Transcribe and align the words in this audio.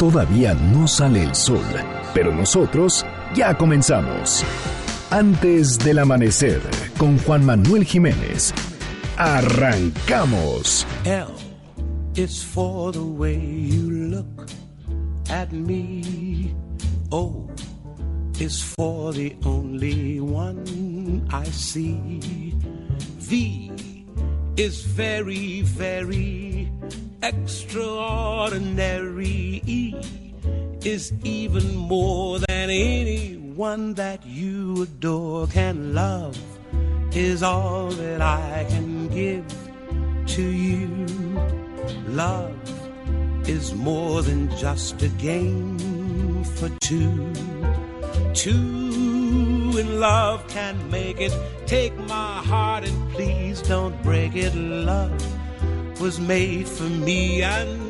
Todavía 0.00 0.54
no 0.54 0.88
sale 0.88 1.22
el 1.22 1.34
sol, 1.34 1.60
pero 2.14 2.34
nosotros 2.34 3.04
ya 3.34 3.58
comenzamos. 3.58 4.42
Antes 5.10 5.78
del 5.78 5.98
amanecer, 5.98 6.62
con 6.96 7.18
Juan 7.18 7.44
Manuel 7.44 7.84
Jiménez. 7.84 8.54
Arrancamos. 9.18 10.86
L 11.04 11.26
is 12.14 12.42
for 12.42 12.92
the 12.92 12.98
way 12.98 13.36
you 13.36 13.90
look 13.90 14.48
at 15.28 15.52
me. 15.52 16.54
O 17.12 17.46
is 18.38 18.62
for 18.62 19.12
the 19.12 19.36
only 19.44 20.18
one 20.18 21.28
I 21.30 21.44
see. 21.50 22.54
V 23.18 23.70
is 24.56 24.82
very, 24.82 25.60
very 25.60 26.49
extraordinary. 27.22 29.94
Is 30.82 31.12
even 31.24 31.76
more 31.76 32.38
than 32.38 32.70
anyone 32.70 33.92
that 33.94 34.24
you 34.24 34.82
adore 34.82 35.46
can 35.46 35.94
love. 35.94 36.38
Is 37.12 37.42
all 37.42 37.90
that 37.90 38.22
I 38.22 38.66
can 38.68 39.08
give 39.08 39.44
to 40.28 40.42
you. 40.42 41.06
Love 42.08 42.56
is 43.48 43.74
more 43.74 44.22
than 44.22 44.48
just 44.56 45.02
a 45.02 45.08
game 45.08 46.44
for 46.44 46.70
two. 46.80 47.32
Two 48.32 49.76
in 49.78 50.00
love 50.00 50.46
can 50.48 50.90
make 50.90 51.20
it. 51.20 51.32
Take 51.66 51.96
my 51.98 52.42
heart 52.42 52.84
and 52.84 53.12
please 53.12 53.60
don't 53.62 54.00
break 54.02 54.34
it. 54.34 54.54
Love 54.54 55.39
was 56.00 56.18
made 56.18 56.66
for 56.66 56.84
me 56.84 57.42
and 57.42 57.89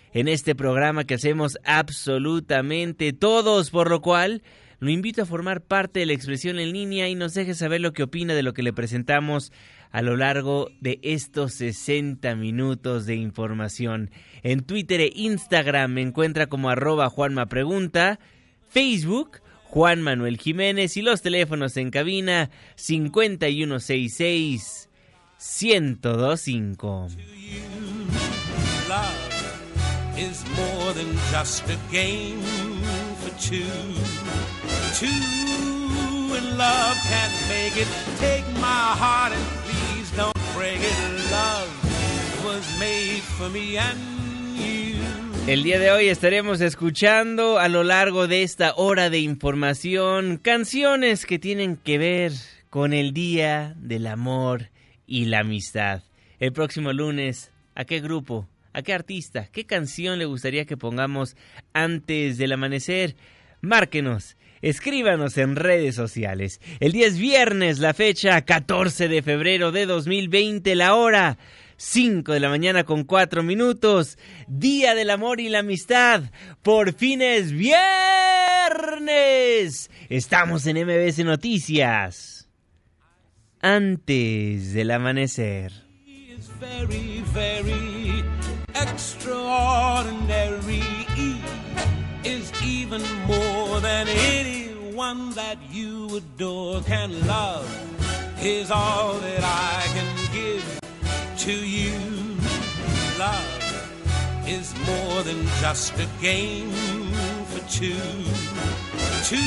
en 0.13 0.27
este 0.27 0.55
programa 0.55 1.05
que 1.05 1.13
hacemos 1.15 1.57
absolutamente 1.63 3.13
todos, 3.13 3.71
por 3.71 3.89
lo 3.89 4.01
cual 4.01 4.43
lo 4.79 4.89
invito 4.89 5.21
a 5.21 5.25
formar 5.25 5.61
parte 5.61 5.99
de 5.99 6.07
la 6.07 6.13
expresión 6.13 6.59
en 6.59 6.73
línea 6.73 7.07
y 7.07 7.15
nos 7.15 7.33
deje 7.33 7.53
saber 7.53 7.79
lo 7.81 7.93
que 7.93 8.03
opina 8.03 8.33
de 8.33 8.43
lo 8.43 8.53
que 8.53 8.63
le 8.63 8.73
presentamos 8.73 9.53
a 9.91 10.01
lo 10.01 10.17
largo 10.17 10.69
de 10.79 10.99
estos 11.03 11.53
60 11.53 12.35
minutos 12.35 13.05
de 13.05 13.15
información. 13.15 14.09
En 14.41 14.63
Twitter 14.63 15.01
e 15.01 15.11
Instagram 15.13 15.93
me 15.93 16.01
encuentra 16.01 16.47
como 16.47 16.69
arroba 16.69 17.09
Juanma 17.09 17.47
Pregunta, 17.47 18.19
Facebook 18.69 19.41
Juan 19.65 20.01
Manuel 20.01 20.37
Jiménez 20.37 20.95
y 20.97 21.01
los 21.01 21.21
teléfonos 21.21 21.77
en 21.77 21.91
cabina 21.91 22.49
5166 22.75 24.89
1025 25.61 27.07
is 30.21 30.45
more 30.55 30.93
than 30.93 31.17
just 31.31 31.63
a 31.67 31.77
game 31.91 32.41
for 33.21 33.31
two. 33.41 33.65
Two 34.99 36.35
in 36.37 36.57
love 36.57 36.95
can't 37.09 37.37
make 37.49 37.75
it. 37.75 37.87
Take 38.19 38.45
my 38.59 38.85
heart 39.01 39.33
and 39.33 39.45
please 39.65 40.11
don't 40.15 40.41
break 40.55 40.79
it. 40.79 40.97
Love 41.31 41.69
was 42.45 42.63
made 42.79 43.23
for 43.37 43.49
me 43.49 43.77
and 43.77 43.97
you. 44.57 45.01
El 45.47 45.63
día 45.63 45.79
de 45.79 45.91
hoy 45.91 46.07
estaremos 46.07 46.61
escuchando 46.61 47.57
a 47.57 47.67
lo 47.67 47.83
largo 47.83 48.27
de 48.27 48.43
esta 48.43 48.73
hora 48.75 49.09
de 49.09 49.19
información 49.19 50.37
canciones 50.37 51.25
que 51.25 51.39
tienen 51.39 51.77
que 51.77 51.97
ver 51.97 52.31
con 52.69 52.93
el 52.93 53.13
Día 53.13 53.73
del 53.77 54.05
Amor 54.05 54.69
y 55.07 55.25
la 55.25 55.39
Amistad. 55.39 56.03
El 56.39 56.53
próximo 56.53 56.93
lunes, 56.93 57.51
¿a 57.73 57.85
qué 57.85 58.01
grupo? 58.01 58.47
¿A 58.73 58.81
qué 58.83 58.93
artista? 58.93 59.49
¿Qué 59.51 59.65
canción 59.65 60.19
le 60.19 60.25
gustaría 60.25 60.65
que 60.65 60.77
pongamos 60.77 61.35
antes 61.73 62.37
del 62.37 62.53
amanecer? 62.53 63.15
Márquenos. 63.61 64.37
Escríbanos 64.61 65.37
en 65.37 65.55
redes 65.55 65.95
sociales. 65.95 66.61
El 66.79 66.91
día 66.91 67.07
es 67.07 67.17
viernes, 67.17 67.79
la 67.79 67.95
fecha 67.95 68.41
14 68.41 69.07
de 69.07 69.23
febrero 69.23 69.71
de 69.71 69.87
2020, 69.87 70.75
la 70.75 70.93
hora 70.93 71.37
5 71.77 72.31
de 72.33 72.39
la 72.39 72.49
mañana 72.49 72.83
con 72.83 73.03
4 73.03 73.41
minutos. 73.41 74.19
Día 74.47 74.93
del 74.93 75.09
amor 75.09 75.39
y 75.39 75.49
la 75.49 75.59
amistad. 75.59 76.25
Por 76.61 76.93
fin 76.93 77.23
es 77.23 77.51
viernes. 77.51 77.71
Estamos 80.09 80.67
en 80.67 80.77
MBS 80.85 81.25
Noticias. 81.25 82.47
Antes 83.61 84.73
del 84.73 84.91
amanecer. 84.91 85.71
Extraordinary. 88.87 90.83
Is 92.23 92.51
even 92.63 93.01
more 93.25 93.79
than 93.79 94.07
anyone 94.07 95.31
that 95.31 95.57
you 95.71 96.15
adore 96.15 96.81
can 96.81 97.27
love. 97.27 97.67
Is 98.43 98.69
all 98.71 99.13
that 99.13 99.43
I 99.43 99.87
can 99.95 100.07
give 100.31 100.79
to 101.45 101.53
you. 101.53 101.97
Love 103.17 103.61
is 104.47 104.73
more 104.85 105.23
than 105.23 105.45
just 105.59 105.93
a 105.99 106.07
game 106.21 106.71
for 107.51 107.61
two. 107.69 107.95
Two 109.25 109.37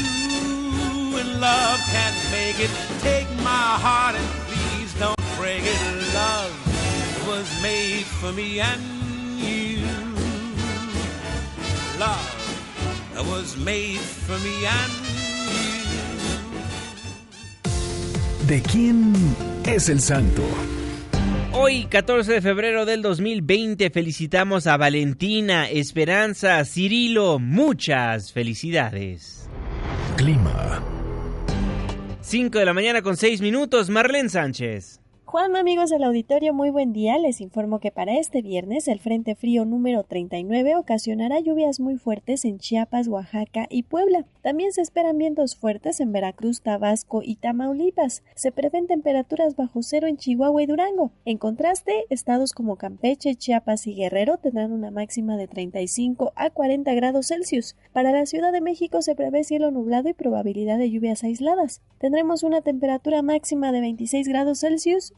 in 1.21 1.41
love 1.41 1.78
can't 1.95 2.31
make 2.33 2.59
it. 2.59 2.71
Take 3.01 3.31
my 3.39 3.78
heart 3.84 4.16
and 4.16 4.28
please 4.49 4.93
don't 4.95 5.25
break 5.37 5.62
it. 5.62 6.15
Love 6.15 6.55
was 7.27 7.62
made 7.62 8.05
for 8.05 8.33
me 8.33 8.61
and 8.61 8.94
you. 9.44 9.84
Love 11.99 12.34
that 13.15 13.25
was 13.25 13.56
made 13.56 14.00
for 14.00 14.38
me 14.38 14.66
and 14.66 14.93
you. 14.93 15.05
¿De 18.47 18.60
quién 18.60 19.15
es 19.65 19.88
el 19.88 20.00
santo? 20.00 20.43
Hoy, 21.53 21.87
14 21.87 22.33
de 22.33 22.43
febrero 22.43 22.84
del 22.84 23.00
2020, 23.00 23.88
felicitamos 23.91 24.66
a 24.66 24.77
Valentina, 24.77 25.71
Esperanza, 25.71 26.65
Cirilo. 26.65 27.38
Muchas 27.38 28.33
felicidades. 28.33 29.49
Clima. 30.16 30.83
5 32.22 32.59
de 32.59 32.65
la 32.65 32.75
mañana 32.75 33.03
con 33.03 33.16
6 33.16 33.41
minutos, 33.41 33.88
Marlene 33.88 34.28
Sánchez. 34.28 35.00
Juan, 35.26 35.56
amigos 35.56 35.90
del 35.90 36.04
auditorio, 36.04 36.52
muy 36.52 36.70
buen 36.70 36.92
día. 36.92 37.18
Les 37.18 37.40
informo 37.40 37.80
que 37.80 37.90
para 37.90 38.18
este 38.18 38.42
viernes 38.42 38.86
el 38.86 39.00
Frente 39.00 39.34
Frío 39.34 39.64
número 39.64 40.04
39 40.04 40.76
ocasionará 40.76 41.40
lluvias 41.40 41.80
muy 41.80 41.96
fuertes 41.96 42.44
en 42.44 42.58
Chiapas, 42.58 43.08
Oaxaca 43.08 43.66
y 43.70 43.84
Puebla. 43.84 44.26
También 44.42 44.72
se 44.72 44.82
esperan 44.82 45.16
vientos 45.16 45.56
fuertes 45.56 45.98
en 45.98 46.12
Veracruz, 46.12 46.60
Tabasco 46.60 47.22
y 47.24 47.36
Tamaulipas. 47.36 48.22
Se 48.36 48.52
prevén 48.52 48.86
temperaturas 48.86 49.56
bajo 49.56 49.82
cero 49.82 50.06
en 50.06 50.18
Chihuahua 50.18 50.62
y 50.62 50.66
Durango. 50.66 51.10
En 51.24 51.38
contraste, 51.38 52.04
estados 52.10 52.52
como 52.52 52.76
Campeche, 52.76 53.34
Chiapas 53.34 53.86
y 53.86 53.94
Guerrero 53.94 54.36
tendrán 54.36 54.72
una 54.72 54.91
máxima 54.91 55.36
de 55.36 55.48
35 55.48 56.32
a 56.36 56.50
40 56.50 56.92
grados 56.94 57.28
Celsius. 57.28 57.76
Para 57.92 58.12
la 58.12 58.27
Ciudad 58.27 58.53
de 58.53 58.60
México 58.60 59.00
se 59.00 59.16
prevé 59.16 59.42
cielo 59.42 59.70
nublado 59.70 60.10
y 60.10 60.12
probabilidad 60.12 60.78
de 60.78 60.91
lluvias 60.91 61.24
aisladas. 61.24 61.80
Tendremos 61.98 62.42
una 62.42 62.60
temperatura 62.60 63.22
máxima 63.22 63.72
de 63.72 63.80
26 63.80 64.28
grados 64.28 64.60
Celsius 64.60 65.15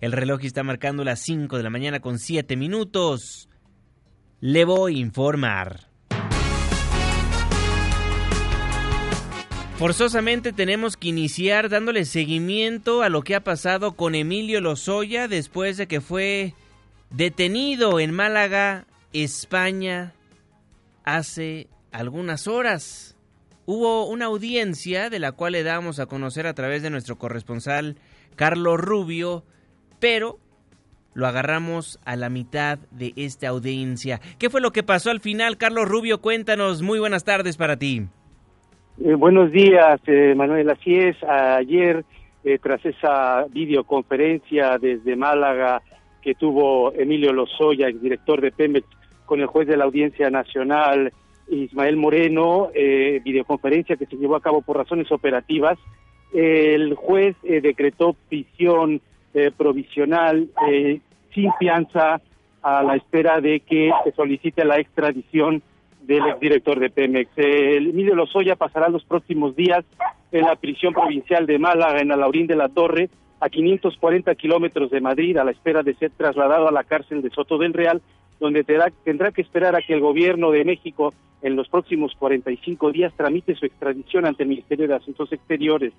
El 0.00 0.12
reloj 0.12 0.44
está 0.44 0.62
marcando 0.62 1.04
las 1.04 1.20
5 1.20 1.56
de 1.56 1.62
la 1.62 1.70
mañana 1.70 2.00
con 2.00 2.18
7 2.18 2.54
minutos. 2.56 3.48
Le 4.40 4.66
voy 4.66 4.96
a 4.96 4.98
informar. 4.98 5.88
Forzosamente 9.78 10.52
tenemos 10.52 10.98
que 10.98 11.08
iniciar 11.08 11.70
dándole 11.70 12.04
seguimiento 12.04 13.02
a 13.02 13.08
lo 13.08 13.22
que 13.22 13.36
ha 13.36 13.44
pasado 13.44 13.96
con 13.96 14.14
Emilio 14.14 14.60
Lozoya 14.60 15.28
después 15.28 15.78
de 15.78 15.86
que 15.86 16.02
fue 16.02 16.52
detenido 17.10 18.00
en 18.00 18.12
Málaga, 18.12 18.86
España, 19.14 20.12
hace 21.04 21.68
algunas 21.90 22.48
horas. 22.48 23.17
Hubo 23.70 24.06
una 24.06 24.24
audiencia 24.24 25.10
de 25.10 25.18
la 25.18 25.32
cual 25.32 25.52
le 25.52 25.62
damos 25.62 26.00
a 26.00 26.06
conocer 26.06 26.46
a 26.46 26.54
través 26.54 26.82
de 26.82 26.88
nuestro 26.88 27.18
corresponsal 27.18 27.96
Carlos 28.34 28.80
Rubio, 28.80 29.42
pero 30.00 30.38
lo 31.12 31.26
agarramos 31.26 32.00
a 32.06 32.16
la 32.16 32.30
mitad 32.30 32.78
de 32.92 33.12
esta 33.16 33.48
audiencia. 33.48 34.20
¿Qué 34.38 34.48
fue 34.48 34.62
lo 34.62 34.70
que 34.70 34.82
pasó 34.82 35.10
al 35.10 35.20
final? 35.20 35.58
Carlos 35.58 35.86
Rubio, 35.86 36.22
cuéntanos. 36.22 36.80
Muy 36.80 36.98
buenas 36.98 37.24
tardes 37.24 37.58
para 37.58 37.76
ti. 37.76 38.06
Eh, 39.04 39.14
buenos 39.14 39.52
días, 39.52 40.00
eh, 40.06 40.34
Manuel. 40.34 40.70
Así 40.70 40.94
es, 40.94 41.22
ayer, 41.22 42.06
eh, 42.44 42.58
tras 42.62 42.82
esa 42.86 43.44
videoconferencia 43.50 44.78
desde 44.78 45.14
Málaga 45.14 45.82
que 46.22 46.34
tuvo 46.34 46.94
Emilio 46.94 47.34
Lozoya, 47.34 47.88
el 47.88 48.00
director 48.00 48.40
de 48.40 48.50
Pemex, 48.50 48.86
con 49.26 49.40
el 49.40 49.46
juez 49.46 49.68
de 49.68 49.76
la 49.76 49.84
Audiencia 49.84 50.30
Nacional, 50.30 51.12
Ismael 51.50 51.96
Moreno, 51.96 52.70
videoconferencia 52.74 53.96
que 53.96 54.06
se 54.06 54.16
llevó 54.16 54.36
a 54.36 54.42
cabo 54.42 54.62
por 54.62 54.76
razones 54.76 55.10
operativas, 55.12 55.78
el 56.32 56.94
juez 56.94 57.36
decretó 57.42 58.14
prisión 58.28 59.00
provisional 59.56 60.48
sin 61.34 61.52
fianza 61.58 62.20
a 62.62 62.82
la 62.82 62.96
espera 62.96 63.40
de 63.40 63.60
que 63.60 63.90
se 64.04 64.12
solicite 64.12 64.64
la 64.64 64.78
extradición 64.78 65.62
del 66.02 66.26
exdirector 66.26 66.80
de 66.80 66.90
Pemex. 66.90 67.30
El 67.36 67.90
Emilio 67.90 68.14
Lozoya 68.14 68.56
pasará 68.56 68.88
los 68.88 69.04
próximos 69.04 69.54
días 69.54 69.84
en 70.32 70.42
la 70.42 70.56
prisión 70.56 70.92
provincial 70.92 71.46
de 71.46 71.58
Málaga, 71.58 72.00
en 72.00 72.12
Alaurín 72.12 72.46
de 72.46 72.56
la 72.56 72.68
Torre, 72.68 73.08
a 73.40 73.48
540 73.48 74.34
kilómetros 74.34 74.90
de 74.90 75.00
Madrid, 75.00 75.36
a 75.36 75.44
la 75.44 75.52
espera 75.52 75.82
de 75.82 75.94
ser 75.94 76.10
trasladado 76.10 76.66
a 76.66 76.72
la 76.72 76.84
cárcel 76.84 77.22
de 77.22 77.30
Soto 77.30 77.56
del 77.58 77.72
Real, 77.72 78.02
donde 78.40 78.64
tendrá 78.64 79.30
que 79.32 79.42
esperar 79.42 79.74
a 79.74 79.82
que 79.82 79.94
el 79.94 80.00
gobierno 80.00 80.50
de 80.50 80.64
México 80.64 81.12
en 81.42 81.56
los 81.56 81.68
próximos 81.68 82.14
45 82.18 82.92
días 82.92 83.12
tramite 83.16 83.54
su 83.54 83.66
extradición 83.66 84.26
ante 84.26 84.42
el 84.42 84.48
Ministerio 84.48 84.88
de 84.88 84.94
Asuntos 84.94 85.32
Exteriores. 85.32 85.92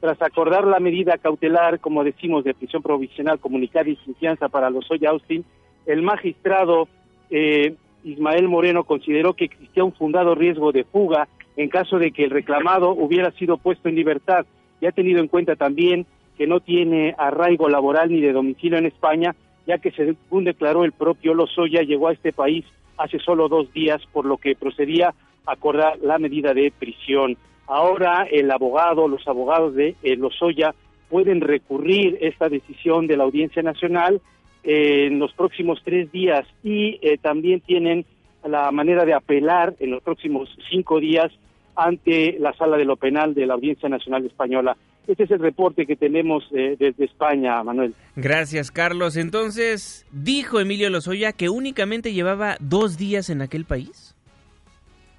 Tras 0.00 0.20
acordar 0.22 0.66
la 0.66 0.80
medida 0.80 1.18
cautelar, 1.18 1.78
como 1.80 2.04
decimos, 2.04 2.44
de 2.44 2.54
prisión 2.54 2.82
provisional 2.82 3.38
comunicada 3.38 3.88
y 3.88 3.96
sin 3.96 4.14
para 4.50 4.70
Lozoya 4.70 5.10
Austin, 5.10 5.44
el 5.86 6.02
magistrado 6.02 6.88
eh, 7.30 7.74
Ismael 8.04 8.48
Moreno 8.48 8.84
consideró 8.84 9.34
que 9.34 9.44
existía 9.44 9.84
un 9.84 9.92
fundado 9.92 10.34
riesgo 10.34 10.72
de 10.72 10.84
fuga 10.84 11.28
en 11.56 11.68
caso 11.68 11.98
de 11.98 12.12
que 12.12 12.24
el 12.24 12.30
reclamado 12.30 12.90
hubiera 12.92 13.30
sido 13.32 13.58
puesto 13.58 13.88
en 13.88 13.96
libertad 13.96 14.46
y 14.80 14.86
ha 14.86 14.92
tenido 14.92 15.20
en 15.20 15.28
cuenta 15.28 15.56
también 15.56 16.06
que 16.38 16.46
no 16.46 16.60
tiene 16.60 17.14
arraigo 17.18 17.68
laboral 17.68 18.10
ni 18.10 18.20
de 18.20 18.32
domicilio 18.32 18.78
en 18.78 18.86
España, 18.86 19.34
ya 19.66 19.78
que 19.78 19.90
según 19.92 20.44
declaró 20.44 20.84
el 20.84 20.92
propio 20.92 21.34
Lozoya, 21.34 21.82
llegó 21.82 22.08
a 22.08 22.12
este 22.12 22.32
país 22.32 22.64
hace 22.96 23.18
solo 23.18 23.48
dos 23.48 23.72
días, 23.72 24.02
por 24.12 24.26
lo 24.26 24.36
que 24.36 24.56
procedía 24.56 25.14
a 25.46 25.52
acordar 25.52 25.98
la 26.00 26.18
medida 26.18 26.52
de 26.54 26.72
prisión. 26.76 27.36
Ahora 27.66 28.26
el 28.30 28.50
abogado, 28.50 29.08
los 29.08 29.26
abogados 29.26 29.74
de 29.74 29.94
eh, 30.02 30.16
Lozoya 30.16 30.74
pueden 31.08 31.40
recurrir 31.40 32.18
esta 32.20 32.48
decisión 32.48 33.06
de 33.06 33.16
la 33.16 33.24
Audiencia 33.24 33.62
Nacional 33.62 34.20
en 34.62 35.18
los 35.18 35.32
próximos 35.32 35.80
tres 35.84 36.10
días 36.12 36.46
y 36.62 36.98
eh, 37.02 37.18
también 37.18 37.60
tienen 37.60 38.04
la 38.44 38.70
manera 38.70 39.04
de 39.04 39.14
apelar 39.14 39.74
en 39.80 39.90
los 39.90 40.02
próximos 40.02 40.48
cinco 40.70 41.00
días 41.00 41.30
ante 41.74 42.36
la 42.38 42.52
sala 42.54 42.76
de 42.76 42.84
lo 42.84 42.96
penal 42.96 43.34
de 43.34 43.46
la 43.46 43.54
Audiencia 43.54 43.88
Nacional 43.88 44.26
Española. 44.26 44.76
Este 45.10 45.24
es 45.24 45.30
el 45.30 45.40
reporte 45.40 45.86
que 45.86 45.96
tenemos 45.96 46.44
eh, 46.52 46.76
desde 46.78 47.04
España, 47.04 47.62
Manuel. 47.62 47.94
Gracias, 48.16 48.70
Carlos. 48.70 49.16
Entonces, 49.16 50.06
dijo 50.12 50.60
Emilio 50.60 50.88
Lozoya 50.90 51.32
que 51.32 51.48
únicamente 51.48 52.12
llevaba 52.12 52.56
dos 52.60 52.96
días 52.96 53.28
en 53.30 53.42
aquel 53.42 53.64
país. 53.64 54.14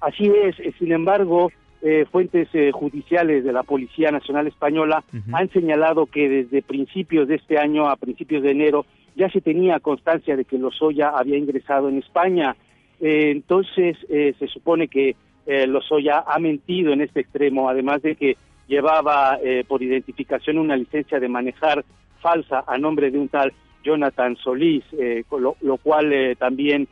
Así 0.00 0.26
es. 0.26 0.58
Eh, 0.60 0.72
sin 0.78 0.92
embargo, 0.92 1.50
fuentes 2.12 2.48
judiciales 2.72 3.42
de 3.42 3.52
la 3.52 3.64
Policía 3.64 4.12
Nacional 4.12 4.46
Española 4.46 5.02
han 5.32 5.50
señalado 5.50 6.06
que 6.06 6.28
desde 6.28 6.62
principios 6.62 7.26
de 7.26 7.34
este 7.34 7.58
año 7.58 7.88
a 7.88 7.96
principios 7.96 8.44
de 8.44 8.52
enero 8.52 8.86
ya 9.16 9.28
se 9.30 9.40
tenía 9.40 9.80
constancia 9.80 10.36
de 10.36 10.44
que 10.44 10.58
Lozoya 10.58 11.10
había 11.10 11.36
ingresado 11.36 11.88
en 11.88 11.98
España. 11.98 12.56
Eh, 13.00 13.30
entonces, 13.30 13.96
eh, 14.08 14.34
se 14.38 14.46
supone 14.48 14.88
que 14.88 15.16
eh, 15.46 15.66
Lozoya 15.66 16.24
ha 16.26 16.38
mentido 16.38 16.92
en 16.92 17.02
este 17.02 17.20
extremo, 17.20 17.68
además 17.68 18.02
de 18.02 18.14
que 18.16 18.36
llevaba 18.72 19.38
por 19.68 19.82
identificación 19.82 20.58
una 20.58 20.76
licencia 20.76 21.20
de 21.20 21.28
manejar 21.28 21.84
falsa 22.20 22.64
a 22.66 22.78
nombre 22.78 23.10
de 23.10 23.18
un 23.18 23.28
tal 23.28 23.52
Jonathan 23.84 24.36
Solís, 24.36 24.84
lo, 25.30 25.56
lo, 25.60 25.76
cual 25.76 26.12
también 26.38 26.88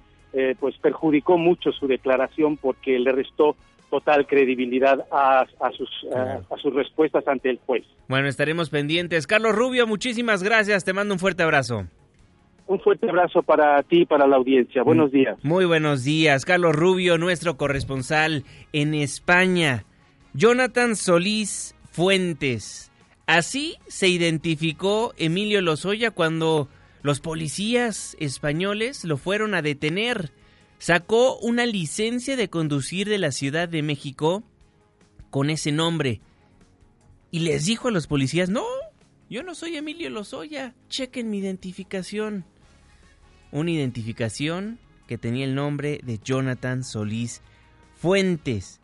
pues 0.58 0.76
perjudicó 0.78 1.38
mucho 1.38 1.72
su 1.72 1.86
declaración 1.86 2.58
porque 2.58 2.98
le 2.98 3.12
restó 3.12 3.56
total 3.90 4.26
credibilidad 4.26 5.04
a, 5.10 5.46
sus, 5.76 5.90
a, 6.14 6.56
sus 6.56 6.72
respuestas 6.72 7.26
ante 7.26 7.50
el 7.50 7.58
juez. 7.66 7.84
Bueno, 8.08 8.28
estaremos 8.28 8.70
pendientes. 8.70 9.26
Carlos 9.26 9.54
Rubio, 9.54 9.86
muchísimas 9.86 10.42
gracias. 10.42 10.84
Te 10.84 10.92
mando 10.92 11.14
un 11.14 11.20
fuerte 11.20 11.42
abrazo. 11.42 11.86
Un 12.66 12.78
fuerte 12.80 13.10
abrazo 13.10 13.42
para 13.42 13.82
ti 13.82 14.02
y 14.02 14.06
para 14.06 14.28
la 14.28 14.36
audiencia. 14.36 14.84
Buenos 14.84 15.10
días. 15.10 15.36
Muy 15.42 15.64
buenos 15.64 16.04
días. 16.04 16.44
Carlos 16.44 16.74
Rubio, 16.74 17.18
nuestro 17.18 17.56
corresponsal 17.56 18.44
en 18.72 18.94
España. 18.94 19.84
Jonathan 20.34 20.96
Solís 20.96 21.74
Fuentes. 21.90 22.90
Así 23.26 23.76
se 23.88 24.08
identificó 24.08 25.14
Emilio 25.16 25.60
Lozoya 25.60 26.10
cuando 26.10 26.68
los 27.02 27.20
policías 27.20 28.16
españoles 28.18 29.04
lo 29.04 29.16
fueron 29.16 29.54
a 29.54 29.62
detener. 29.62 30.32
Sacó 30.78 31.38
una 31.38 31.66
licencia 31.66 32.36
de 32.36 32.48
conducir 32.48 33.08
de 33.08 33.18
la 33.18 33.32
Ciudad 33.32 33.68
de 33.68 33.82
México 33.82 34.42
con 35.30 35.50
ese 35.50 35.72
nombre. 35.72 36.20
Y 37.30 37.40
les 37.40 37.66
dijo 37.66 37.88
a 37.88 37.92
los 37.92 38.06
policías, 38.06 38.48
no, 38.50 38.64
yo 39.28 39.42
no 39.42 39.54
soy 39.54 39.76
Emilio 39.76 40.10
Lozoya, 40.10 40.74
chequen 40.88 41.30
mi 41.30 41.38
identificación 41.38 42.44
una 43.52 43.70
identificación 43.70 44.78
que 45.06 45.18
tenía 45.18 45.44
el 45.44 45.54
nombre 45.54 46.00
de 46.04 46.18
Jonathan 46.18 46.84
Solís 46.84 47.42
Fuentes. 47.96 48.79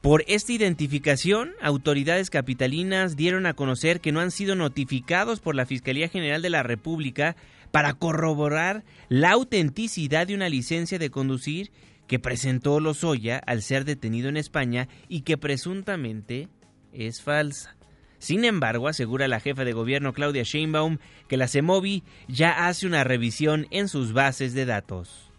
Por 0.00 0.24
esta 0.28 0.52
identificación, 0.52 1.52
autoridades 1.60 2.30
capitalinas 2.30 3.16
dieron 3.16 3.44
a 3.44 3.52
conocer 3.52 4.00
que 4.00 4.12
no 4.12 4.20
han 4.20 4.30
sido 4.30 4.54
notificados 4.54 5.40
por 5.40 5.54
la 5.54 5.66
Fiscalía 5.66 6.08
General 6.08 6.40
de 6.40 6.48
la 6.48 6.62
República 6.62 7.36
para 7.70 7.92
corroborar 7.92 8.82
la 9.10 9.32
autenticidad 9.32 10.26
de 10.26 10.34
una 10.34 10.48
licencia 10.48 10.98
de 10.98 11.10
conducir 11.10 11.70
que 12.06 12.18
presentó 12.18 12.80
Lozoya 12.80 13.42
al 13.46 13.60
ser 13.60 13.84
detenido 13.84 14.30
en 14.30 14.38
España 14.38 14.88
y 15.08 15.20
que 15.20 15.36
presuntamente 15.36 16.48
es 16.94 17.20
falsa. 17.20 17.76
Sin 18.18 18.46
embargo, 18.46 18.88
asegura 18.88 19.28
la 19.28 19.38
jefa 19.38 19.64
de 19.64 19.74
gobierno 19.74 20.14
Claudia 20.14 20.44
Sheinbaum 20.44 20.96
que 21.28 21.36
la 21.36 21.46
CEMOVI 21.46 22.04
ya 22.26 22.66
hace 22.66 22.86
una 22.86 23.04
revisión 23.04 23.66
en 23.70 23.86
sus 23.88 24.14
bases 24.14 24.54
de 24.54 24.64
datos. 24.64 25.29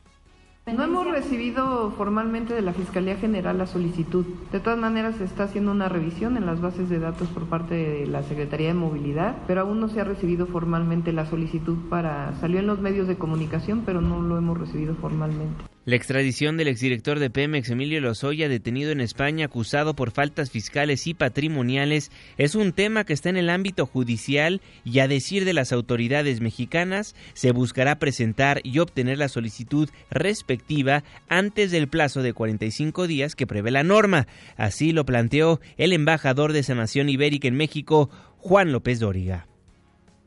No 0.68 0.84
hemos 0.84 1.08
recibido 1.08 1.92
formalmente 1.98 2.54
de 2.54 2.62
la 2.62 2.74
Fiscalía 2.74 3.18
General 3.18 3.58
la 3.58 3.66
solicitud. 3.66 4.26
De 4.52 4.60
todas 4.60 4.78
maneras, 4.78 5.16
se 5.16 5.24
está 5.24 5.46
haciendo 5.46 5.72
una 5.72 5.90
revisión 5.90 6.38
en 6.38 6.46
las 6.46 6.62
bases 6.62 6.88
de 6.88 7.00
datos 7.00 7.30
por 7.30 7.48
parte 7.48 7.74
de 7.74 8.06
la 8.06 8.22
Secretaría 8.22 8.68
de 8.68 8.76
Movilidad, 8.76 9.38
pero 9.48 9.62
aún 9.62 9.80
no 9.80 9.90
se 9.90 10.00
ha 10.00 10.04
recibido 10.04 10.46
formalmente 10.46 11.14
la 11.14 11.26
solicitud 11.26 11.78
para... 11.90 12.36
Salió 12.40 12.60
en 12.60 12.68
los 12.68 12.80
medios 12.80 13.08
de 13.08 13.18
comunicación, 13.18 13.82
pero 13.88 14.02
no 14.02 14.22
lo 14.22 14.38
hemos 14.38 14.58
recibido 14.60 14.94
formalmente. 14.96 15.64
La 15.84 15.96
extradición 15.96 16.58
del 16.58 16.68
exdirector 16.68 17.18
de 17.18 17.32
Pemex, 17.32 17.72
Emilio 17.72 18.00
Lozoya, 18.02 18.48
detenido 18.48 18.92
en 18.92 19.02
España 19.02 19.46
acusado 19.46 19.96
por 19.96 20.12
faltas 20.12 20.52
fiscales 20.52 21.08
y 21.08 21.16
patrimoniales, 21.16 22.12
es 22.38 22.54
un 22.54 22.72
tema 22.72 23.04
que 23.04 23.14
está 23.14 23.30
en 23.30 23.38
el 23.38 23.50
ámbito 23.50 23.88
judicial 23.88 24.62
y 24.86 25.00
a 25.00 25.08
decir 25.08 25.44
de 25.44 25.54
las 25.54 25.72
autoridades 25.72 26.40
mexicanas, 26.40 27.16
se 27.34 27.52
buscará 27.52 27.98
presentar 27.98 28.62
y 28.64 28.78
obtener 28.78 29.18
la 29.18 29.28
solicitud 29.28 29.90
respectiva 30.12 31.04
antes 31.28 31.72
del 31.72 31.88
plazo 31.88 32.22
de 32.22 32.34
45 32.34 33.08
días 33.08 33.36
que 33.36 33.48
prevé 33.48 33.72
la 33.72 33.84
norma. 33.84 34.28
Así 34.58 34.92
lo 34.92 35.04
planteó 35.04 35.62
el 35.78 35.94
embajador 35.94 36.54
de 36.54 36.60
esa 36.60 36.76
nación 36.76 37.10
ibérica 37.10 37.48
en 37.48 37.56
México, 37.56 38.12
Juan 38.38 38.72
López 38.72 39.00
Dóriga. 39.00 39.51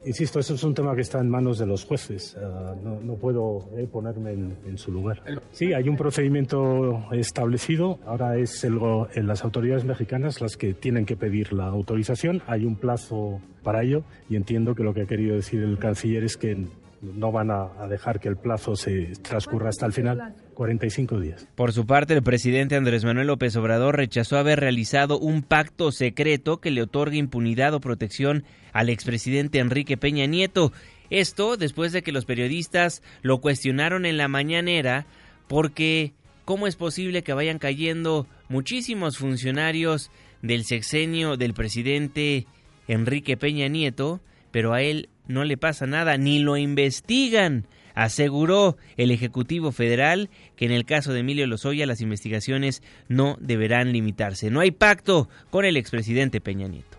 Insisto, 0.06 0.38
eso 0.38 0.54
es 0.54 0.62
un 0.64 0.74
tema 0.74 0.94
que 0.94 1.00
está 1.00 1.18
en 1.20 1.30
manos 1.30 1.58
de 1.58 1.66
los 1.66 1.84
jueces. 1.84 2.36
Ah, 2.38 2.74
no, 2.82 3.14
puedo 3.14 3.68
eh, 3.76 3.88
ponerme 3.90 4.32
en, 4.32 4.78
su 4.78 4.92
lugar. 4.92 5.22
Sí, 5.52 5.72
hay 5.72 5.88
un 5.88 5.96
procedimiento 5.96 7.04
establecido. 7.12 7.98
Ahora 8.06 8.36
es 8.36 8.64
el, 8.64 8.78
las 9.14 9.44
autoridades 9.44 9.84
mexicanas 9.84 10.40
las 10.40 10.56
que 10.56 10.74
tienen 10.74 11.06
que 11.06 11.16
pedir 11.16 11.52
la 11.52 11.66
autorización. 11.66 12.42
Hay 12.46 12.64
un 12.64 12.76
plazo 12.76 13.40
para 13.62 13.82
ello 13.82 14.02
y 14.28 14.36
entiendo 14.36 14.74
que 14.74 14.82
lo 14.82 14.92
que 14.92 15.02
ha 15.02 15.06
querido 15.06 15.36
decir 15.36 15.62
el 15.62 15.78
canciller 15.78 16.24
es 16.24 16.36
que 16.36 16.66
no 17.04 17.32
van 17.32 17.50
a, 17.50 17.86
dejar 17.88 18.20
que 18.20 18.28
el 18.28 18.36
plazo 18.36 18.76
se 18.76 19.12
transcurra 19.22 19.68
hasta 19.68 19.86
el 19.86 19.92
final. 19.92 20.34
45 20.54 21.20
días. 21.20 21.48
Por 21.54 21.72
su 21.72 21.84
parte, 21.84 22.14
el 22.14 22.22
presidente 22.22 22.76
Andrés 22.76 23.04
Manuel 23.04 23.26
López 23.26 23.56
Obrador 23.56 23.96
rechazó 23.96 24.38
haber 24.38 24.60
realizado 24.60 25.18
un 25.18 25.42
pacto 25.42 25.90
secreto 25.90 26.60
que 26.60 26.70
le 26.70 26.82
otorgue 26.82 27.18
impunidad 27.18 27.74
o 27.74 27.80
protección 27.80 28.44
al 28.72 28.88
expresidente 28.88 29.58
Enrique 29.58 29.96
Peña 29.96 30.26
Nieto. 30.26 30.72
Esto 31.10 31.56
después 31.56 31.92
de 31.92 32.02
que 32.02 32.12
los 32.12 32.24
periodistas 32.24 33.02
lo 33.22 33.40
cuestionaron 33.40 34.06
en 34.06 34.16
la 34.16 34.28
mañanera 34.28 35.06
porque 35.48 36.12
¿cómo 36.44 36.66
es 36.66 36.76
posible 36.76 37.22
que 37.22 37.34
vayan 37.34 37.58
cayendo 37.58 38.26
muchísimos 38.48 39.18
funcionarios 39.18 40.10
del 40.42 40.64
sexenio 40.64 41.36
del 41.36 41.54
presidente 41.54 42.46
Enrique 42.86 43.36
Peña 43.36 43.68
Nieto, 43.68 44.20
pero 44.50 44.72
a 44.72 44.82
él 44.82 45.08
no 45.26 45.44
le 45.44 45.56
pasa 45.56 45.86
nada, 45.86 46.16
ni 46.16 46.38
lo 46.38 46.56
investigan? 46.56 47.66
Aseguró 47.94 48.76
el 48.96 49.10
Ejecutivo 49.12 49.70
Federal 49.70 50.28
que 50.56 50.64
en 50.64 50.72
el 50.72 50.84
caso 50.84 51.12
de 51.12 51.20
Emilio 51.20 51.46
Lozoya 51.46 51.86
las 51.86 52.00
investigaciones 52.00 52.82
no 53.08 53.36
deberán 53.40 53.92
limitarse. 53.92 54.50
No 54.50 54.60
hay 54.60 54.72
pacto 54.72 55.28
con 55.50 55.64
el 55.64 55.76
expresidente 55.76 56.40
Peña 56.40 56.66
Nieto. 56.66 56.98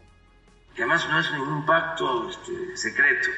Que 0.73 0.83
además 0.83 1.07
no 1.09 1.19
es 1.19 1.31
ningún 1.33 1.65
pacto 1.65 2.29
este, 2.29 2.77
secreto. 2.77 3.29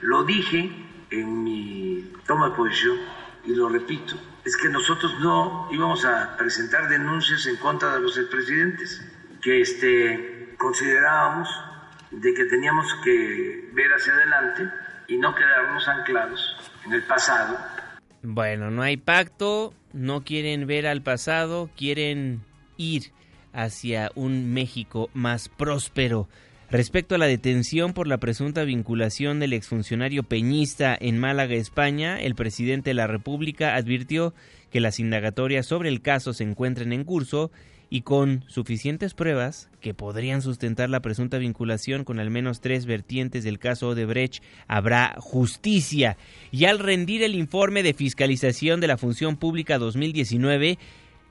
Lo 0.00 0.24
dije 0.24 0.70
en 1.10 1.44
mi 1.44 2.12
toma 2.26 2.50
de 2.50 2.56
posición 2.56 2.98
y 3.44 3.54
lo 3.54 3.68
repito. 3.68 4.16
Es 4.44 4.56
que 4.56 4.68
nosotros 4.68 5.12
no 5.20 5.68
íbamos 5.70 6.04
a 6.04 6.36
presentar 6.36 6.88
denuncias 6.88 7.46
en 7.46 7.56
contra 7.56 7.94
de 7.94 8.00
los 8.00 8.16
expresidentes, 8.18 9.04
que 9.42 9.60
este, 9.60 10.54
considerábamos 10.58 11.48
de 12.10 12.34
que 12.34 12.44
teníamos 12.44 12.86
que 13.04 13.70
ver 13.72 13.90
hacia 13.92 14.12
adelante 14.12 14.68
y 15.08 15.16
no 15.16 15.34
quedarnos 15.34 15.88
anclados 15.88 16.56
en 16.86 16.92
el 16.92 17.02
pasado. 17.02 17.56
Bueno, 18.22 18.70
no 18.70 18.82
hay 18.82 18.96
pacto, 18.96 19.74
no 19.92 20.24
quieren 20.24 20.66
ver 20.66 20.86
al 20.86 21.02
pasado, 21.02 21.70
quieren 21.76 22.42
ir 22.76 23.12
hacia 23.52 24.10
un 24.14 24.52
México 24.52 25.10
más 25.14 25.48
próspero. 25.48 26.28
Respecto 26.70 27.14
a 27.14 27.18
la 27.18 27.26
detención 27.26 27.94
por 27.94 28.06
la 28.06 28.18
presunta 28.18 28.62
vinculación 28.64 29.40
del 29.40 29.54
exfuncionario 29.54 30.22
peñista 30.22 30.96
en 31.00 31.18
Málaga, 31.18 31.54
España, 31.54 32.20
el 32.20 32.34
presidente 32.34 32.90
de 32.90 32.94
la 32.94 33.06
República 33.06 33.74
advirtió 33.74 34.34
que 34.70 34.80
las 34.80 35.00
indagatorias 35.00 35.64
sobre 35.64 35.88
el 35.88 36.02
caso 36.02 36.34
se 36.34 36.44
encuentran 36.44 36.92
en 36.92 37.04
curso 37.04 37.50
y 37.90 38.02
con 38.02 38.44
suficientes 38.48 39.14
pruebas 39.14 39.70
que 39.80 39.94
podrían 39.94 40.42
sustentar 40.42 40.90
la 40.90 41.00
presunta 41.00 41.38
vinculación 41.38 42.04
con 42.04 42.20
al 42.20 42.30
menos 42.30 42.60
tres 42.60 42.86
vertientes 42.86 43.44
del 43.44 43.58
caso 43.58 43.88
Odebrecht, 43.88 44.42
habrá 44.66 45.16
justicia. 45.18 46.16
Y 46.50 46.66
al 46.66 46.78
rendir 46.78 47.22
el 47.22 47.34
informe 47.34 47.82
de 47.82 47.94
fiscalización 47.94 48.80
de 48.80 48.88
la 48.88 48.98
Función 48.98 49.36
Pública 49.36 49.78
2019, 49.78 50.78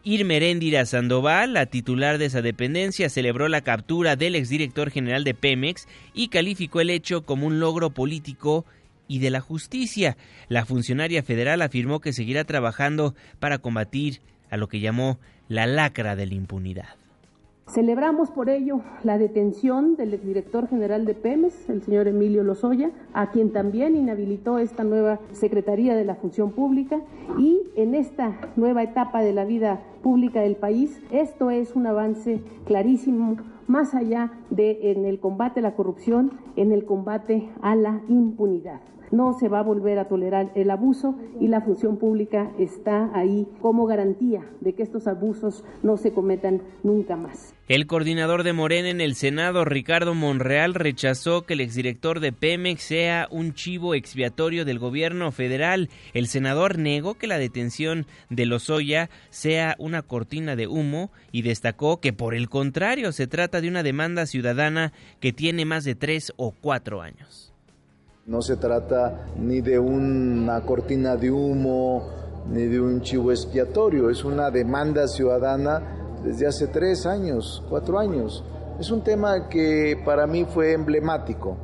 Irmeréndira 0.04 0.86
Sandoval, 0.86 1.54
la 1.54 1.66
titular 1.66 2.18
de 2.18 2.26
esa 2.26 2.42
dependencia, 2.42 3.10
celebró 3.10 3.50
la 3.50 3.62
captura 3.62 4.16
del 4.16 4.36
exdirector 4.36 4.90
general 4.90 5.24
de 5.24 5.34
Pemex 5.34 5.88
y 6.14 6.30
calificó 6.30 6.80
el 6.80 6.90
hecho 6.90 7.26
como 7.26 7.46
un 7.46 7.60
logro 7.60 7.90
político 7.90 8.66
y 9.08 9.20
de 9.20 9.30
la 9.30 9.42
justicia. 9.42 10.18
La 10.48 10.66
funcionaria 10.66 11.24
federal 11.24 11.62
afirmó 11.62 12.00
que 12.00 12.14
seguirá 12.14 12.46
trabajando 12.46 13.16
para 13.40 13.58
combatir 13.58 14.22
a 14.50 14.58
lo 14.58 14.68
que 14.68 14.80
llamó 14.80 15.18
la 15.48 15.66
lacra 15.66 16.16
de 16.16 16.27
la 16.27 16.36
impunidad. 16.36 16.88
Celebramos 17.68 18.32
por 18.32 18.50
ello 18.50 18.80
la 19.04 19.18
detención 19.18 19.98
del 19.98 20.13
exdirector 20.13 20.70
general 20.70 21.06
de 21.06 21.13
Pemex, 21.13 21.70
el 21.70 21.82
señor 21.82 22.08
Emilio 22.08 22.42
Lozoya, 22.44 22.92
a 23.13 23.30
quien 23.32 23.51
también 23.51 23.98
inhabilitó 23.98 24.58
esta 24.58 24.86
nueva 24.86 25.20
Secretaría 25.34 25.94
de 25.94 26.06
la 26.06 26.16
Función 26.16 26.51
Pública 26.51 27.01
y 27.38 27.63
en 27.75 27.94
esta 27.94 28.39
nueva 28.56 28.84
etapa 28.84 29.22
de 29.22 29.34
la 29.34 29.44
vida 29.44 29.82
pública 30.01 30.39
del 30.39 30.56
país, 30.56 31.01
esto 31.12 31.51
es 31.51 31.75
un 31.75 31.88
avance 31.88 32.42
clarísimo 32.66 33.36
más 33.68 33.94
allá 33.94 34.32
de 34.50 34.92
en 34.92 35.06
el 35.06 35.20
combate 35.20 35.60
a 35.60 35.63
la 35.63 35.75
corrupción, 35.75 36.39
en 36.56 36.72
el 36.72 36.86
combate 36.86 37.50
a 37.62 37.75
la 37.75 38.01
impunidad. 38.08 38.80
No 39.12 39.34
se 39.40 39.48
va 39.48 39.60
a 39.60 39.64
volver 39.64 40.00
a 40.00 40.08
tolerar 40.08 40.52
el 40.56 40.70
abuso 40.70 41.16
y 41.40 41.48
la 41.48 41.62
función 41.62 41.98
pública 41.98 42.52
está 42.60 43.10
ahí 43.14 43.48
como 43.62 43.86
garantía 43.86 44.44
de 44.62 44.74
que 44.74 44.84
estos 44.84 45.08
abusos 45.08 45.64
no 45.84 45.98
se 45.98 46.12
cometan 46.12 46.62
nunca 46.84 47.16
más. 47.16 47.54
El 47.68 47.86
coordinador 47.86 48.44
de 48.44 48.54
Morena 48.54 48.90
en 48.90 49.02
el 49.02 49.16
Senado, 49.16 49.66
Ricardo 49.66 50.14
Monreal, 50.14 50.74
rechazó 50.74 51.46
que 51.46 51.54
el 51.54 51.60
exdirector 51.60 52.22
de 52.22 52.32
Pemex 52.32 52.82
sea 52.82 53.28
un 53.30 53.54
chivo 53.54 53.94
expiatorio 53.94 54.64
del 54.64 54.80
gobierno 54.80 55.34
federal. 55.34 55.90
El 56.14 56.28
senador 56.28 56.78
negó 56.78 57.16
que 57.16 57.28
la 57.28 57.38
detención 57.38 58.06
de 58.30 58.46
Lozoya 58.46 59.10
sea 59.30 59.76
una 59.80 60.02
cortina 60.02 60.56
de 60.56 60.68
humo 60.68 61.12
y 61.34 61.42
destacó 61.42 62.00
que 62.00 62.14
por 62.14 62.36
el 62.36 62.48
contrario 62.48 63.12
se 63.12 63.28
trata 63.28 63.60
de 63.60 63.68
una 63.68 63.84
demanda 63.84 64.26
ciudadana 64.26 64.94
que 65.20 65.34
tiene 65.34 65.66
más 65.66 65.84
de 65.84 65.96
tres 65.96 66.32
o 66.38 66.52
cuatro 66.52 67.02
años. 67.02 67.47
No 68.27 68.41
se 68.41 68.57
trata 68.57 69.25
ni 69.39 69.62
de 69.62 69.79
una 69.79 70.60
cortina 70.65 71.15
de 71.15 71.31
humo, 71.31 72.10
ni 72.51 72.63
de 72.63 72.81
un 72.81 73.00
chivo 73.00 73.31
expiatorio, 73.31 74.10
es 74.10 74.25
una 74.25 74.51
demanda 74.51 75.07
ciudadana 75.07 76.19
desde 76.25 76.46
hace 76.46 76.67
tres 76.67 77.05
años, 77.05 77.63
cuatro 77.69 77.98
años. 77.98 78.43
Es 78.81 78.91
un 78.91 79.01
tema 79.01 79.48
que 79.48 79.98
para 80.03 80.27
mí 80.27 80.43
fue 80.43 80.74
emblemático 80.74 81.55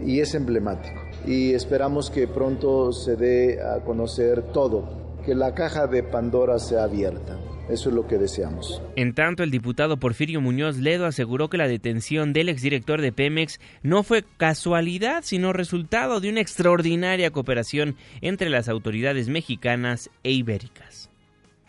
y 0.00 0.20
es 0.20 0.36
emblemático. 0.36 1.00
Y 1.26 1.54
esperamos 1.54 2.08
que 2.08 2.28
pronto 2.28 2.92
se 2.92 3.16
dé 3.16 3.60
a 3.60 3.80
conocer 3.80 4.42
todo, 4.52 4.84
que 5.26 5.34
la 5.34 5.54
caja 5.54 5.88
de 5.88 6.04
Pandora 6.04 6.60
sea 6.60 6.84
abierta. 6.84 7.36
Eso 7.68 7.88
es 7.88 7.94
lo 7.94 8.06
que 8.06 8.18
deseamos. 8.18 8.82
En 8.96 9.14
tanto, 9.14 9.42
el 9.42 9.50
diputado 9.50 9.96
Porfirio 9.96 10.40
Muñoz 10.40 10.76
Ledo 10.78 11.06
aseguró 11.06 11.48
que 11.48 11.56
la 11.56 11.68
detención 11.68 12.32
del 12.32 12.48
exdirector 12.48 13.00
de 13.00 13.12
Pemex 13.12 13.60
no 13.82 14.02
fue 14.02 14.24
casualidad, 14.36 15.22
sino 15.24 15.52
resultado 15.52 16.20
de 16.20 16.30
una 16.30 16.40
extraordinaria 16.40 17.30
cooperación 17.30 17.96
entre 18.20 18.50
las 18.50 18.68
autoridades 18.68 19.28
mexicanas 19.28 20.10
e 20.22 20.32
ibéricas. 20.32 21.08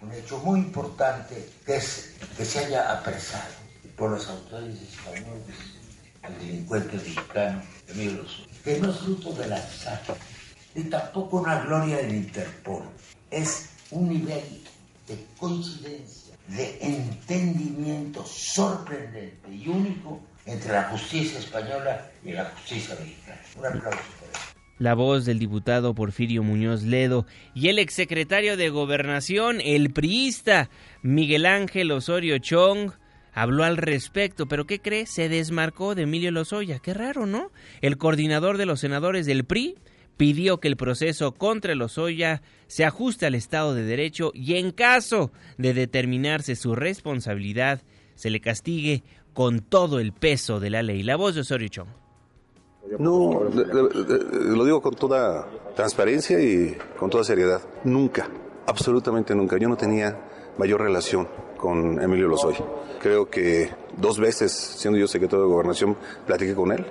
Un 0.01 0.11
hecho 0.11 0.39
muy 0.39 0.59
importante 0.59 1.35
es 1.67 2.17
que 2.35 2.43
se 2.43 2.59
haya 2.59 2.91
apresado 2.91 3.53
por 3.95 4.11
las 4.11 4.27
autoridades 4.27 4.81
españolas 4.81 5.43
al 6.23 6.37
delincuente 6.39 6.97
mexicano 6.97 7.61
Emilio 7.87 8.23
que 8.63 8.79
no 8.79 8.91
es 8.91 8.99
fruto 8.99 9.33
del 9.33 9.51
azar, 9.53 10.01
ni 10.73 10.83
tampoco 10.85 11.37
una 11.37 11.63
gloria 11.65 11.97
del 11.97 12.15
Interpol, 12.15 12.83
es 13.29 13.69
un 13.91 14.09
nivel 14.09 14.62
de 15.13 15.25
coincidencia, 15.37 16.35
de 16.47 16.77
entendimiento 16.81 18.25
sorprendente 18.25 19.53
y 19.53 19.67
único 19.67 20.21
entre 20.45 20.73
la 20.73 20.83
justicia 20.89 21.39
española 21.39 22.09
y 22.23 22.31
la 22.31 22.45
justicia 22.45 22.95
mexicana. 22.99 23.41
Un 23.57 23.65
aplauso. 23.65 23.99
La 24.79 24.95
voz 24.95 25.25
del 25.25 25.39
diputado 25.39 25.93
Porfirio 25.93 26.43
Muñoz 26.43 26.83
Ledo 26.83 27.25
y 27.53 27.69
el 27.69 27.79
exsecretario 27.79 28.57
de 28.57 28.69
Gobernación, 28.69 29.61
el 29.61 29.93
priista 29.93 30.69
Miguel 31.03 31.45
Ángel 31.45 31.91
Osorio 31.91 32.39
Chong, 32.39 32.91
habló 33.33 33.63
al 33.63 33.77
respecto, 33.77 34.47
pero 34.47 34.65
¿qué 34.65 34.79
cree? 34.79 35.05
Se 35.05 35.29
desmarcó 35.29 35.95
de 35.95 36.03
Emilio 36.03 36.31
Lozoya. 36.31 36.79
Qué 36.79 36.93
raro, 36.93 37.25
¿no? 37.27 37.51
El 37.81 37.97
coordinador 37.97 38.57
de 38.57 38.65
los 38.65 38.79
senadores 38.79 39.25
del 39.25 39.45
PRI 39.45 39.75
pidió 40.17 40.59
que 40.59 40.67
el 40.67 40.77
proceso 40.77 41.33
contra 41.33 41.75
Lozoya 41.75 42.41
se 42.67 42.85
ajuste 42.85 43.25
al 43.25 43.35
Estado 43.35 43.73
de 43.73 43.83
Derecho 43.83 44.31
y 44.33 44.55
en 44.55 44.71
caso 44.71 45.31
de 45.57 45.73
determinarse 45.73 46.55
su 46.55 46.75
responsabilidad, 46.75 47.81
se 48.15 48.29
le 48.29 48.41
castigue 48.41 49.03
con 49.33 49.59
todo 49.59 49.99
el 49.99 50.13
peso 50.13 50.59
de 50.59 50.69
la 50.69 50.83
ley. 50.83 51.03
La 51.03 51.15
voz 51.15 51.35
de 51.35 51.41
Osorio 51.41 51.67
Chong. 51.67 51.87
No, 52.99 53.43
lo 53.43 54.65
digo 54.65 54.81
con 54.81 54.93
toda 54.93 55.47
transparencia 55.75 56.39
y 56.39 56.77
con 56.99 57.09
toda 57.09 57.23
seriedad. 57.23 57.61
Nunca, 57.83 58.29
absolutamente 58.67 59.33
nunca. 59.33 59.57
Yo 59.57 59.69
no 59.69 59.77
tenía 59.77 60.19
mayor 60.57 60.81
relación 60.81 61.27
con 61.57 62.01
Emilio 62.01 62.27
Lozoya. 62.27 62.63
Creo 63.01 63.29
que 63.29 63.69
dos 63.97 64.19
veces, 64.19 64.51
siendo 64.51 64.99
yo 64.99 65.07
secretario 65.07 65.45
de 65.45 65.51
Gobernación, 65.51 65.97
platiqué 66.27 66.53
con 66.53 66.71
él. 66.71 66.85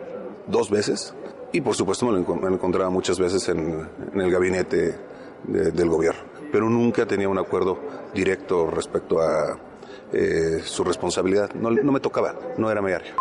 Dos 0.47 0.71
veces 0.71 1.15
y 1.53 1.61
por 1.61 1.75
supuesto 1.75 2.07
me 2.07 2.13
lo, 2.13 2.49
encontraba 2.49 2.91
muchas 2.91 3.19
veces 3.19 3.49
en, 3.49 3.89
el 4.15 4.31
gabinete 4.31 4.97
del 5.45 5.89
gobierno, 5.89 6.23
pero 6.51 6.69
nunca 6.69 7.07
tenía 7.07 7.29
un 7.29 7.39
acuerdo 7.39 7.79
directo 8.15 8.71
respecto 8.71 9.21
a 9.21 9.59
eh, 10.13 10.61
su 10.65 10.85
responsabilidad. 10.85 11.53
No, 11.55 11.71
no 11.71 11.93
me 11.93 12.01
tocaba, 12.01 12.35
no 12.59 12.71
era 12.71 12.81
mi 12.81 12.93
área. 12.93 13.15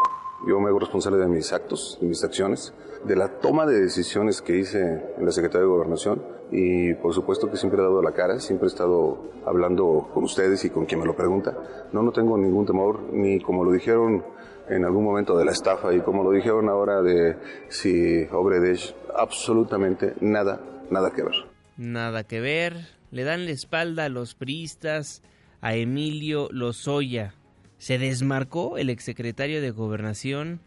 Yo 0.47 0.59
me 0.59 0.69
hago 0.69 0.79
responsable 0.79 1.19
de 1.19 1.27
mis 1.27 1.53
actos, 1.53 1.97
de 2.01 2.07
mis 2.07 2.23
acciones, 2.23 2.73
de 3.03 3.15
la 3.15 3.27
toma 3.39 3.65
de 3.65 3.79
decisiones 3.79 4.41
que 4.41 4.57
hice 4.57 5.13
en 5.17 5.25
la 5.25 5.31
Secretaría 5.31 5.61
de 5.61 5.67
Gobernación 5.67 6.23
y 6.51 6.93
por 6.95 7.13
supuesto 7.13 7.49
que 7.49 7.57
siempre 7.57 7.79
he 7.79 7.83
dado 7.83 8.01
la 8.01 8.11
cara, 8.11 8.39
siempre 8.39 8.67
he 8.67 8.71
estado 8.71 9.19
hablando 9.45 10.09
con 10.13 10.23
ustedes 10.23 10.65
y 10.65 10.69
con 10.69 10.85
quien 10.85 10.99
me 10.99 11.05
lo 11.05 11.15
pregunta. 11.15 11.57
No, 11.91 12.01
no 12.01 12.11
tengo 12.11 12.37
ningún 12.37 12.65
temor, 12.65 13.01
ni 13.11 13.39
como 13.39 13.63
lo 13.63 13.71
dijeron 13.71 14.23
en 14.71 14.85
algún 14.85 15.03
momento 15.03 15.37
de 15.37 15.45
la 15.45 15.51
estafa 15.51 15.93
y 15.93 16.01
como 16.01 16.23
lo 16.23 16.31
dijeron 16.31 16.69
ahora 16.69 17.01
de 17.01 17.37
si 17.69 18.23
Obredesh, 18.31 18.95
absolutamente 19.15 20.15
nada 20.21 20.59
nada 20.91 21.11
que 21.11 21.23
ver. 21.23 21.35
Nada 21.77 22.23
que 22.23 22.41
ver. 22.41 22.87
Le 23.11 23.23
dan 23.23 23.45
la 23.45 23.51
espalda 23.51 24.05
a 24.05 24.09
los 24.09 24.35
priistas, 24.35 25.23
a 25.61 25.75
Emilio 25.75 26.47
Lozoya. 26.51 27.33
Se 27.77 27.97
desmarcó 27.97 28.77
el 28.77 28.89
exsecretario 28.89 29.61
de 29.61 29.71
Gobernación 29.71 30.61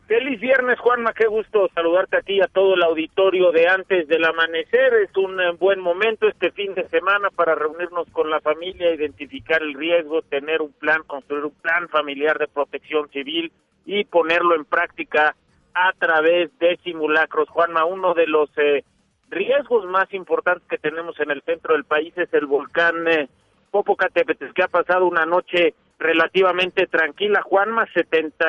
Feliz 0.09 0.41
viernes, 0.41 0.77
Juanma, 0.81 1.13
qué 1.13 1.29
gusto 1.29 1.69
saludarte 1.73 2.17
a 2.17 2.23
ti 2.23 2.39
y 2.39 2.41
a 2.41 2.49
todo 2.49 2.75
el 2.75 2.83
auditorio 2.83 3.53
de 3.53 3.69
antes 3.69 4.09
del 4.09 4.25
amanecer. 4.25 4.95
Es 4.95 5.17
un 5.17 5.41
eh, 5.41 5.53
buen 5.53 5.81
momento 5.81 6.27
este 6.27 6.51
fin 6.51 6.75
de 6.75 6.89
semana 6.89 7.31
para 7.31 7.55
reunirnos 7.55 8.09
con 8.11 8.29
la 8.29 8.41
familia, 8.41 8.93
identificar 8.93 9.63
el 9.63 9.75
riesgo, 9.75 10.23
tener 10.23 10.63
un 10.63 10.73
plan, 10.73 11.03
construir 11.07 11.45
un 11.45 11.55
plan 11.63 11.89
familiar 11.89 12.39
de 12.39 12.49
protección 12.49 13.09
civil 13.11 13.53
y 13.87 14.03
ponerlo 14.05 14.57
en 14.57 14.65
práctica 14.65 15.37
a 15.75 15.93
través 15.99 16.51
de 16.59 16.77
simulacros. 16.83 17.49
Juanma, 17.49 17.85
uno 17.85 18.15
de 18.15 18.27
los 18.27 18.51
eh, 18.59 18.83
riesgos 19.31 19.87
más 19.87 20.13
importantes 20.13 20.69
que 20.69 20.79
tenemos 20.79 21.19
en 21.21 21.31
el 21.31 21.43
centro 21.43 21.75
del 21.75 21.85
país 21.85 22.13
es 22.17 22.33
el 22.35 22.47
volcán 22.47 23.07
eh, 23.09 23.29
Popocatépetl, 23.71 24.53
que 24.53 24.65
ha 24.65 24.69
pasado 24.69 25.07
una 25.07 25.25
noche 25.25 25.75
relativamente 25.99 26.87
tranquila. 26.87 27.43
Juanma, 27.43 27.87
70, 27.95 28.47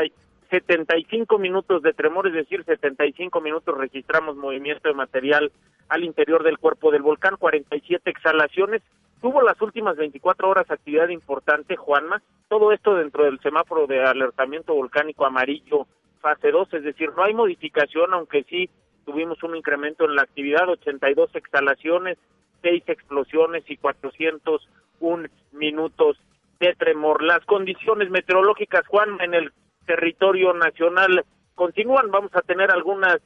75 0.50 1.38
minutos 1.38 1.84
de 1.84 1.94
tremor, 1.94 2.28
es 2.28 2.34
decir, 2.34 2.64
75 2.64 3.40
minutos 3.42 3.78
registramos 3.78 4.36
movimiento 4.36 4.90
de 4.90 4.96
material 4.96 5.52
al 5.90 6.04
interior 6.04 6.44
del 6.44 6.58
cuerpo 6.58 6.92
del 6.92 7.04
volcán, 7.04 7.36
47 7.38 8.10
exhalaciones. 8.10 8.82
Tuvo 9.22 9.44
las 9.44 9.62
últimas 9.62 9.96
24 9.98 10.50
horas 10.50 10.72
actividad 10.72 11.10
importante, 11.10 11.76
Juanma. 11.76 12.24
Todo 12.50 12.72
esto 12.72 12.96
dentro 12.96 13.26
del 13.26 13.40
semáforo 13.42 13.86
de 13.86 14.04
alertamiento 14.04 14.74
volcánico 14.74 15.26
amarillo 15.26 15.86
fase 16.22 16.52
2, 16.52 16.74
es 16.76 16.84
decir, 16.84 17.10
no 17.16 17.24
hay 17.24 17.34
modificación, 17.34 18.14
aunque 18.14 18.44
sí 18.44 18.70
tuvimos 19.12 19.44
un 19.44 19.58
incremento 19.58 20.06
en 20.06 20.16
la 20.16 20.22
actividad, 20.22 20.70
82 20.70 21.36
exhalaciones, 21.36 22.18
6 22.62 22.84
explosiones 22.88 23.64
y 23.68 23.76
401 23.76 25.28
minutos 25.52 26.18
de 26.62 26.74
tremor. 26.76 27.22
Las 27.22 27.44
condiciones 27.46 28.10
meteorológicas, 28.10 28.88
Juan, 28.88 29.20
en 29.20 29.34
el 29.34 29.52
territorio 29.86 30.54
nacional 30.54 31.26
continúan. 31.56 32.10
Vamos 32.10 32.32
a 32.36 32.42
tener 32.42 32.72
algunas 32.72 33.18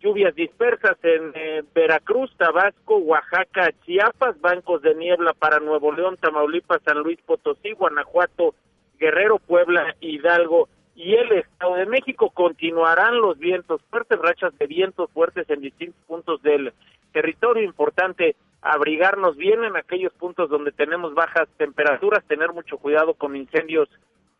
lluvias 0.00 0.34
dispersas 0.34 0.96
en 1.02 1.32
eh, 1.34 1.62
Veracruz, 1.74 2.34
Tabasco, 2.38 2.96
Oaxaca, 2.96 3.70
Chiapas, 3.84 4.40
bancos 4.40 4.80
de 4.80 4.94
niebla 4.94 5.34
para 5.34 5.60
Nuevo 5.60 5.92
León, 5.92 6.16
Tamaulipas, 6.18 6.80
San 6.84 7.00
Luis 7.00 7.20
Potosí, 7.26 7.72
Guanajuato, 7.72 8.54
Guerrero, 8.98 9.38
Puebla, 9.38 9.94
Hidalgo 10.00 10.70
y 10.94 11.14
el 11.14 11.32
Estado 11.32 11.74
de 11.74 11.86
México 11.86 12.30
continuarán 12.30 13.18
los 13.18 13.38
vientos 13.38 13.82
fuertes, 13.90 14.18
rachas 14.18 14.56
de 14.58 14.66
vientos 14.66 15.10
fuertes 15.10 15.48
en 15.50 15.60
distintos 15.60 16.00
puntos 16.06 16.42
del 16.42 16.72
territorio. 17.12 17.64
Importante 17.64 18.36
abrigarnos 18.62 19.36
bien 19.36 19.64
en 19.64 19.76
aquellos 19.76 20.12
puntos 20.14 20.48
donde 20.48 20.72
tenemos 20.72 21.14
bajas 21.14 21.48
temperaturas, 21.56 22.24
tener 22.24 22.52
mucho 22.52 22.78
cuidado 22.78 23.14
con 23.14 23.36
incendios 23.36 23.88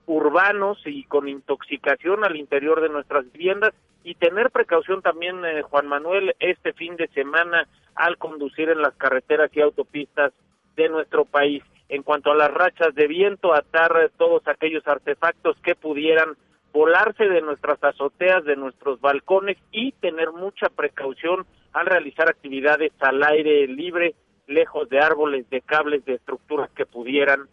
urbanos 0.06 0.78
y 0.86 1.04
con 1.04 1.28
intoxicación 1.28 2.24
al 2.24 2.36
interior 2.36 2.80
de 2.80 2.88
nuestras 2.88 3.30
viviendas 3.32 3.74
y 4.02 4.14
tener 4.14 4.50
precaución 4.50 5.02
también, 5.02 5.44
eh, 5.44 5.62
Juan 5.62 5.86
Manuel, 5.86 6.34
este 6.38 6.72
fin 6.74 6.96
de 6.96 7.08
semana 7.08 7.66
al 7.94 8.18
conducir 8.18 8.68
en 8.68 8.82
las 8.82 8.94
carreteras 8.96 9.50
y 9.54 9.60
autopistas 9.60 10.32
de 10.76 10.88
nuestro 10.88 11.24
país 11.24 11.62
en 11.88 12.02
cuanto 12.02 12.32
a 12.32 12.36
las 12.36 12.52
rachas 12.52 12.94
de 12.94 13.06
viento, 13.06 13.54
atar 13.54 14.10
todos 14.16 14.46
aquellos 14.48 14.86
artefactos 14.86 15.56
que 15.62 15.74
pudieran 15.74 16.36
volarse 16.72 17.28
de 17.28 17.40
nuestras 17.40 17.82
azoteas, 17.82 18.44
de 18.44 18.56
nuestros 18.56 19.00
balcones 19.00 19.56
y 19.70 19.92
tener 19.92 20.32
mucha 20.32 20.68
precaución 20.68 21.46
al 21.72 21.86
realizar 21.86 22.28
actividades 22.28 22.92
al 23.00 23.22
aire 23.22 23.66
libre, 23.68 24.14
lejos 24.46 24.88
de 24.88 24.98
árboles, 24.98 25.48
de 25.50 25.60
cables, 25.60 26.04
de 26.04 26.14
estructuras 26.14 26.70
que 26.70 26.86
pudieran 26.86 27.48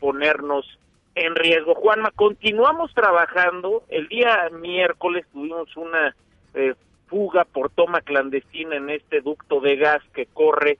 ponernos 0.00 0.66
en 1.14 1.34
riesgo. 1.34 1.74
Juanma, 1.74 2.10
continuamos 2.10 2.92
trabajando. 2.94 3.84
El 3.88 4.08
día 4.08 4.48
miércoles 4.52 5.26
tuvimos 5.32 5.76
una 5.76 6.14
eh, 6.54 6.74
fuga 7.06 7.44
por 7.44 7.70
toma 7.70 8.00
clandestina 8.00 8.76
en 8.76 8.90
este 8.90 9.20
ducto 9.20 9.60
de 9.60 9.76
gas 9.76 10.02
que 10.12 10.26
corre 10.26 10.78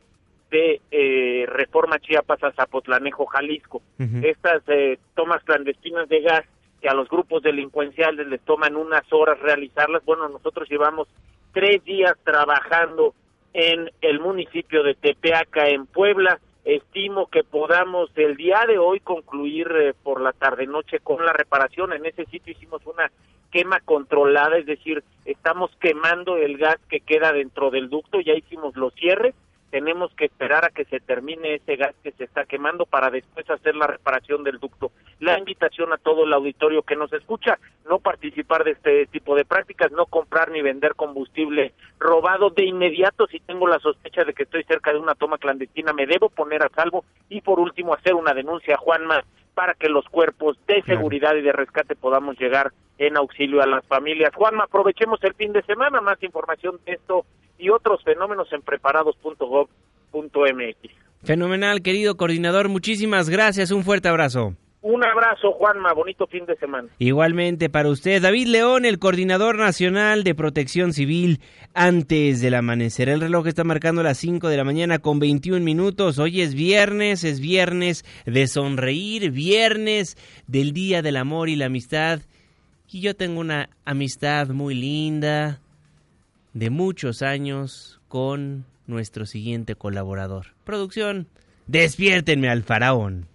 de 0.51 0.81
eh, 0.91 1.47
Reforma 1.49 1.99
Chiapas 1.99 2.43
a 2.45 2.53
Zapotlanejo, 2.53 3.27
Jalisco. 3.27 3.83
Estas 3.99 4.63
eh, 4.69 4.99
tomas 5.15 5.43
clandestinas 5.45 6.09
de 6.09 6.21
gas 6.21 6.45
que 6.81 6.89
a 6.89 6.95
los 6.95 7.09
grupos 7.09 7.43
delincuenciales 7.43 8.27
les 8.27 8.41
toman 8.43 8.77
unas 8.77 9.05
horas 9.13 9.39
realizarlas, 9.41 10.05
bueno, 10.05 10.29
nosotros 10.29 10.69
llevamos 10.69 11.09
tres 11.53 11.83
días 11.85 12.15
trabajando 12.23 13.15
en 13.55 13.91
el 14.03 14.21
municipio 14.21 14.83
de 14.83 14.95
Tepeaca, 14.95 15.69
en 15.69 15.87
Puebla. 15.87 16.39
Estimo 16.65 17.29
que 17.29 17.45
podamos 17.45 18.11
el 18.17 18.37
día 18.37 18.65
de 18.67 18.77
hoy 18.77 19.01
concluir 19.01 19.69
eh, 19.73 19.95
por 20.03 20.21
la 20.21 20.33
tarde-noche 20.33 20.99
con 20.99 21.25
la 21.25 21.33
reparación. 21.33 21.93
En 21.93 22.05
ese 22.05 22.27
sitio 22.27 22.53
hicimos 22.53 22.85
una 22.87 23.11
quema 23.51 23.81
controlada, 23.81 24.59
es 24.59 24.67
decir, 24.67 25.03
estamos 25.25 25.71
quemando 25.81 26.37
el 26.37 26.59
gas 26.59 26.79
que 26.89 27.01
queda 27.01 27.33
dentro 27.33 27.71
del 27.71 27.89
ducto, 27.89 28.21
ya 28.21 28.35
hicimos 28.35 28.77
los 28.77 28.93
cierres 28.95 29.35
tenemos 29.71 30.13
que 30.15 30.27
esperar 30.27 30.65
a 30.65 30.71
que 30.71 30.85
se 30.85 31.01
termine 31.01 31.55
ese 31.55 31.77
gas 31.77 31.95
que 32.03 32.13
se 32.13 32.25
está 32.25 32.45
quemando 32.45 32.87
para 32.87 33.11
después 33.11 33.49
hacer 33.51 33.75
la 33.75 33.87
reparación 33.87 34.45
del 34.45 34.59
ducto. 34.59 34.93
La 35.21 35.39
invitación 35.39 35.93
a 35.93 35.99
todo 35.99 36.25
el 36.25 36.33
auditorio 36.33 36.83
que 36.83 36.97
nos 36.97 37.13
escucha, 37.13 37.59
no 37.89 37.99
participar 37.99 38.65
de 38.65 38.73
este 38.73 39.07
tipo 39.07 39.35
de 39.35 39.45
prácticas, 39.45 39.93
no 39.93 40.07
comprar 40.07 40.51
ni 40.51 40.63
vender 40.63 40.95
combustible 40.95 41.73
robado. 41.99 42.51
De 42.51 42.65
inmediato 42.65 43.27
si 43.27 43.41
tengo 43.41 43.67
la 43.67 43.79
sospecha 43.79 44.25
de 44.25 44.35
que 44.35 44.45
estoy 44.45 44.65
cerca 44.65 44.93
de 44.93 44.99
una 44.99 45.15
toma 45.15 45.39
clandestina, 45.39 45.93
me 45.93 46.07
debo 46.07 46.29
poner 46.29 46.63
a 46.63 46.69
salvo. 46.71 47.05
Y 47.29 47.41
por 47.41 47.59
último 47.59 47.95
hacer 47.95 48.15
una 48.15 48.35
denuncia 48.35 48.77
Juanma 48.77 49.25
para 49.57 49.73
que 49.73 49.89
los 49.89 50.05
cuerpos 50.05 50.59
de 50.69 50.83
seguridad 50.83 51.35
y 51.35 51.41
de 51.41 51.51
rescate 51.51 51.97
podamos 51.97 52.39
llegar 52.39 52.73
en 52.99 53.17
auxilio 53.17 53.63
a 53.63 53.67
las 53.67 53.87
familias. 53.87 54.35
Juanma, 54.35 54.65
aprovechemos 54.65 55.19
el 55.25 55.33
fin 55.33 55.55
de 55.55 55.63
semana, 55.63 56.03
más 56.03 56.23
información 56.23 56.79
de 56.85 56.93
esto 56.93 57.25
y 57.59 57.71
otros 57.71 58.05
fenómenos 58.05 58.53
en 58.53 58.61
preparados.gov.mx. 58.61 60.77
Fenomenal, 61.25 61.81
querido 61.81 62.19
coordinador, 62.19 62.69
muchísimas 62.69 63.31
gracias, 63.31 63.71
un 63.71 63.83
fuerte 63.83 64.09
abrazo. 64.09 64.53
Un 64.89 65.05
abrazo, 65.05 65.51
Juanma, 65.51 65.93
bonito 65.95 66.29
fin 66.29 66.47
de 66.47 66.55
semana. 66.55 66.89
Igualmente 67.01 67.69
para 67.69 67.89
usted, 67.89 68.23
David 68.23 68.47
León, 68.47 68.85
el 68.85 69.01
coordinador 69.01 69.59
nacional 69.59 70.23
de 70.23 70.37
protección 70.37 70.93
civil, 70.93 71.41
antes 71.75 72.41
del 72.41 72.55
amanecer. 72.55 73.09
El 73.09 73.21
reloj 73.21 73.49
está 73.49 73.65
marcando 73.65 74.05
las 74.05 74.17
5 74.19 74.49
de 74.49 74.57
la 74.57 74.63
mañana 74.63 75.01
con 75.01 75.19
21 75.19 75.65
minutos. 75.65 76.21
Hoy 76.21 76.41
es 76.41 76.55
viernes, 76.55 77.25
es 77.25 77.41
viernes 77.41 78.05
de 78.27 78.47
sonreír, 78.47 79.33
viernes 79.33 80.17
del 80.47 80.71
Día 80.73 81.03
del 81.03 81.17
Amor 81.17 81.49
y 81.49 81.57
la 81.57 81.67
Amistad. 81.67 82.21
Y 82.89 83.01
yo 83.01 83.17
tengo 83.17 83.41
una 83.41 83.71
amistad 83.85 84.51
muy 84.51 84.77
linda, 84.77 85.59
de 86.55 86.71
muchos 86.71 87.23
años, 87.23 88.01
con 88.07 88.67
nuestro 88.87 89.27
siguiente 89.27 89.75
colaborador. 89.75 90.55
Producción, 90.63 91.27
despiértenme 91.67 92.49
al 92.49 92.63
faraón. 92.63 93.27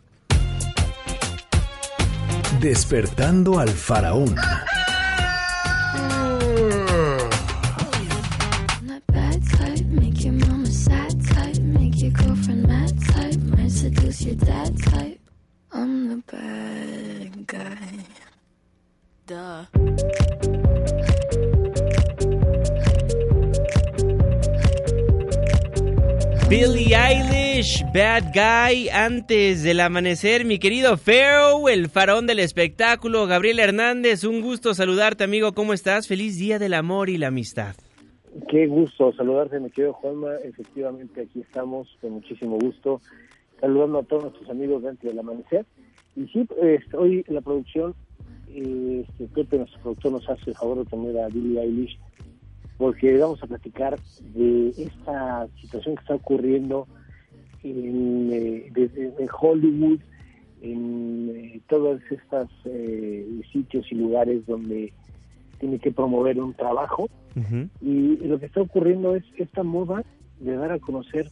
Despertando 2.61 3.57
al 3.57 3.69
faraón. 3.69 4.35
Billie 26.47 26.95
Eilish. 26.95 27.50
Bad 27.93 28.33
Guy, 28.33 28.89
antes 28.89 29.61
del 29.61 29.81
amanecer, 29.81 30.45
mi 30.45 30.57
querido 30.57 30.97
Pharaoh, 30.97 31.69
el 31.69 31.89
farón 31.89 32.25
del 32.25 32.39
espectáculo, 32.39 33.27
Gabriel 33.27 33.59
Hernández, 33.59 34.23
un 34.23 34.41
gusto 34.41 34.73
saludarte 34.73 35.25
amigo, 35.25 35.53
¿cómo 35.53 35.73
estás? 35.73 36.07
Feliz 36.07 36.39
día 36.39 36.57
del 36.57 36.73
amor 36.73 37.09
y 37.09 37.19
la 37.19 37.27
amistad. 37.27 37.75
Qué 38.49 38.65
gusto 38.65 39.13
saludarte, 39.13 39.59
mi 39.59 39.69
querido 39.69 39.93
Juanma, 39.93 40.37
efectivamente 40.43 41.21
aquí 41.21 41.41
estamos 41.41 41.87
con 42.01 42.13
muchísimo 42.13 42.57
gusto, 42.57 42.99
saludando 43.59 43.99
a 43.99 44.03
todos 44.03 44.23
nuestros 44.23 44.49
amigos 44.49 44.83
antes 44.83 45.07
del 45.07 45.19
amanecer. 45.19 45.63
Y 46.15 46.25
sí, 46.29 46.47
este, 46.63 46.97
hoy 46.97 47.23
la 47.27 47.41
producción, 47.41 47.93
este, 48.47 49.27
Pepe, 49.35 49.59
nuestro 49.59 49.79
productor, 49.81 50.13
nos 50.13 50.27
hace 50.27 50.49
el 50.49 50.55
favor 50.55 50.79
de 50.79 50.85
poner 50.85 51.19
a 51.19 51.27
Billie 51.27 51.61
Eilish 51.61 51.99
porque 52.79 53.15
vamos 53.19 53.43
a 53.43 53.45
platicar 53.45 53.99
de 54.33 54.69
esta 54.69 55.47
situación 55.61 55.95
que 55.95 56.01
está 56.01 56.15
ocurriendo 56.15 56.87
en, 57.63 58.29
eh, 58.31 58.71
en 59.19 59.29
Hollywood, 59.39 59.99
en 60.61 61.31
eh, 61.35 61.61
todos 61.67 62.01
estos 62.09 62.49
eh, 62.65 63.41
sitios 63.51 63.85
y 63.91 63.95
lugares 63.95 64.45
donde 64.45 64.93
tiene 65.59 65.79
que 65.79 65.91
promover 65.91 66.39
un 66.39 66.53
trabajo. 66.53 67.09
Y 67.79 68.17
lo 68.17 68.39
que 68.39 68.47
está 68.47 68.61
ocurriendo 68.61 69.15
es 69.15 69.23
esta 69.37 69.63
moda 69.63 70.03
de 70.39 70.55
dar 70.57 70.71
a 70.73 70.79
conocer 70.79 71.29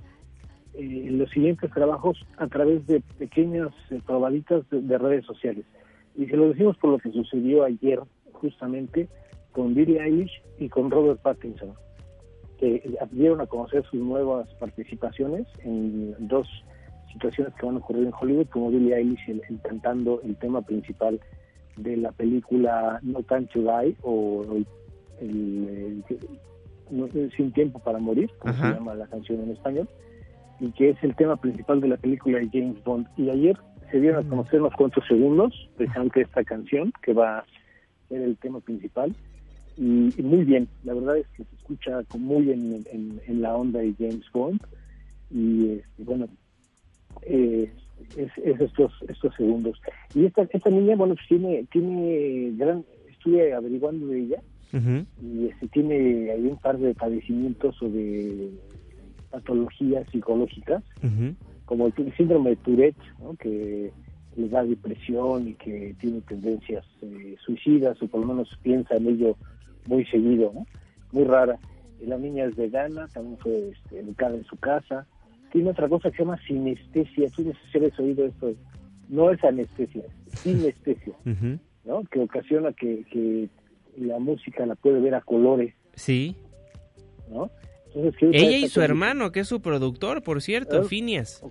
los 0.78 1.30
siguientes 1.32 1.70
trabajos 1.72 2.26
a 2.38 2.48
través 2.48 2.88
de 2.88 3.02
pequeñas 3.18 3.70
probaditas 4.06 4.70
de, 4.70 4.82
de 4.82 4.98
redes 4.98 5.26
sociales. 5.26 5.66
Y 6.16 6.28
se 6.28 6.38
lo 6.38 6.50
decimos 6.50 6.78
por 6.78 6.92
lo 6.92 7.00
que 7.00 7.12
sucedió 7.12 7.66
ayer, 7.66 8.00
justamente, 8.32 9.10
con 9.52 9.74
Billie 9.74 10.02
Eilish 10.02 10.42
y 10.58 10.70
con 10.70 10.90
Robert 10.90 11.22
Pattinson, 11.22 11.74
que 12.60 12.98
dieron 13.12 13.42
a 13.42 13.48
conocer 13.48 13.84
sus 13.86 14.00
nuevas 14.02 14.48
participaciones 14.56 15.48
en 15.64 16.16
dos 16.28 16.48
situaciones 17.14 17.54
que 17.56 17.66
van 17.66 17.76
a 17.76 17.80
ocurrir 17.80 18.06
en 18.06 18.14
Hollywood, 18.20 18.48
como 18.48 18.70
Billie 18.70 18.96
Eilish 18.96 19.42
cantando 19.64 20.22
el 20.24 20.36
tema 20.38 20.62
principal 20.62 21.20
de 21.78 21.98
la 21.98 22.12
película 22.12 23.00
No 23.02 23.24
Time 23.24 23.48
to 23.54 23.62
Die 23.62 23.96
o 24.04 24.46
el, 25.22 26.04
Sin 27.36 27.52
Tiempo 27.54 27.80
para 27.80 28.00
Morir, 28.00 28.30
como 28.40 28.54
se 28.54 28.62
llama 28.62 28.96
la 28.96 29.08
canción 29.08 29.42
en 29.42 29.52
español, 29.52 29.88
y 30.60 30.72
que 30.72 30.90
es 30.90 31.04
el 31.04 31.16
tema 31.16 31.38
principal 31.38 31.80
de 31.82 31.88
la 31.88 31.98
película 31.98 32.40
de 32.40 32.50
James 32.52 32.84
Bond. 32.84 33.08
Y 33.16 33.30
ayer 33.30 33.58
se 33.92 34.00
dieron 34.00 34.20
a 34.20 34.28
mm. 34.28 34.30
conocer 34.30 34.60
unos 34.60 34.74
cuantos 34.74 35.06
segundos, 35.08 35.70
precisamente 35.78 36.22
esta 36.22 36.44
canción, 36.44 36.92
que 37.02 37.14
va 37.14 37.40
a 37.40 37.46
ser 38.10 38.22
el 38.22 38.38
tema 38.38 38.60
principal, 38.60 39.16
y, 39.80 40.22
muy 40.22 40.44
bien, 40.44 40.68
la 40.84 40.94
verdad 40.94 41.18
es 41.18 41.28
que 41.30 41.46
se 41.46 41.56
escucha 41.56 42.02
muy 42.18 42.52
en, 42.52 42.84
en, 43.26 43.42
la 43.42 43.56
onda 43.56 43.80
de 43.80 43.96
James 43.98 44.26
Bond. 44.34 44.60
Y 45.32 45.70
este, 45.70 46.04
bueno, 46.04 46.28
eh, 47.22 47.72
es, 48.18 48.32
estos 48.38 48.92
estos 49.08 49.34
segundos. 49.36 49.82
Y 50.14 50.26
esta 50.26 50.42
esta 50.52 50.70
niña, 50.70 50.98
bueno, 50.98 51.16
pues 51.16 51.28
tiene, 51.30 51.66
tiene 51.72 52.52
gran, 52.58 52.84
estuve 53.10 53.54
averiguando 53.54 54.08
de 54.08 54.20
ella. 54.20 54.42
Y 55.24 55.46
este, 55.46 55.68
tiene 55.70 56.30
ahí 56.32 56.46
un 56.46 56.58
par 56.58 56.78
de 56.78 56.94
padecimientos 56.94 57.82
o 57.82 57.90
de 57.90 58.50
patologías 59.32 60.08
psicológicas, 60.12 60.84
como 61.64 61.88
el 61.88 61.94
síndrome 62.18 62.52
de 62.52 62.56
Tourette, 62.58 62.98
que 63.40 63.92
le 64.36 64.50
da 64.50 64.64
depresión 64.64 65.48
y 65.48 65.54
que 65.54 65.96
tiene 66.00 66.22
tendencias 66.22 66.86
eh, 67.02 67.36
suicidas 67.44 68.02
o 68.02 68.08
por 68.08 68.22
lo 68.22 68.28
menos 68.28 68.50
piensa 68.62 68.96
en 68.96 69.08
ello 69.08 69.38
muy 69.90 70.06
seguido, 70.06 70.52
¿no? 70.54 70.66
Muy 71.12 71.26
rara. 71.26 71.58
La 72.00 72.18
niña 72.18 72.46
es 72.46 72.56
vegana, 72.56 73.08
también 73.08 73.38
fue 73.40 73.72
este, 73.72 74.00
educada 74.00 74.36
en 74.36 74.46
su 74.46 74.56
casa. 74.58 75.06
Tiene 75.52 75.72
otra 75.72 75.90
cosa 75.90 76.10
que 76.10 76.18
se 76.18 76.24
llama 76.24 76.40
sinestesia. 76.48 77.28
Tú 77.36 77.44
no 77.44 77.52
sé 77.52 77.80
si 77.80 77.86
has 77.86 78.00
oído 78.00 78.26
esto. 78.26 78.54
No 79.10 79.32
es 79.32 79.44
anestesia, 79.44 80.04
es 80.28 80.40
sinestesia, 80.40 81.14
¿no? 81.84 82.04
Que 82.12 82.20
ocasiona 82.20 82.72
que, 82.74 83.04
que 83.12 83.50
la 83.98 84.20
música 84.20 84.66
la 84.66 84.76
puede 84.76 85.02
ver 85.02 85.16
a 85.16 85.22
colores. 85.22 85.74
Sí. 85.96 86.36
¿No? 87.30 87.50
Entonces, 87.96 88.30
Ella 88.34 88.58
y 88.58 88.70
su 88.70 88.82
hermano, 88.82 89.32
que 89.32 89.40
es 89.40 89.48
su 89.48 89.62
productor, 89.62 90.22
por 90.22 90.44
cierto, 90.44 90.84
Finias. 90.84 91.44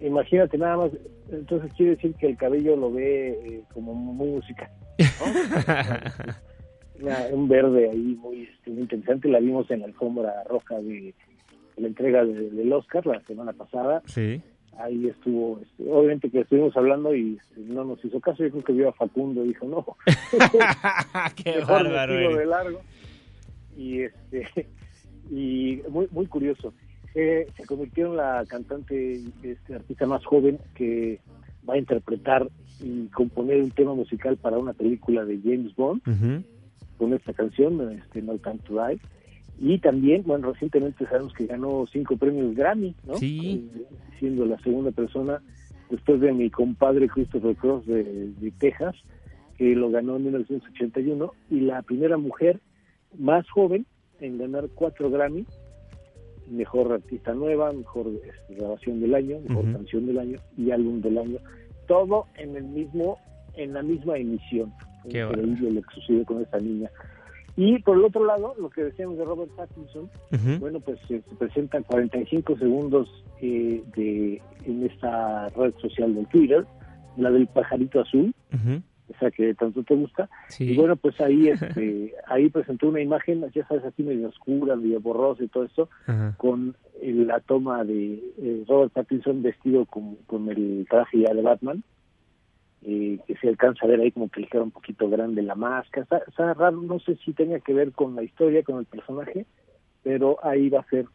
Imagínate 0.00 0.56
nada 0.56 0.76
más, 0.76 0.92
entonces 1.30 1.72
quiere 1.74 1.96
decir 1.96 2.14
que 2.14 2.28
el 2.28 2.36
cabello 2.36 2.76
lo 2.76 2.92
ve 2.92 3.30
eh, 3.30 3.62
como 3.74 3.92
muy 3.92 4.28
musical. 4.28 4.70
¿no? 4.98 6.34
un 7.32 7.48
verde 7.48 7.90
ahí 7.90 8.18
muy, 8.20 8.42
este, 8.42 8.70
muy 8.70 8.82
interesante. 8.82 9.28
La 9.28 9.40
vimos 9.40 9.70
en 9.70 9.80
la 9.80 9.86
alfombra 9.86 10.44
roja 10.48 10.80
de, 10.80 11.14
la 11.76 11.88
entrega 11.88 12.24
del 12.24 12.72
Oscar 12.72 13.06
la 13.06 13.20
semana 13.22 13.52
pasada. 13.52 14.02
Sí. 14.06 14.40
Ahí 14.78 15.06
estuvo, 15.06 15.60
este, 15.60 15.88
obviamente 15.88 16.30
que 16.30 16.40
estuvimos 16.40 16.76
hablando 16.76 17.14
y 17.14 17.38
este, 17.40 17.60
no 17.60 17.84
nos 17.84 18.04
hizo 18.04 18.20
caso. 18.20 18.42
Yo 18.42 18.50
creo 18.50 18.64
que 18.64 18.72
vio 18.72 18.88
a 18.88 18.92
Facundo 18.92 19.44
y 19.44 19.48
dijo, 19.48 19.66
no. 19.66 19.84
Qué 21.36 21.60
bárbaro. 21.60 22.36
De 22.36 22.46
largo. 22.46 22.80
Y, 23.76 24.02
este, 24.02 24.68
y 25.30 25.80
muy, 25.88 26.08
muy 26.10 26.26
curioso. 26.26 26.72
Eh, 27.14 27.46
se 27.56 27.64
convirtió 27.64 28.06
en 28.06 28.16
la 28.16 28.44
cantante, 28.48 29.20
este, 29.42 29.74
artista 29.74 30.06
más 30.06 30.24
joven 30.24 30.58
que 30.74 31.20
va 31.68 31.74
a 31.74 31.78
interpretar 31.78 32.48
y 32.80 33.06
componer 33.06 33.62
un 33.62 33.70
tema 33.70 33.94
musical 33.94 34.36
para 34.36 34.58
una 34.58 34.72
película 34.72 35.24
de 35.24 35.38
James 35.42 35.74
Bond 35.76 36.02
con 36.98 37.12
esta 37.12 37.32
canción, 37.32 37.90
este, 37.92 38.22
No 38.22 38.38
Time 38.38 38.58
to 38.64 38.74
Die. 38.86 39.00
Y 39.60 39.78
también, 39.78 40.24
bueno, 40.24 40.52
recientemente 40.52 41.04
sabemos 41.06 41.32
que 41.32 41.46
ganó 41.46 41.86
cinco 41.92 42.16
premios 42.16 42.54
Grammy, 42.56 42.94
¿no? 43.06 43.14
Sí. 43.16 43.70
Eh, 43.74 43.84
siendo 44.18 44.44
la 44.46 44.58
segunda 44.58 44.90
persona 44.90 45.40
después 45.90 46.20
de 46.20 46.32
mi 46.32 46.50
compadre 46.50 47.08
Christopher 47.08 47.54
Cross 47.56 47.86
de, 47.86 48.52
Texas, 48.58 48.96
que 49.56 49.74
lo 49.74 49.90
ganó 49.90 50.16
en 50.16 50.24
1981, 50.24 51.32
y 51.50 51.60
la 51.60 51.82
primera 51.82 52.16
mujer 52.16 52.60
más 53.16 53.48
joven 53.48 53.86
en 54.20 54.38
ganar 54.38 54.68
cuatro 54.74 55.10
Grammy, 55.10 55.46
mejor 56.50 56.92
artista 56.92 57.32
nueva, 57.32 57.72
mejor 57.72 58.08
este, 58.08 58.54
grabación 58.54 59.00
del 59.00 59.14
año, 59.14 59.38
mejor 59.46 59.72
canción 59.72 60.06
del 60.06 60.18
año 60.18 60.38
y 60.56 60.70
álbum 60.70 61.00
del 61.00 61.18
año, 61.18 61.38
todo 61.86 62.26
en 62.36 62.56
el 62.56 62.64
mismo, 62.64 63.18
en 63.56 63.72
la 63.74 63.82
misma 63.82 64.18
emisión. 64.18 64.72
Qué 65.08 65.20
increíble 65.20 65.72
lo 65.72 65.82
que 65.82 65.94
sucedió 65.94 66.24
con 66.24 66.42
esta 66.42 66.58
niña. 66.58 66.90
Y 67.56 67.78
por 67.80 67.96
el 67.96 68.04
otro 68.04 68.24
lado, 68.24 68.54
lo 68.58 68.68
que 68.68 68.84
decíamos 68.84 69.16
de 69.16 69.24
Robert 69.24 69.50
Pattinson, 69.52 70.10
bueno, 70.58 70.80
pues 70.80 70.98
se 71.06 71.22
presentan 71.38 71.84
45 71.84 72.58
segundos 72.58 73.08
eh, 73.40 73.82
de 73.94 74.42
en 74.64 74.84
esta 74.84 75.48
red 75.50 75.72
social 75.80 76.14
del 76.14 76.26
Twitter, 76.26 76.66
la 77.16 77.30
del 77.30 77.46
pajarito 77.46 78.00
azul, 78.00 78.34
esa 79.08 79.30
que 79.30 79.54
tanto 79.54 79.84
te 79.84 79.94
gusta. 79.94 80.28
Y 80.58 80.74
bueno, 80.76 80.96
pues 80.96 81.20
ahí 81.20 81.48
este, 81.48 82.12
ahí 82.26 82.48
presentó 82.48 82.88
una 82.88 83.00
imagen, 83.00 83.44
ya 83.54 83.64
sabes, 83.68 83.84
así 83.84 84.02
medio 84.02 84.28
oscura, 84.30 84.74
medio 84.74 85.00
borrosa 85.00 85.44
y 85.44 85.48
todo 85.48 85.64
esto, 85.64 85.88
con 86.36 86.74
la 87.00 87.38
toma 87.38 87.84
de 87.84 88.14
eh, 88.38 88.64
Robert 88.66 88.92
Pattinson 88.92 89.42
vestido 89.42 89.84
con, 89.84 90.16
con 90.26 90.48
el 90.48 90.86
traje 90.90 91.20
ya 91.20 91.34
de 91.34 91.42
Batman 91.42 91.84
eh, 92.86 93.18
que 93.26 93.34
se 93.36 93.48
alcanza 93.48 93.86
a 93.86 93.88
ver 93.88 94.00
ahí 94.00 94.12
como 94.12 94.28
que 94.28 94.42
le 94.42 94.46
queda 94.46 94.62
un 94.62 94.70
poquito 94.70 95.08
grande 95.08 95.42
la 95.42 95.54
máscara. 95.54 96.06
Está, 96.26 96.52
raro, 96.52 96.82
no 96.82 96.98
sé 96.98 97.16
si 97.24 97.32
tenía 97.32 97.60
que 97.60 97.72
ver 97.72 97.92
con 97.92 98.14
la 98.14 98.22
historia, 98.22 98.62
con 98.62 98.78
el 98.78 98.84
personaje, 98.84 99.46
pero 100.02 100.38
ahí 100.44 100.68
va 100.68 100.80
a 100.80 100.90
ser 100.90 101.06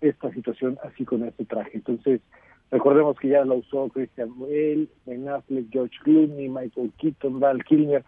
esta 0.00 0.32
situación 0.32 0.78
así 0.82 1.04
con 1.04 1.24
este 1.24 1.44
traje. 1.44 1.70
Entonces, 1.74 2.20
recordemos 2.72 3.16
que 3.20 3.28
ya 3.28 3.44
lo 3.44 3.56
usó 3.56 3.88
Christian 3.90 4.36
Bale, 4.38 4.88
Ben 5.06 5.28
Affleck, 5.28 5.70
George 5.70 5.96
Clooney, 6.02 6.48
Michael 6.48 6.92
Keaton, 6.98 7.38
Val 7.38 7.62
Kilmer, 7.64 8.04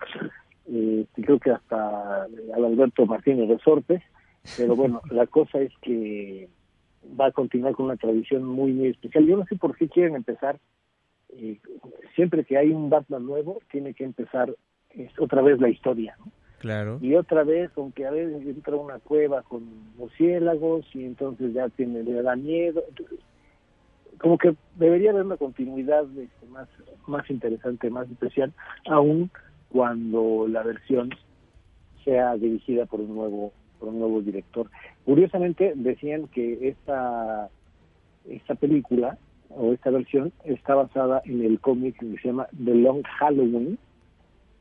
eh, 0.66 1.07
creo 1.12 1.38
que 1.38 1.51
hasta 1.51 2.25
Alberto 2.55 3.07
Martínez 3.07 3.49
Resorte, 3.49 4.03
pero 4.57 4.75
bueno, 4.75 5.03
la 5.11 5.29
cosa 5.29 5.61
es 5.61 5.73
que 5.83 6.49
va 7.21 7.27
a 7.27 7.33
continuar 7.33 7.75
con 7.75 7.87
una 7.87 7.97
tradición 7.97 8.45
muy, 8.45 8.73
muy 8.73 8.88
especial. 8.88 9.27
Yo 9.27 9.37
no 9.37 9.45
sé 9.45 9.55
por 9.55 9.77
qué 9.77 9.88
quieren 9.88 10.16
empezar 10.16 10.59
eh, 11.33 11.59
siempre 12.14 12.45
que 12.45 12.57
hay 12.57 12.71
un 12.71 12.90
Batman 12.90 13.27
nuevo, 13.27 13.61
tiene 13.71 13.95
que 13.95 14.05
empezar 14.05 14.55
otra 15.18 15.42
vez 15.42 15.61
la 15.61 15.68
historia, 15.68 16.16
Claro. 16.62 16.99
Y 17.03 17.16
otra 17.16 17.42
vez, 17.42 17.73
aunque 17.77 18.07
a 18.07 18.12
veces 18.12 18.47
entra 18.47 18.77
una 18.77 19.01
cueva 19.01 19.42
con 19.42 19.64
murciélagos 19.97 20.87
y 20.95 21.05
entonces 21.05 21.53
ya 21.53 21.68
tiene, 21.71 22.05
le 22.05 22.23
da 22.23 22.37
miedo. 22.37 22.85
como 24.18 24.38
que 24.38 24.55
debería 24.77 25.11
haber 25.11 25.25
una 25.25 25.37
continuidad 25.37 26.05
este, 26.16 26.47
más, 26.47 26.68
más 27.09 27.29
interesante, 27.31 27.90
más 27.90 28.09
especial, 28.09 28.53
aún 28.88 29.29
cuando 29.71 30.47
la 30.47 30.62
versión 30.62 31.11
sea 32.05 32.37
dirigida 32.37 32.87
por 32.87 33.01
un 33.01 33.12
nuevo 33.12 33.53
por 33.81 33.88
un 33.88 33.99
nuevo 33.99 34.23
director. 34.23 34.71
Curiosamente 35.05 35.73
decían 35.75 36.29
que 36.29 36.68
esta 36.68 37.51
esta 38.25 38.55
película 38.55 39.18
o 39.56 39.72
esta 39.72 39.90
versión 39.90 40.32
está 40.44 40.74
basada 40.74 41.22
en 41.24 41.44
el 41.44 41.60
cómic 41.60 41.98
que 41.98 42.16
se 42.18 42.28
llama 42.28 42.46
The 42.64 42.74
Long 42.74 43.02
Halloween 43.18 43.78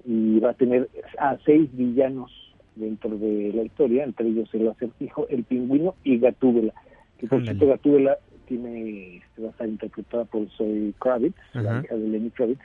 y 0.05 0.39
va 0.39 0.51
a 0.51 0.53
tener 0.53 0.89
a 1.17 1.37
seis 1.45 1.69
villanos 1.73 2.31
dentro 2.75 3.09
de 3.17 3.51
la 3.53 3.63
historia, 3.63 4.03
entre 4.03 4.27
ellos 4.27 4.49
el 4.53 4.67
acertijo, 4.67 5.27
el 5.29 5.43
pingüino 5.43 5.95
y 6.03 6.17
Gatúbela. 6.19 6.73
Que 7.19 7.27
por 7.27 7.43
cierto 7.43 7.67
Gatúbela 7.67 8.17
tiene 8.47 9.17
este, 9.17 9.41
va 9.41 9.49
a 9.49 9.51
estar 9.51 9.67
interpretada 9.67 10.25
por 10.25 10.49
Zoe 10.51 10.93
Kravitz, 10.99 11.37
la 11.53 11.61
Ajá. 11.61 11.81
hija 11.83 11.95
de 11.95 12.07
Lenny 12.07 12.29
Kravitz, 12.31 12.61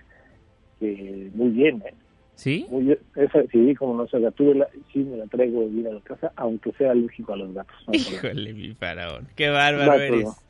que 0.80 1.30
muy 1.34 1.50
bien, 1.50 1.82
¿eh? 1.86 1.94
¿Sí? 2.34 2.66
Muy 2.70 2.84
bien. 2.84 2.98
Esa, 3.14 3.42
sí, 3.50 3.74
como 3.76 3.96
no 3.96 4.06
se 4.08 4.18
la 4.18 4.30
tuve, 4.30 4.54
la, 4.56 4.68
sí 4.92 4.98
me 4.98 5.16
la 5.16 5.26
traigo 5.26 5.60
de 5.60 5.68
ir 5.68 5.88
a 5.88 5.92
la 5.92 6.00
casa, 6.00 6.32
aunque 6.36 6.70
sea 6.72 6.90
alérgico 6.90 7.32
a 7.32 7.36
los 7.36 7.54
gatos. 7.54 7.74
no. 7.86 7.94
Híjole, 7.94 8.52
mi 8.52 8.74
faraón. 8.74 9.26
Qué 9.36 9.48
bárbaro 9.48 9.92
No 9.92 9.98
eres. 9.98 10.45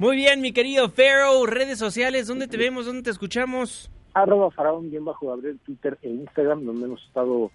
Muy 0.00 0.16
bien, 0.16 0.40
mi 0.40 0.52
querido 0.52 0.88
Pharaoh. 0.88 1.44
Redes 1.44 1.78
sociales, 1.78 2.26
¿dónde 2.26 2.48
te 2.48 2.56
vemos? 2.56 2.86
¿Dónde 2.86 3.02
te 3.02 3.10
escuchamos? 3.10 3.90
arroba 4.14 4.50
faraón 4.50 4.90
bien 4.90 5.04
bajo 5.04 5.28
Gabriel 5.28 5.58
Twitter 5.64 5.98
e 6.00 6.08
Instagram 6.08 6.64
donde 6.64 6.86
hemos 6.86 7.04
estado 7.04 7.50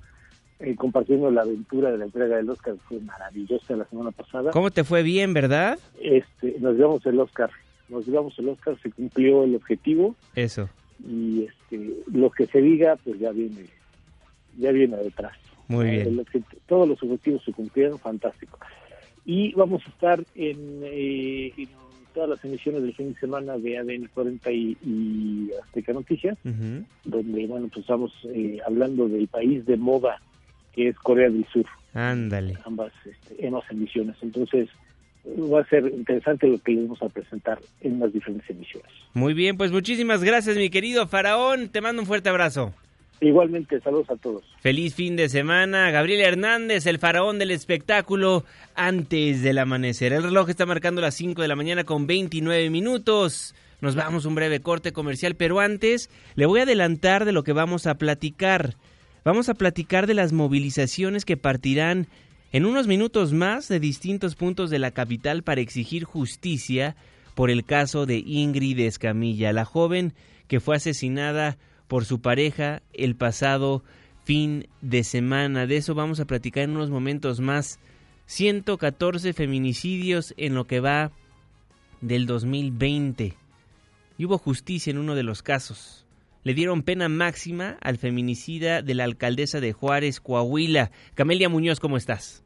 eh, 0.60 0.76
compartiendo 0.76 1.32
la 1.32 1.42
aventura 1.42 1.92
de 1.92 1.98
la 1.98 2.06
entrega 2.06 2.38
del 2.38 2.50
Oscar 2.50 2.76
fue 2.88 3.00
maravillosa 3.00 3.76
la 3.76 3.86
semana 3.86 4.12
pasada 4.12 4.52
¿Cómo 4.52 4.70
te 4.70 4.84
fue 4.86 5.02
bien, 5.02 5.34
verdad? 5.34 5.80
este 6.00 6.56
nos 6.60 6.76
llevamos 6.76 7.06
el 7.08 7.20
Oscar 7.20 7.50
nos 7.90 8.08
llevamos 8.08 8.38
el 8.40 8.48
Oscar 8.48 8.78
se 8.82 8.90
cumplió 8.92 9.44
el 9.44 9.56
objetivo 9.56 10.16
Eso. 10.36 10.70
y 11.06 11.44
este 11.44 11.92
lo 12.14 12.30
que 12.30 12.46
se 12.46 12.62
diga 12.62 12.96
pues 13.04 13.20
ya 13.20 13.32
viene 13.32 13.66
ya 14.58 14.72
viene 14.72 14.96
detrás 14.96 15.34
Muy 15.68 15.88
bien. 15.90 16.08
el 16.34 16.44
todos 16.68 16.88
los 16.88 17.04
objetivos 17.04 17.44
se 17.44 17.52
cumplieron 17.52 18.00
fantástico 18.00 18.60
y 19.26 19.52
vamos 19.56 19.82
a 19.86 19.90
estar 19.90 20.20
en, 20.36 20.80
eh, 20.84 21.52
en 21.58 21.68
todas 22.16 22.30
las 22.30 22.44
emisiones 22.44 22.82
del 22.82 22.96
fin 22.96 23.14
de 23.14 23.20
semana 23.20 23.58
de 23.60 23.78
ADN 23.78 24.10
40 24.14 24.52
y, 24.52 24.78
y 24.84 25.52
Azteca 25.64 25.94
Noticias 25.94 26.38
donde 27.04 27.46
bueno 27.46 27.68
pues 27.68 27.82
estamos 27.82 28.12
eh, 28.34 28.58
hablando 28.66 29.08
del 29.08 29.28
país 29.28 29.64
de 29.68 29.78
moda 29.78 30.20
que 30.74 30.88
es 30.90 30.96
Corea 30.98 31.30
del 31.30 31.46
Sur 31.54 31.66
Ándale. 31.94 32.58
ambas 32.66 32.92
este, 33.06 33.48
ambas 33.48 33.70
emisiones 33.70 34.16
entonces 34.24 34.70
va 35.26 35.62
a 35.62 35.66
ser 35.66 35.86
interesante 35.88 36.48
lo 36.48 36.58
que 36.60 36.72
les 36.72 36.84
vamos 36.84 37.02
a 37.02 37.10
presentar 37.10 37.60
en 37.82 38.00
las 38.00 38.14
diferentes 38.14 38.50
emisiones 38.50 38.92
Muy 39.14 39.34
bien, 39.34 39.58
pues 39.58 39.72
muchísimas 39.72 40.24
gracias, 40.24 40.56
mi 40.56 40.70
querido 40.70 41.08
Faraón. 41.08 41.70
Te 41.70 41.82
mando 41.82 42.02
un 42.02 42.08
fuerte 42.08 42.30
abrazo. 42.30 42.74
Igualmente 43.22 43.80
saludos 43.82 44.10
a 44.10 44.16
todos 44.16 44.44
Feliz 44.60 44.96
fin 44.96 45.16
de 45.16 45.30
semana. 45.30 45.92
Gabriel 45.92 46.22
Hernández, 46.22 46.88
el 46.88 46.98
faraón 46.98 47.38
del 47.38 47.52
espectáculo, 47.52 48.46
antes 48.74 49.44
del 49.44 49.60
amanecer. 49.60 50.12
El 50.12 50.24
reloj 50.24 50.50
está 50.50 50.66
marcando 50.66 51.02
las 51.02 51.14
5 51.14 51.42
de 51.42 51.48
la 51.48 51.56
mañana 51.56 51.84
con 51.84 52.08
29 52.08 52.70
minutos. 52.72 53.54
Nos 53.82 53.96
vamos 53.96 54.26
a 54.26 54.28
un 54.28 54.36
breve 54.36 54.62
corte 54.62 54.92
comercial, 54.92 55.36
pero 55.36 55.60
antes 55.60 56.10
le 56.34 56.48
voy 56.48 56.62
a 56.62 56.64
adelantar 56.64 57.26
de 57.26 57.32
lo 57.32 57.44
que 57.44 57.54
vamos 57.54 57.86
a 57.86 57.96
platicar. 57.96 58.76
Vamos 59.24 59.50
a 59.50 59.54
platicar 59.54 60.08
de 60.08 60.16
las 60.16 60.34
movilizaciones 60.34 61.26
que 61.26 61.38
partirán 61.38 62.08
en 62.52 62.66
unos 62.66 62.88
minutos 62.88 63.34
más 63.34 63.68
de 63.68 63.80
distintos 63.80 64.36
puntos 64.36 64.70
de 64.70 64.80
la 64.80 64.92
capital 64.92 65.44
para 65.44 65.62
exigir 65.62 66.06
justicia 66.06 66.96
por 67.36 67.52
el 67.52 67.66
caso 67.66 68.06
de 68.06 68.18
Ingrid 68.18 68.80
Escamilla, 68.80 69.54
la 69.54 69.66
joven 69.66 70.14
que 70.48 70.60
fue 70.60 70.78
asesinada 70.78 71.58
por 71.88 72.06
su 72.06 72.22
pareja 72.22 72.82
el 72.94 73.16
pasado 73.16 73.84
fin 74.24 74.68
de 74.82 75.04
semana. 75.04 75.68
De 75.68 75.78
eso 75.78 75.96
vamos 75.96 76.20
a 76.20 76.26
platicar 76.26 76.64
en 76.64 76.72
unos 76.72 76.90
momentos 76.90 77.40
más. 77.40 77.80
114 78.28 79.34
feminicidios 79.34 80.34
en 80.38 80.56
lo 80.56 80.66
que 80.66 80.80
va 80.80 81.12
del 82.02 82.26
2020. 82.26 83.36
Y 84.18 84.26
hubo 84.26 84.38
justicia 84.38 84.92
en 84.92 84.98
uno 84.98 85.16
de 85.16 85.24
los 85.24 85.44
casos. 85.44 86.06
Le 86.44 86.54
dieron 86.54 86.84
pena 86.84 87.10
máxima 87.10 87.78
al 87.82 87.98
feminicida 87.98 88.82
de 88.82 88.94
la 88.94 89.04
alcaldesa 89.04 89.60
de 89.60 89.74
Juárez, 89.74 90.20
Coahuila. 90.22 90.92
Camelia 91.16 91.50
Muñoz, 91.50 91.80
¿cómo 91.80 91.98
estás? 91.98 92.45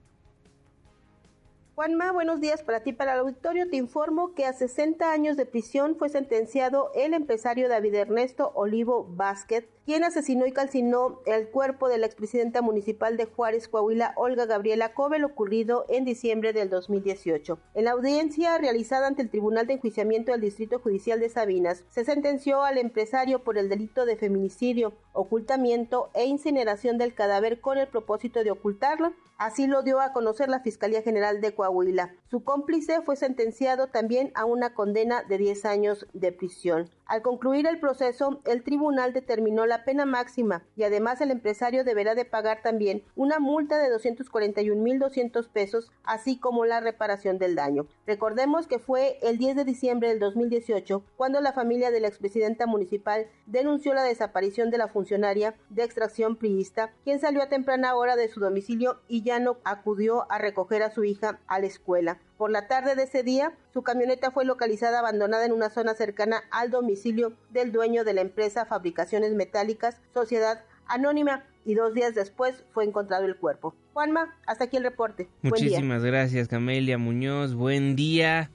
Juanma, 1.79 2.11
buenos 2.11 2.41
días 2.41 2.61
para 2.61 2.81
ti, 2.81 2.91
para 2.91 3.13
el 3.13 3.19
auditorio. 3.19 3.69
Te 3.69 3.77
informo 3.77 4.33
que 4.35 4.43
a 4.43 4.51
60 4.51 5.13
años 5.13 5.37
de 5.37 5.45
prisión 5.45 5.95
fue 5.95 6.09
sentenciado 6.09 6.91
el 6.93 7.13
empresario 7.13 7.69
David 7.69 7.93
Ernesto 7.93 8.51
Olivo 8.53 9.07
Vázquez, 9.11 9.65
quien 9.89 10.03
asesinó 10.03 10.45
y 10.45 10.51
calcinó 10.51 11.19
el 11.25 11.49
cuerpo 11.49 11.89
de 11.89 11.97
la 11.97 12.05
expresidenta 12.05 12.61
municipal 12.61 13.17
de 13.17 13.25
Juárez, 13.25 13.67
Coahuila, 13.67 14.13
Olga 14.17 14.45
Gabriela 14.45 14.93
Cobel, 14.93 15.23
ocurrido 15.23 15.85
en 15.89 16.05
diciembre 16.05 16.53
del 16.53 16.69
2018. 16.69 17.57
En 17.73 17.85
la 17.85 17.93
audiencia 17.93 18.59
realizada 18.59 19.07
ante 19.07 19.23
el 19.23 19.31
Tribunal 19.31 19.65
de 19.65 19.73
Enjuiciamiento 19.73 20.31
del 20.31 20.41
Distrito 20.41 20.77
Judicial 20.77 21.19
de 21.19 21.29
Sabinas, 21.29 21.85
se 21.89 22.05
sentenció 22.05 22.61
al 22.61 22.77
empresario 22.77 23.43
por 23.43 23.57
el 23.57 23.67
delito 23.67 24.05
de 24.05 24.15
feminicidio, 24.15 24.93
ocultamiento 25.13 26.11
e 26.13 26.25
incineración 26.25 26.99
del 26.99 27.15
cadáver 27.15 27.59
con 27.59 27.79
el 27.79 27.87
propósito 27.87 28.43
de 28.43 28.51
ocultarlo. 28.51 29.13
Así 29.39 29.65
lo 29.65 29.81
dio 29.81 30.01
a 30.01 30.13
conocer 30.13 30.49
la 30.49 30.59
Fiscalía 30.59 31.01
General 31.01 31.41
de 31.41 31.55
Coahuila. 31.55 32.13
Su 32.29 32.43
cómplice 32.43 33.01
fue 33.01 33.15
sentenciado 33.15 33.87
también 33.87 34.31
a 34.35 34.45
una 34.45 34.75
condena 34.75 35.23
de 35.23 35.39
10 35.39 35.65
años 35.65 36.05
de 36.13 36.31
prisión. 36.31 36.91
Al 37.09 37.23
concluir 37.23 37.65
el 37.65 37.79
proceso, 37.79 38.39
el 38.45 38.61
tribunal 38.61 39.13
determinó 39.13 39.65
la 39.65 39.83
pena 39.83 40.05
máxima 40.05 40.63
y 40.75 40.83
además 40.83 41.19
el 41.21 41.31
empresario 41.31 41.83
deberá 41.83 42.13
de 42.13 42.23
pagar 42.23 42.61
también 42.61 43.01
una 43.15 43.39
multa 43.39 43.79
de 43.79 43.91
241.200 43.91 45.49
pesos, 45.49 45.91
así 46.03 46.37
como 46.37 46.65
la 46.65 46.81
reparación 46.81 47.39
del 47.39 47.55
daño. 47.55 47.87
Recordemos 48.05 48.67
que 48.67 48.77
fue 48.77 49.17
el 49.23 49.39
10 49.39 49.55
de 49.55 49.65
diciembre 49.65 50.09
del 50.09 50.19
2018 50.19 51.03
cuando 51.17 51.41
la 51.41 51.51
familia 51.51 51.89
de 51.89 51.99
la 51.99 52.09
expresidenta 52.09 52.67
municipal 52.67 53.25
denunció 53.47 53.95
la 53.95 54.03
desaparición 54.03 54.69
de 54.69 54.77
la 54.77 54.87
funcionaria 54.87 55.55
de 55.71 55.85
extracción 55.85 56.35
priista, 56.35 56.93
quien 57.03 57.19
salió 57.19 57.41
a 57.41 57.49
temprana 57.49 57.95
hora 57.95 58.17
de 58.17 58.27
su 58.27 58.39
domicilio 58.39 58.99
y 59.07 59.23
ya 59.23 59.39
no 59.39 59.57
acudió 59.63 60.31
a 60.31 60.37
recoger 60.37 60.83
a 60.83 60.91
su 60.91 61.03
hija 61.03 61.39
a 61.47 61.57
la 61.57 61.65
escuela. 61.65 62.19
Por 62.39 62.51
la 62.51 62.69
tarde 62.69 62.95
de 62.95 63.03
ese 63.03 63.21
día, 63.21 63.51
su 63.73 63.81
camioneta 63.81 64.31
fue 64.31 64.45
localizada 64.45 64.99
abandonada 64.99 65.45
en 65.45 65.51
una 65.51 65.69
zona 65.69 65.93
cercana 65.93 66.41
al 66.51 66.71
domicilio 66.71 67.33
del 67.49 67.73
dueño 67.73 68.05
de 68.05 68.13
la 68.13 68.21
empresa 68.21 68.65
Fabricaciones 68.65 69.33
Metálicas, 69.33 69.99
Sociedad 70.13 70.63
Anónima, 70.87 71.43
y 71.65 71.73
dos 71.75 71.93
días 71.93 72.15
después 72.15 72.63
fue 72.71 72.85
encontrado 72.85 73.25
el 73.25 73.35
cuerpo. 73.35 73.75
Juanma, 73.91 74.37
hasta 74.47 74.63
aquí 74.63 74.77
el 74.77 74.83
reporte. 74.83 75.27
Muchísimas 75.41 76.01
gracias, 76.01 76.47
Camelia 76.47 76.97
Muñoz. 76.97 77.55
Buen 77.55 77.97
día. 77.97 78.49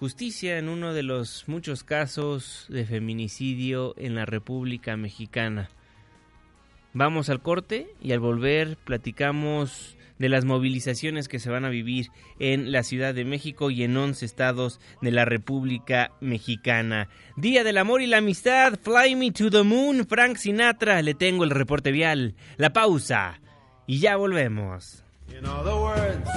Justicia 0.00 0.56
en 0.56 0.70
uno 0.70 0.94
de 0.94 1.02
los 1.02 1.44
muchos 1.48 1.84
casos 1.84 2.64
de 2.70 2.86
feminicidio 2.86 3.92
en 3.98 4.14
la 4.14 4.24
República 4.24 4.96
Mexicana. 4.96 5.68
Vamos 6.94 7.28
al 7.28 7.42
corte 7.42 7.94
y 8.00 8.12
al 8.12 8.20
volver 8.20 8.78
platicamos 8.78 9.97
de 10.18 10.28
las 10.28 10.44
movilizaciones 10.44 11.28
que 11.28 11.38
se 11.38 11.50
van 11.50 11.64
a 11.64 11.68
vivir 11.68 12.08
en 12.38 12.72
la 12.72 12.82
Ciudad 12.82 13.14
de 13.14 13.24
México 13.24 13.70
y 13.70 13.82
en 13.82 13.96
11 13.96 14.24
estados 14.24 14.80
de 15.00 15.12
la 15.12 15.24
República 15.24 16.12
Mexicana. 16.20 17.08
Día 17.36 17.64
del 17.64 17.78
Amor 17.78 18.02
y 18.02 18.06
la 18.06 18.18
Amistad, 18.18 18.78
Fly 18.80 19.16
Me 19.16 19.30
to 19.30 19.50
the 19.50 19.62
Moon, 19.62 20.06
Frank 20.06 20.36
Sinatra, 20.36 21.02
le 21.02 21.14
tengo 21.14 21.44
el 21.44 21.50
reporte 21.50 21.92
vial, 21.92 22.34
la 22.56 22.72
pausa 22.72 23.40
y 23.86 24.00
ya 24.00 24.16
volvemos. 24.16 25.04
In 25.30 25.44
other 25.44 25.74
words, 25.74 26.28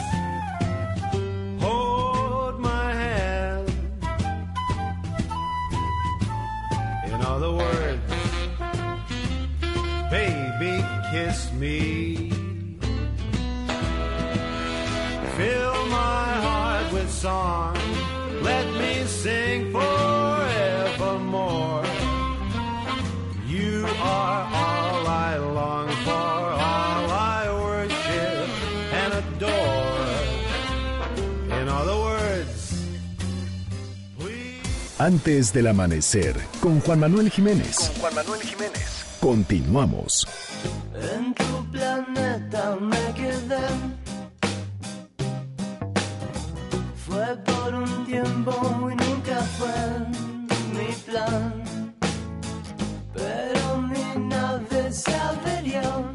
other 7.31 7.51
words, 7.51 8.01
baby, 10.11 10.83
kiss 11.11 11.51
me. 11.53 11.90
Song. 17.21 17.77
Let 18.41 18.65
me 18.81 19.05
sing 19.05 19.71
forevermore. 19.71 21.83
You 23.47 23.85
are 24.01 24.43
all 24.63 25.05
I 25.07 25.37
long 25.37 25.89
for, 26.05 26.11
all 26.11 27.09
I 27.37 27.41
worship 27.65 28.47
and 29.01 29.13
adore. 29.21 30.07
In 31.61 31.67
other 31.69 31.97
words, 32.07 32.57
Antes 34.97 35.53
del 35.53 35.67
amanecer, 35.67 36.35
con 36.59 36.79
Juan 36.81 36.99
Manuel 36.99 37.29
Jiménez. 37.29 37.91
Juan 37.99 38.15
Manuel 38.15 38.41
Jiménez. 38.41 39.05
Continuamos. 39.19 40.25
En 40.95 41.35
tu 41.35 41.65
planeta 41.71 42.77
me 42.79 43.13
quedé. 43.13 44.00
Por 47.71 47.83
un 47.83 48.05
tiempo 48.05 48.89
y 48.91 48.95
nunca 48.95 49.41
fue 49.57 49.69
mi 50.73 50.93
plan. 51.05 51.63
Pero 53.13 53.77
mi 53.77 54.27
nave 54.27 54.91
se 54.91 55.13
averió. 55.13 56.11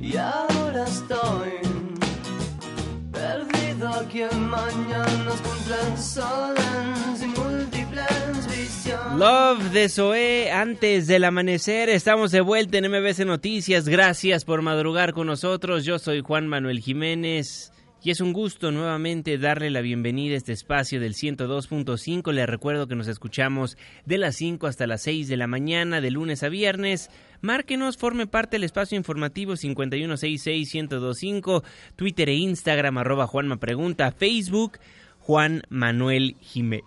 Y 0.00 0.16
ahora 0.16 0.84
estoy 0.84 1.50
perdido 3.12 3.88
aquí 3.88 4.22
en 4.22 4.48
mañanas 4.48 5.40
contra 5.42 5.76
el 5.88 5.98
sol 5.98 6.54
en 6.56 7.16
sin 7.16 7.32
múltiples 7.32 8.46
visiones. 8.48 9.18
Love 9.18 9.72
de 9.72 9.88
Zoé, 9.88 10.50
antes 10.50 11.06
del 11.06 11.24
amanecer, 11.24 11.88
estamos 11.88 12.30
de 12.30 12.40
vuelta 12.40 12.78
en 12.78 12.90
MBC 12.90 13.20
Noticias. 13.26 13.88
Gracias 13.88 14.44
por 14.44 14.62
madrugar 14.62 15.12
con 15.12 15.26
nosotros. 15.26 15.84
Yo 15.84 15.98
soy 15.98 16.20
Juan 16.20 16.48
Manuel 16.48 16.80
Jiménez 16.80 17.72
Y 18.02 18.10
es 18.12 18.20
un 18.20 18.32
gusto 18.32 18.70
nuevamente 18.70 19.38
darle 19.38 19.70
la 19.70 19.80
bienvenida 19.80 20.34
a 20.34 20.36
este 20.36 20.52
espacio 20.52 21.00
del 21.00 21.14
102.5. 21.14 22.30
Le 22.32 22.46
recuerdo 22.46 22.86
que 22.86 22.94
nos 22.94 23.08
escuchamos 23.08 23.76
de 24.06 24.18
las 24.18 24.36
5 24.36 24.68
hasta 24.68 24.86
las 24.86 25.02
6 25.02 25.26
de 25.26 25.36
la 25.36 25.48
mañana, 25.48 26.00
de 26.00 26.12
lunes 26.12 26.44
a 26.44 26.48
viernes. 26.48 27.10
Márquenos, 27.40 27.96
forme 27.96 28.28
parte 28.28 28.54
del 28.56 28.64
espacio 28.64 28.96
informativo 28.96 29.54
5166-1025, 29.54 31.64
Twitter 31.96 32.28
e 32.28 32.34
Instagram, 32.34 32.98
arroba 32.98 33.26
Juanma 33.26 33.56
Pregunta, 33.56 34.12
Facebook, 34.12 34.78
Juan 35.18 35.62
Manuel 35.68 36.36
Jiménez. 36.40 36.84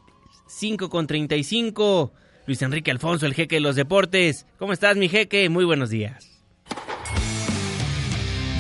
5 0.48 0.90
con 0.90 1.08
35. 1.08 2.14
Luis 2.48 2.62
Enrique 2.62 2.90
Alfonso, 2.90 3.26
el 3.26 3.34
jeque 3.34 3.56
de 3.56 3.62
los 3.62 3.76
deportes. 3.76 4.46
¿Cómo 4.58 4.72
estás, 4.72 4.96
mi 4.96 5.10
jeque? 5.10 5.50
Muy 5.50 5.66
buenos 5.66 5.90
días. 5.90 6.42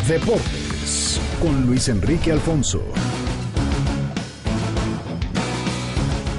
Deportes 0.08 1.21
con 1.41 1.65
Luis 1.65 1.89
Enrique 1.89 2.32
Alfonso. 2.32 2.84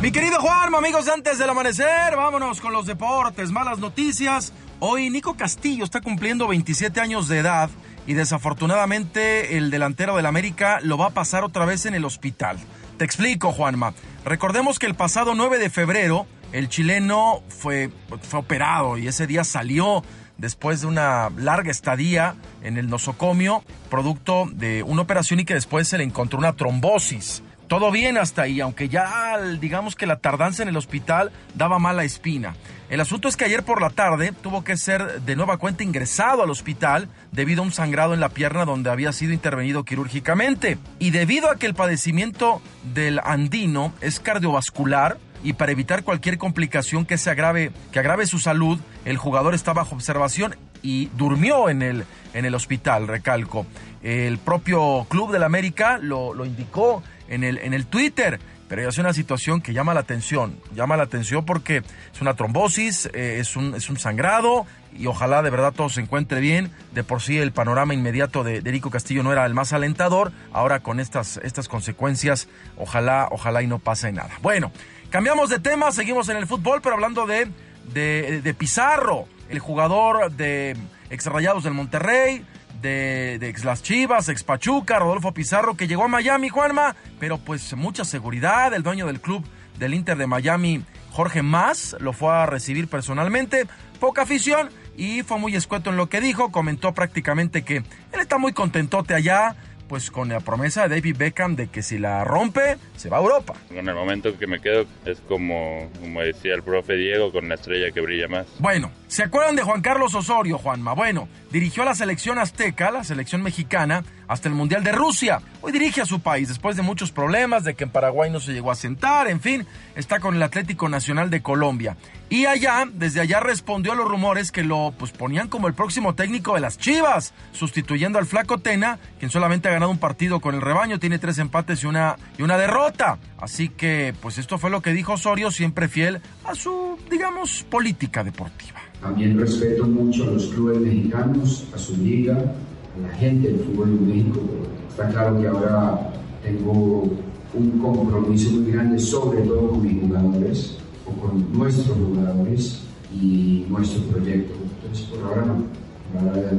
Mi 0.01 0.13
querido 0.13 0.41
Juan, 0.41 0.75
amigos 0.75 1.09
antes 1.09 1.39
del 1.39 1.51
amanecer, 1.51 2.17
vámonos 2.17 2.61
con 2.61 2.73
los 2.73 2.87
deportes, 2.87 3.51
malas 3.51 3.79
noticias. 3.79 4.53
Hoy 4.79 5.11
Nico 5.11 5.37
Castillo 5.37 5.85
está 5.85 6.01
cumpliendo 6.01 6.47
27 6.47 7.01
años 7.01 7.29
de 7.29 7.39
edad 7.39 7.69
y 8.07 8.15
desafortunadamente 8.15 9.57
el 9.57 9.71
delantero 9.71 10.17
del 10.17 10.27
América 10.27 10.79
lo 10.83 10.97
va 10.97 11.07
a 11.07 11.11
pasar 11.11 11.43
otra 11.43 11.65
vez 11.65 11.85
en 11.87 11.95
el 11.95 12.05
hospital. 12.05 12.59
Te 12.97 13.05
explico, 13.05 13.53
Juanma. 13.53 13.95
Recordemos 14.25 14.79
que 14.79 14.87
el 14.87 14.95
pasado 14.95 15.35
9 15.35 15.59
de 15.59 15.71
febrero 15.71 16.27
el 16.53 16.69
chileno 16.69 17.43
fue, 17.49 17.91
fue 18.23 18.41
operado 18.41 18.99
y 18.99 19.09
ese 19.09 19.27
día 19.27 19.43
salió 19.43 20.05
después 20.39 20.81
de 20.81 20.87
una 20.87 21.31
larga 21.37 21.71
estadía 21.71 22.35
en 22.63 22.77
el 22.77 22.89
nosocomio, 22.89 23.63
producto 23.91 24.49
de 24.53 24.83
una 24.83 25.03
operación 25.03 25.41
y 25.41 25.45
que 25.45 25.55
después 25.55 25.89
se 25.89 25.99
le 25.99 26.05
encontró 26.05 26.39
una 26.39 26.55
trombosis. 26.55 27.43
Todo 27.69 27.91
bien 27.91 28.19
hasta 28.19 28.43
ahí, 28.43 28.61
aunque 28.61 28.91
ya 28.91 29.39
digamos 29.59 29.97
que 29.97 30.05
la 30.07 30.17
tardanza 30.17 30.63
en 30.63 30.69
el 30.69 30.77
hospital 30.77 31.33
daba 31.55 31.79
mala 31.79 32.05
espina. 32.05 32.55
El 32.91 33.01
asunto 33.01 33.29
es 33.29 33.39
que 33.39 33.47
ayer 33.47 33.63
por 33.63 33.81
la 33.81 33.89
tarde 33.89 34.33
tuvo 34.43 34.63
que 34.63 34.77
ser 34.77 35.23
de 35.23 35.37
nueva 35.37 35.57
cuenta 35.57 35.83
ingresado 35.83 36.43
al 36.43 36.51
hospital 36.51 37.09
debido 37.31 37.63
a 37.63 37.65
un 37.65 37.73
sangrado 37.73 38.13
en 38.13 38.21
la 38.21 38.29
pierna 38.29 38.67
donde 38.67 38.91
había 38.91 39.13
sido 39.13 39.33
intervenido 39.33 39.85
quirúrgicamente. 39.85 40.77
Y 40.99 41.13
debido 41.13 41.51
a 41.51 41.57
que 41.57 41.65
el 41.65 41.75
padecimiento 41.75 42.61
del 42.93 43.21
andino 43.25 43.95
es 44.03 44.21
cardiovascular, 44.21 45.17
y 45.43 45.55
para 45.55 45.73
evitar 45.73 46.05
cualquier 46.05 46.39
complicación 46.39 47.05
que 47.05 47.19
se 47.19 47.31
agrave, 47.31 47.73
que 47.91 47.99
agrave 47.99 48.27
su 48.27 48.39
salud, 48.39 48.79
el 49.05 49.17
jugador 49.17 49.55
está 49.55 49.73
bajo 49.73 49.95
observación 49.95 50.57
y 50.83 51.07
durmió 51.17 51.69
en 51.69 51.83
el, 51.83 52.05
en 52.35 52.45
el 52.45 52.55
hospital, 52.55 53.09
recalco. 53.09 53.67
El 54.03 54.39
propio 54.39 55.07
Club 55.09 55.33
del 55.33 55.43
América 55.43 55.99
lo, 55.99 56.35
lo 56.35 56.45
indicó 56.45 57.03
en 57.29 57.45
el, 57.45 57.59
en 57.59 57.75
el 57.75 57.87
Twitter 57.87 58.41
pero 58.73 58.89
es 58.89 58.97
una 58.97 59.13
situación 59.13 59.61
que 59.61 59.75
llama 59.75 59.93
la 59.93 60.01
atención, 60.01 60.59
llama 60.75 60.97
la 60.97 61.03
atención 61.03 61.45
porque 61.45 61.83
es 62.15 62.21
una 62.23 62.33
trombosis, 62.33 63.05
eh, 63.13 63.37
es, 63.39 63.55
un, 63.55 63.75
es 63.75 63.91
un 63.91 63.99
sangrado 63.99 64.65
y 64.97 65.09
ojalá 65.09 65.43
de 65.43 65.51
verdad 65.51 65.75
todo 65.77 65.91
se 65.91 66.01
encuentre 66.01 66.41
bien. 66.41 66.71
De 66.95 67.05
por 67.05 67.21
sí 67.21 67.37
el 67.37 67.53
panorama 67.53 67.93
inmediato 67.93 68.45
de, 68.45 68.63
de 68.63 68.81
Castillo 68.81 69.23
no 69.23 69.31
era 69.31 69.45
el 69.45 69.53
más 69.53 69.75
alentador, 69.75 70.33
ahora 70.55 70.81
con 70.81 71.01
estas, 71.01 71.39
estas 71.45 71.69
consecuencias, 71.69 72.49
ojalá, 72.79 73.29
ojalá 73.31 73.61
y 73.63 73.67
no 73.67 73.79
pase 73.79 74.11
nada. 74.11 74.31
Bueno, 74.41 74.73
cambiamos 75.13 75.51
de 75.51 75.61
tema, 75.61 75.93
seguimos 75.93 76.31
en 76.31 76.39
el 76.39 76.47
fútbol, 76.47 76.81
pero 76.83 76.95
hablando 76.95 77.27
de, 77.27 77.51
de, 77.93 78.55
Pizarro, 78.55 79.29
el 79.51 79.59
jugador 79.59 80.33
de 80.33 80.75
Exrayados 81.11 81.65
del 81.65 81.75
Monterrey, 81.75 82.47
de, 82.81 83.35
ex 83.35 83.63
las 83.63 83.83
Chivas, 83.83 84.31
ex 84.31 84.43
Pachuca, 84.43 84.99
Rodolfo 84.99 85.33
Pizarro, 85.33 85.77
que 85.77 85.87
llegó 85.87 86.05
a 86.05 86.09
Miami, 86.09 86.49
Juanma, 86.49 86.97
pero 87.21 87.37
pues 87.37 87.77
mucha 87.77 88.07
seguridad. 88.07 88.73
El 88.73 88.83
dueño 88.83 89.07
del 89.07 89.21
club 89.21 89.45
del 89.79 89.93
Inter 89.93 90.17
de 90.17 90.27
Miami, 90.27 90.83
Jorge 91.11 91.43
Más, 91.43 91.95
lo 92.01 92.15
fue 92.15 92.33
a 92.33 92.47
recibir 92.47 92.89
personalmente. 92.89 93.67
Poca 94.01 94.23
afición 94.23 94.71
y 94.97 95.23
fue 95.23 95.39
muy 95.39 95.55
escueto 95.55 95.91
en 95.91 95.99
lo 95.99 96.09
que 96.09 96.23
dijo. 96.23 96.51
Comentó 96.51 96.95
prácticamente 96.95 97.63
que 97.63 97.77
él 97.77 98.21
está 98.21 98.39
muy 98.39 98.55
contentote 98.55 99.15
allá 99.15 99.57
pues 99.93 100.11
con 100.11 100.31
la 100.31 100.41
promesa 100.41 100.89
de 100.89 100.95
David 100.97 101.17
Beckham 101.19 101.55
de 101.55 101.67
que 101.67 101.83
si 101.83 101.99
la 101.99 102.25
rompe, 102.25 102.79
se 102.97 103.11
va 103.11 103.19
a 103.19 103.21
Europa. 103.21 103.53
En 103.69 103.87
el 103.87 103.95
momento 103.95 104.39
que 104.39 104.47
me 104.47 104.59
quedo 104.59 104.87
es 105.05 105.21
como, 105.29 105.91
como 106.01 106.23
decía 106.23 106.55
el 106.55 106.63
profe 106.63 106.95
Diego, 106.95 107.31
con 107.31 107.47
la 107.47 107.57
estrella 107.57 107.91
que 107.91 108.01
brilla 108.01 108.27
más. 108.27 108.47
Bueno, 108.59 108.91
¿se 109.13 109.23
acuerdan 109.23 109.57
de 109.57 109.63
Juan 109.63 109.83
Carlos 109.83 110.15
Osorio, 110.15 110.57
Juanma? 110.57 110.95
Bueno, 110.95 111.29
dirigió 111.51 111.83
a 111.83 111.87
la 111.87 111.95
selección 111.95 112.39
azteca, 112.39 112.91
la 112.91 113.05
selección 113.05 113.43
mexicana, 113.43 114.05
hasta 114.27 114.49
el 114.49 114.55
Mundial 114.55 114.83
de 114.83 114.93
Rusia. 114.93 115.43
Hoy 115.61 115.71
dirige 115.71 116.01
a 116.01 116.07
su 116.07 116.21
país 116.21 116.49
después 116.49 116.77
de 116.77 116.83
muchos 116.83 117.13
problemas, 117.13 117.63
de 117.63 117.75
que 117.75 117.85
en 117.85 117.91
Paraguay 117.91 118.31
no 118.31 118.41
se 118.41 118.55
llegó 118.55 118.71
a 118.71 118.75
sentar, 118.75 119.29
en 119.29 119.43
fin, 119.43 119.67
está 119.97 120.19
con 120.19 120.35
el 120.35 120.43
Atlético 120.43 120.89
Nacional 120.89 121.29
de 121.29 121.43
Colombia. 121.43 121.99
Y 122.31 122.47
allá, 122.47 122.87
desde 122.91 123.21
allá 123.21 123.41
respondió 123.41 123.93
a 123.93 123.97
los 123.97 124.09
rumores 124.09 124.51
que 124.51 124.65
lo 124.65 124.95
pues, 124.99 125.13
ponían 125.13 125.49
como 125.49 125.69
el 125.69 125.75
próximo 125.75 126.15
técnico 126.15 126.55
de 126.55 126.63
las 126.63 126.79
Chivas, 126.79 127.35
sustituyendo 127.53 128.19
al 128.19 128.25
flaco 128.25 128.57
Tena, 128.57 128.99
quien 129.19 129.31
solamente 129.31 129.69
ha 129.69 129.73
ganado 129.73 129.91
un 129.91 129.99
partido 129.99 130.41
con 130.41 130.55
el 130.55 130.63
rebaño, 130.63 130.99
tiene 130.99 131.19
tres 131.19 131.37
empates 131.37 131.83
y 131.83 131.87
una, 131.87 132.17
y 132.39 132.43
una 132.43 132.57
derrota. 132.57 133.19
Así 133.39 133.69
que, 133.69 134.15
pues 134.23 134.39
esto 134.39 134.57
fue 134.57 134.71
lo 134.71 134.81
que 134.81 134.95
dijo 134.95 135.13
Osorio, 135.13 135.51
siempre 135.51 135.89
fiel 135.89 136.23
a 136.47 136.55
su, 136.55 136.99
digamos, 137.11 137.65
política 137.65 138.25
deportiva. 138.25 138.82
También 139.03 139.37
respeto 139.37 139.85
mucho 139.85 140.23
a 140.23 140.27
los 140.29 140.47
clubes 140.47 140.81
mexicanos, 140.81 141.65
a 141.75 141.79
su 141.79 141.97
liga, 141.97 142.37
a 142.37 143.01
la 143.03 143.09
gente 143.15 143.49
del 143.49 143.59
fútbol 143.59 143.89
en 143.89 144.09
México. 144.09 144.41
Está 144.89 145.09
claro 145.09 145.41
que 145.41 145.49
ahora 145.49 146.13
tengo 146.43 147.11
un 147.53 147.71
compromiso 147.81 148.51
muy 148.53 148.71
grande, 148.71 149.01
sobre 149.01 149.43
todo 149.43 149.71
con 149.71 149.83
mis 149.83 150.01
jugadores 150.01 150.77
o 151.05 151.21
con 151.21 151.53
nuestros 151.53 151.97
jugadores 151.99 152.83
y 153.21 153.67
nuestro 153.69 154.03
proyecto. 154.05 154.55
Entonces, 154.81 155.07
por 155.07 155.25
ahora 155.25 155.47
no. 155.47 156.21
Ahora 156.21 156.53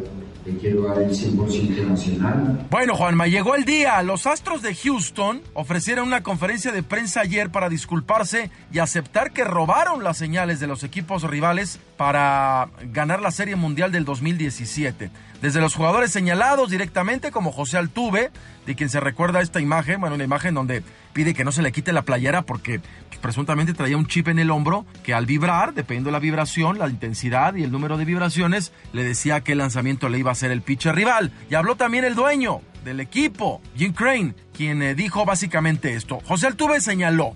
le 0.45 0.57
quiero 0.57 0.83
dar 0.83 1.01
el 1.01 1.11
100% 1.11 1.87
nacional. 1.87 2.67
Bueno, 2.69 2.95
Juanma, 2.95 3.27
llegó 3.27 3.55
el 3.55 3.65
día. 3.65 4.01
Los 4.03 4.27
Astros 4.27 4.61
de 4.61 4.75
Houston 4.75 5.41
ofrecieron 5.53 6.07
una 6.07 6.23
conferencia 6.23 6.71
de 6.71 6.83
prensa 6.83 7.21
ayer 7.21 7.49
para 7.49 7.69
disculparse 7.69 8.49
y 8.71 8.79
aceptar 8.79 9.31
que 9.31 9.43
robaron 9.43 10.03
las 10.03 10.17
señales 10.17 10.59
de 10.59 10.67
los 10.67 10.83
equipos 10.83 11.23
rivales 11.23 11.79
para 11.97 12.69
ganar 12.91 13.21
la 13.21 13.31
Serie 13.31 13.55
Mundial 13.55 13.91
del 13.91 14.05
2017. 14.05 15.11
Desde 15.41 15.61
los 15.61 15.75
jugadores 15.75 16.11
señalados 16.11 16.69
directamente 16.69 17.31
como 17.31 17.51
José 17.51 17.77
Altuve, 17.77 18.31
de 18.65 18.75
quien 18.75 18.89
se 18.89 18.99
recuerda 18.99 19.41
esta 19.41 19.59
imagen, 19.59 19.99
bueno, 19.99 20.15
una 20.15 20.23
imagen 20.23 20.53
donde 20.53 20.83
pide 21.13 21.33
que 21.33 21.43
no 21.43 21.51
se 21.51 21.61
le 21.61 21.71
quite 21.71 21.93
la 21.93 22.03
playera 22.03 22.43
porque 22.43 22.81
presuntamente 23.21 23.73
traía 23.73 23.97
un 23.97 24.07
chip 24.07 24.27
en 24.27 24.39
el 24.39 24.51
hombro 24.51 24.85
que 25.03 25.13
al 25.13 25.25
vibrar, 25.25 25.73
dependiendo 25.73 26.09
de 26.09 26.13
la 26.13 26.19
vibración, 26.19 26.77
la 26.77 26.89
intensidad 26.89 27.55
y 27.55 27.63
el 27.63 27.71
número 27.71 27.97
de 27.97 28.05
vibraciones, 28.05 28.73
le 28.91 29.03
decía 29.03 29.41
que 29.41 29.53
el 29.53 29.59
lanzamiento 29.59 30.09
le 30.09 30.19
iba 30.19 30.31
a 30.31 30.35
ser 30.35 30.51
el 30.51 30.61
pitcher 30.61 30.93
rival. 30.93 31.31
Y 31.49 31.55
habló 31.55 31.75
también 31.75 32.03
el 32.03 32.15
dueño 32.15 32.61
del 32.83 32.99
equipo, 32.99 33.61
Jim 33.77 33.93
Crane, 33.93 34.35
quien 34.55 34.81
eh, 34.81 34.93
dijo 34.93 35.25
básicamente 35.25 35.95
esto. 35.95 36.19
José 36.25 36.47
Altuve 36.47 36.81
señaló. 36.81 37.35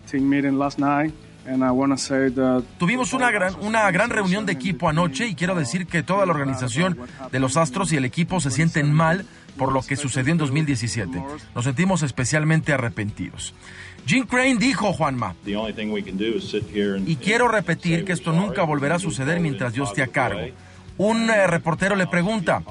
Tuvimos 2.77 3.13
una 3.13 3.31
gran, 3.31 3.55
una 3.61 3.89
gran 3.89 4.09
reunión 4.09 4.45
de 4.45 4.51
equipo 4.51 4.89
anoche 4.89 5.27
y 5.27 5.35
quiero 5.35 5.55
decir 5.55 5.87
que 5.87 6.03
toda 6.03 6.25
la 6.25 6.33
organización 6.33 6.97
de 7.31 7.39
los 7.39 7.55
Astros 7.55 7.93
y 7.93 7.95
el 7.95 8.03
equipo 8.03 8.41
se 8.41 8.51
sienten 8.51 8.91
mal 8.91 9.25
por 9.57 9.73
lo 9.73 9.81
que 9.81 9.95
sucedió 9.95 10.31
en 10.31 10.37
2017. 10.37 11.23
Nos 11.55 11.65
sentimos 11.65 12.03
especialmente 12.03 12.73
arrepentidos. 12.73 13.53
Jim 14.05 14.25
Crane 14.25 14.55
dijo, 14.55 14.93
Juanma, 14.93 15.35
y 17.05 17.15
quiero 17.17 17.47
repetir 17.49 18.05
que 18.05 18.13
esto 18.13 18.31
nunca 18.31 18.63
volverá 18.63 18.95
a 18.95 18.99
suceder 18.99 19.41
mientras 19.41 19.73
yo 19.73 19.83
esté 19.83 20.01
a 20.01 20.07
cargo. 20.07 20.47
Un 20.97 21.29
eh, 21.29 21.45
reportero 21.45 21.95
le 21.95 22.07
pregunta, 22.07 22.63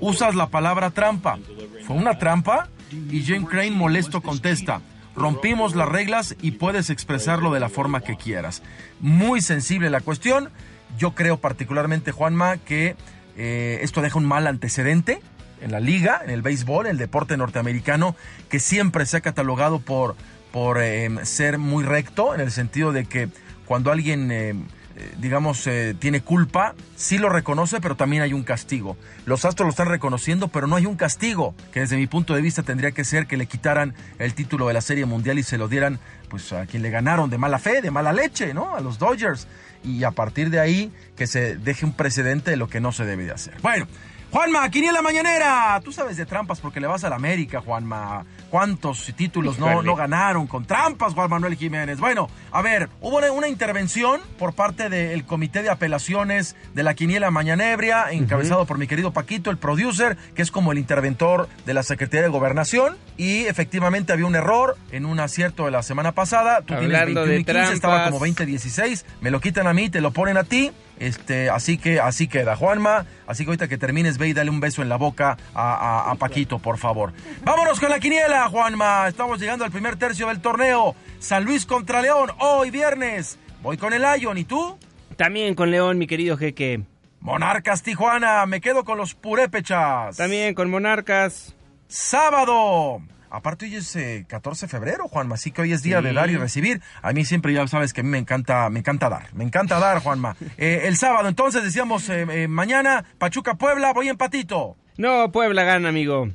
¿usas 0.00 0.34
la 0.34 0.48
palabra 0.48 0.90
trampa? 0.90 1.38
¿Fue 1.86 1.94
una 1.94 2.18
trampa? 2.18 2.68
Y 3.10 3.20
Jim 3.20 3.44
Crane 3.44 3.70
molesto 3.72 4.22
contesta, 4.22 4.80
rompimos 5.14 5.76
las 5.76 5.88
reglas 5.88 6.34
y 6.40 6.52
puedes 6.52 6.88
expresarlo 6.88 7.52
de 7.52 7.60
la 7.60 7.68
forma 7.68 8.00
que 8.00 8.16
quieras. 8.16 8.62
Muy 9.00 9.42
sensible 9.42 9.90
la 9.90 10.00
cuestión. 10.00 10.48
Yo 10.96 11.14
creo 11.14 11.36
particularmente, 11.36 12.12
Juanma, 12.12 12.56
que 12.56 12.96
eh, 13.36 13.80
esto 13.82 14.00
deja 14.00 14.18
un 14.18 14.24
mal 14.24 14.46
antecedente 14.46 15.20
en 15.60 15.72
la 15.72 15.80
liga, 15.80 16.20
en 16.24 16.30
el 16.30 16.42
béisbol, 16.42 16.86
el 16.86 16.98
deporte 16.98 17.36
norteamericano, 17.36 18.16
que 18.48 18.60
siempre 18.60 19.06
se 19.06 19.18
ha 19.18 19.20
catalogado 19.20 19.80
por, 19.80 20.16
por 20.52 20.82
em, 20.82 21.24
ser 21.24 21.58
muy 21.58 21.84
recto, 21.84 22.34
en 22.34 22.40
el 22.40 22.50
sentido 22.50 22.92
de 22.92 23.04
que 23.04 23.28
cuando 23.66 23.92
alguien, 23.92 24.30
em, 24.30 24.64
eh, 24.96 25.12
digamos, 25.18 25.66
eh, 25.66 25.94
tiene 25.98 26.20
culpa, 26.22 26.74
sí 26.96 27.18
lo 27.18 27.28
reconoce, 27.28 27.80
pero 27.80 27.96
también 27.96 28.22
hay 28.22 28.32
un 28.32 28.42
castigo. 28.42 28.96
Los 29.26 29.44
Astros 29.44 29.66
lo 29.66 29.70
están 29.70 29.88
reconociendo, 29.88 30.48
pero 30.48 30.66
no 30.66 30.76
hay 30.76 30.86
un 30.86 30.96
castigo, 30.96 31.54
que 31.72 31.80
desde 31.80 31.96
mi 31.96 32.06
punto 32.06 32.34
de 32.34 32.40
vista 32.40 32.62
tendría 32.62 32.92
que 32.92 33.04
ser 33.04 33.26
que 33.26 33.36
le 33.36 33.46
quitaran 33.46 33.94
el 34.18 34.34
título 34.34 34.68
de 34.68 34.74
la 34.74 34.80
Serie 34.80 35.04
Mundial 35.04 35.38
y 35.38 35.42
se 35.42 35.58
lo 35.58 35.68
dieran 35.68 35.98
pues 36.28 36.52
a 36.52 36.66
quien 36.66 36.82
le 36.82 36.90
ganaron 36.90 37.30
de 37.30 37.38
mala 37.38 37.58
fe, 37.58 37.80
de 37.80 37.90
mala 37.90 38.12
leche, 38.12 38.52
¿no? 38.54 38.74
A 38.74 38.80
los 38.80 38.98
Dodgers. 38.98 39.46
Y 39.84 40.04
a 40.04 40.10
partir 40.10 40.50
de 40.50 40.60
ahí 40.60 40.92
que 41.16 41.26
se 41.26 41.56
deje 41.56 41.86
un 41.86 41.92
precedente 41.92 42.50
de 42.50 42.56
lo 42.56 42.68
que 42.68 42.80
no 42.80 42.92
se 42.92 43.04
debe 43.04 43.24
de 43.24 43.32
hacer. 43.32 43.54
Bueno, 43.62 43.86
Juanma, 44.30 44.68
Quiniela 44.70 45.00
Mañanera. 45.00 45.80
Tú 45.82 45.90
sabes 45.90 46.18
de 46.18 46.26
trampas 46.26 46.60
porque 46.60 46.80
le 46.80 46.86
vas 46.86 47.02
a 47.02 47.08
la 47.08 47.16
América, 47.16 47.62
Juanma. 47.62 48.26
¿Cuántos 48.50 49.12
títulos 49.16 49.58
no, 49.58 49.82
no 49.82 49.96
ganaron 49.96 50.46
con 50.46 50.66
trampas, 50.66 51.14
Juan 51.14 51.30
Manuel 51.30 51.56
Jiménez? 51.56 51.98
Bueno, 51.98 52.28
a 52.50 52.60
ver, 52.60 52.88
hubo 53.00 53.18
una, 53.32 53.48
intervención 53.48 54.20
por 54.38 54.52
parte 54.52 54.90
del 54.90 55.24
Comité 55.24 55.62
de 55.62 55.70
Apelaciones 55.70 56.56
de 56.74 56.82
la 56.82 56.94
Quiniela 56.94 57.30
Mañanebria, 57.30 58.10
encabezado 58.10 58.66
por 58.66 58.78
mi 58.78 58.86
querido 58.86 59.12
Paquito, 59.12 59.50
el 59.50 59.56
producer, 59.56 60.18
que 60.34 60.42
es 60.42 60.50
como 60.50 60.72
el 60.72 60.78
interventor 60.78 61.48
de 61.64 61.74
la 61.74 61.82
Secretaría 61.82 62.22
de 62.22 62.28
Gobernación. 62.28 62.96
Y 63.16 63.46
efectivamente 63.46 64.12
había 64.12 64.26
un 64.26 64.36
error 64.36 64.76
en 64.92 65.06
un 65.06 65.20
acierto 65.20 65.64
de 65.64 65.70
la 65.70 65.82
semana 65.82 66.12
pasada. 66.12 66.60
Tú 66.60 66.74
tienes 66.78 67.00
Hablando 67.00 67.24
21 67.24 67.26
de 67.26 67.40
y 67.40 67.44
15, 67.44 67.74
estaba 67.74 68.04
como 68.04 68.20
20-16. 68.20 69.04
Me 69.20 69.30
lo 69.30 69.40
quitan 69.40 69.66
a 69.66 69.72
mí, 69.72 69.88
te 69.88 70.00
lo 70.00 70.10
ponen 70.12 70.36
a 70.36 70.44
ti. 70.44 70.70
Este, 71.00 71.48
así 71.50 71.78
que 71.78 72.00
así 72.00 72.26
queda, 72.28 72.56
Juanma. 72.56 73.06
Así 73.26 73.44
que 73.44 73.50
ahorita 73.50 73.68
que 73.68 73.78
termines, 73.78 74.18
ve 74.18 74.28
y 74.28 74.32
dale 74.32 74.50
un 74.50 74.60
beso 74.60 74.82
en 74.82 74.88
la 74.88 74.96
boca 74.96 75.36
a, 75.54 75.74
a- 76.06 76.10
a 76.10 76.14
Paquito, 76.16 76.58
por 76.58 76.78
favor. 76.78 77.12
Vámonos 77.44 77.78
con 77.80 77.90
la 77.90 78.00
quiniela, 78.00 78.48
Juanma. 78.48 79.06
Estamos 79.08 79.38
llegando 79.40 79.64
al 79.64 79.70
primer 79.70 79.96
tercio 79.96 80.28
del 80.28 80.40
torneo. 80.40 80.94
San 81.20 81.44
Luis 81.44 81.66
contra 81.66 82.02
León, 82.02 82.30
hoy 82.40 82.70
viernes. 82.70 83.38
Voy 83.62 83.76
con 83.76 83.92
el 83.92 84.02
Lion, 84.02 84.38
¿y 84.38 84.44
tú? 84.44 84.78
También 85.16 85.54
con 85.54 85.70
León, 85.70 85.98
mi 85.98 86.06
querido 86.06 86.36
jeque. 86.36 86.82
Monarcas 87.20 87.82
Tijuana, 87.82 88.46
me 88.46 88.60
quedo 88.60 88.84
con 88.84 88.96
los 88.98 89.14
purépechas. 89.14 90.16
También 90.16 90.54
con 90.54 90.70
Monarcas. 90.70 91.54
Sábado. 91.88 93.00
Aparte 93.30 93.66
hoy 93.66 93.76
es 93.76 93.94
eh, 93.96 94.24
14 94.28 94.66
de 94.66 94.70
febrero, 94.70 95.08
Juanma, 95.08 95.34
así 95.34 95.50
que 95.50 95.62
hoy 95.62 95.72
es 95.72 95.82
día 95.82 95.98
Sí. 95.98 96.04
de 96.04 96.12
dar 96.12 96.30
y 96.30 96.36
recibir. 96.36 96.80
A 97.02 97.12
mí 97.12 97.24
siempre 97.24 97.52
ya 97.52 97.66
sabes 97.66 97.92
que 97.92 98.00
a 98.00 98.04
mí 98.04 98.10
me 98.10 98.18
encanta, 98.18 98.68
me 98.70 98.78
encanta 98.80 99.08
dar, 99.08 99.32
me 99.34 99.44
encanta 99.44 99.78
dar, 99.78 100.00
Juanma. 100.02 100.36
Eh, 100.56 100.82
el 100.84 100.96
sábado, 100.96 101.28
entonces 101.28 101.62
decíamos 101.62 102.08
eh, 102.08 102.26
eh, 102.30 102.48
mañana, 102.48 103.04
Pachuca 103.18 103.54
Puebla, 103.54 103.92
voy 103.92 104.08
empatito. 104.08 104.76
No, 104.96 105.30
Puebla 105.30 105.62
gana, 105.64 105.88
amigo. 105.90 106.28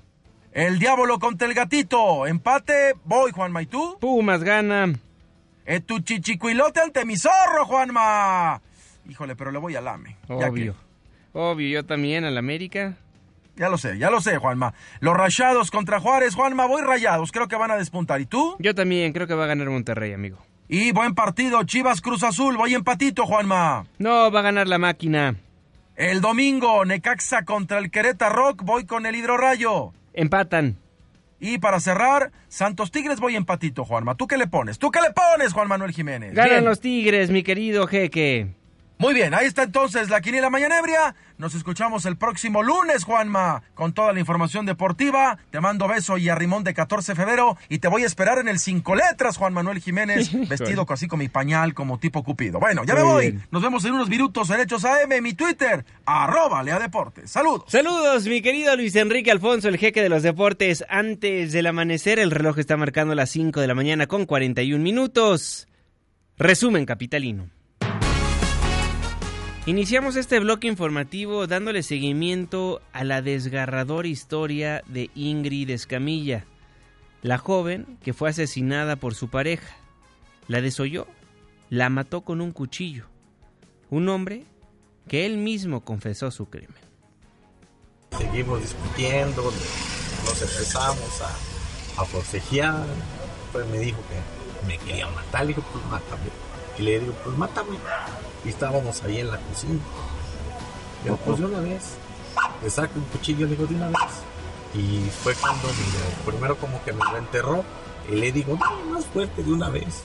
El 0.54 0.78
Diablo 0.80 1.18
contra 1.20 1.48
el 1.48 1.54
Gatito, 1.56 2.28
empate, 2.28 2.94
voy, 3.06 3.32
Juanma, 3.32 3.62
¿y 3.64 3.66
tú? 3.66 3.98
Pumas 4.00 4.44
gana. 4.44 4.94
Tu 5.88 6.00
chichicuilote 6.00 6.80
ante 6.82 7.06
mi 7.06 7.18
zorro, 7.18 7.66
Juanma. 7.66 8.62
Híjole, 9.10 9.36
pero 9.36 9.52
le 9.52 9.58
voy 9.60 9.76
al 9.76 9.88
AME. 9.88 10.16
Ya 10.30 10.36
Obvio. 10.50 10.76
Obvio, 11.34 11.68
yo 11.70 11.86
también 11.86 12.24
al 12.24 12.38
América. 12.38 12.96
Ya 13.56 13.70
lo 13.70 13.78
sé, 13.78 13.97
ya 13.99 14.10
lo 14.10 14.20
sé, 14.20 14.38
Juanma. 14.38 14.74
Los 14.99 15.16
rayados 15.16 15.70
contra 15.70 15.99
Juárez, 15.99 16.34
Juanma, 16.34 16.66
voy 16.66 16.82
rayados, 16.82 17.32
creo 17.32 17.47
que 17.47 17.56
van 17.56 17.72
a 17.72 17.78
despuntar. 17.78 18.20
¿Y 18.20 18.26
tú? 18.26 18.56
Yo 18.60 18.74
también 18.74 19.14
creo 19.14 19.28
que 19.28 19.36
va 19.36 19.43
a 19.43 19.47
ganar 19.47 19.70
Monterrey, 19.70 20.14
amigo. 20.14 20.39
Y 20.68 20.91
buen 20.91 21.14
partido, 21.14 21.64
Chivas 21.64 22.01
Cruz 22.01 22.24
Azul, 22.24 22.58
voy 22.58 22.74
empatito, 22.74 23.26
Juanma. 23.26 23.86
No, 23.99 24.32
va 24.32 24.39
a 24.39 24.43
ganar 24.43 24.68
la 24.68 24.80
máquina. 24.80 25.36
El 25.95 26.22
domingo, 26.22 26.84
Necaxa 26.86 27.45
contra 27.45 27.78
el 27.78 27.91
Querétaro 27.91 28.36
Rock, 28.36 28.64
voy 28.64 28.86
con 28.86 29.06
el 29.06 29.16
Hidrorrayo. 29.16 29.93
Empatan. 30.14 30.78
Y 31.39 31.60
para 31.60 31.80
cerrar, 31.80 32.32
Santos 32.47 32.89
Tigres, 32.89 33.20
voy 33.20 33.36
empatito, 33.36 33.86
Juanma. 33.86 34.16
¿Tú 34.16 34.26
qué 34.26 34.38
le 34.38 34.47
pones? 34.47 34.80
¿Tú 34.80 34.89
qué 34.89 35.01
le 35.01 35.12
pones, 35.12 35.54
Juan 35.54 35.68
Manuel 35.68 35.91
Jiménez? 35.91 36.34
Ganan 36.34 36.51
Bien. 36.51 36.66
los 36.66 36.80
Tigres, 36.80 37.30
mi 37.30 37.43
querido 37.43 37.86
jeque. 37.86 38.56
Muy 39.04 39.14
bien, 39.14 39.34
ahí 39.34 39.45
está 39.47 39.64
entonces 39.64 40.10
la 40.10 40.22
quiniela 40.22 40.49
mañanebria. 40.49 41.14
Nos 41.38 41.56
escuchamos 41.56 42.06
el 42.06 42.16
próximo 42.16 42.64
lunes, 42.64 43.04
Juanma, 43.04 43.62
con 43.74 43.91
toda 43.91 44.14
la 44.14 44.22
información 44.22 44.66
deportiva. 44.66 45.38
Te 45.49 45.60
mando 45.60 45.89
beso 45.89 46.18
y 46.18 46.30
arrimón 46.30 46.64
de 46.64 46.74
14 46.74 47.12
de 47.12 47.16
febrero 47.18 47.58
y 47.68 47.80
te 47.80 47.89
voy 47.89 48.04
a 48.04 48.06
esperar 48.06 48.38
en 48.38 48.47
el 48.47 48.60
cinco 48.60 48.95
letras, 48.95 49.36
Juan 49.36 49.51
Manuel 49.51 49.82
Jiménez, 49.82 50.32
vestido 50.47 50.86
así 50.88 51.10
con 51.10 51.20
mi 51.20 51.28
pañal 51.28 51.74
como 51.74 51.99
tipo 51.99 52.24
cupido. 52.24 52.62
Bueno, 52.62 52.86
ya 52.86 52.95
me 52.95 53.04
voy. 53.04 53.32
bien. 53.32 53.45
Nos 53.51 53.62
vemos 53.62 53.84
en 53.84 53.91
unos 53.91 54.08
minutos 54.08 54.49
en 54.51 54.62
Hechos 54.62 54.86
AM, 54.86 55.22
mi 55.22 55.34
Twitter, 55.34 55.84
arroba 56.06 56.64
Lea 56.64 56.80
Deportes. 56.80 57.30
Saludos. 57.30 57.66
Saludos, 57.68 58.26
mi 58.26 58.41
querido 58.41 58.74
Luis 58.78 58.95
Enrique 58.95 59.32
Alfonso, 59.32 59.68
el 59.68 59.80
jeque 59.80 60.01
de 60.01 60.08
los 60.08 60.24
deportes. 60.24 60.86
Antes 60.88 61.51
del 61.51 61.68
amanecer, 61.68 62.20
el 62.20 62.32
reloj 62.32 62.58
está 62.58 62.78
marcando 62.78 63.16
las 63.16 63.32
5 63.32 63.60
de 63.60 63.68
la 63.68 63.76
mañana 63.76 64.08
con 64.08 64.26
41 64.26 64.82
minutos. 64.82 65.68
Resumen 66.38 66.86
capitalino. 66.86 67.49
Iniciamos 69.66 70.18
este 70.18 70.41
bloque 70.41 70.68
informativo 70.68 71.47
dándole 71.47 71.84
seguimiento 71.84 72.82
a 72.91 73.05
la 73.05 73.22
desgarradora 73.22 74.09
historia 74.09 74.84
de 74.88 75.09
Ingrid 75.16 75.70
Escamilla, 75.70 76.43
la 77.22 77.38
joven 77.38 77.97
que 78.03 78.11
fue 78.11 78.30
asesinada 78.30 78.97
por 78.97 79.16
su 79.16 79.30
pareja. 79.30 79.74
La 80.49 80.59
desolló, 80.59 81.07
la 81.70 81.89
mató 81.89 82.26
con 82.26 82.41
un 82.41 82.51
cuchillo. 82.51 83.05
Un 83.89 84.09
hombre 84.09 84.43
que 85.07 85.26
él 85.26 85.38
mismo 85.38 85.86
confesó 85.86 86.30
su 86.30 86.47
crimen. 86.47 86.76
Seguimos 88.18 88.59
discutiendo, 88.59 89.43
nos 90.26 90.41
empezamos 90.41 91.22
a, 91.22 92.01
a 92.01 92.05
forcejear. 92.05 92.86
Pues 93.53 93.66
me 93.68 93.80
dijo 93.80 94.01
que 94.09 94.68
me 94.68 94.78
quería 94.80 95.07
matar, 95.07 95.43
le 95.43 95.47
dijo, 95.53 95.64
pues 95.72 95.86
mátame. 95.86 96.24
Le 96.80 96.99
digo, 96.99 97.14
pues 97.24 97.38
mátame. 97.38 97.78
Y 98.46 98.50
estábamos 98.50 99.02
ahí 99.04 99.20
en 99.20 99.32
la 99.32 99.38
cocina. 99.38 99.80
Le 101.04 101.04
digo, 101.06 101.18
pues 101.26 101.39
de 101.39 101.46
una 101.46 101.60
vez. 101.60 101.84
Le 102.64 102.70
saco 102.70 102.94
un 103.00 103.06
cuchillo, 103.06 103.46
le 103.46 103.52
digo, 103.56 103.66
de 103.68 103.76
una 103.76 103.88
vez. 103.88 103.98
Y 104.74 105.10
fue 105.22 105.34
cuando 105.36 105.68
me- 105.68 106.32
primero 106.32 106.58
como 106.58 106.84
que 106.84 106.91
me 106.94 107.00
lo 107.12 107.18
enterró. 107.18 107.64
Y 108.10 108.16
le 108.16 108.32
digo, 108.32 108.58
dale 108.60 108.84
más 108.91 109.06
fuerte 109.06 109.44
de 109.44 109.52
una 109.54 109.70
vez. 109.70 110.02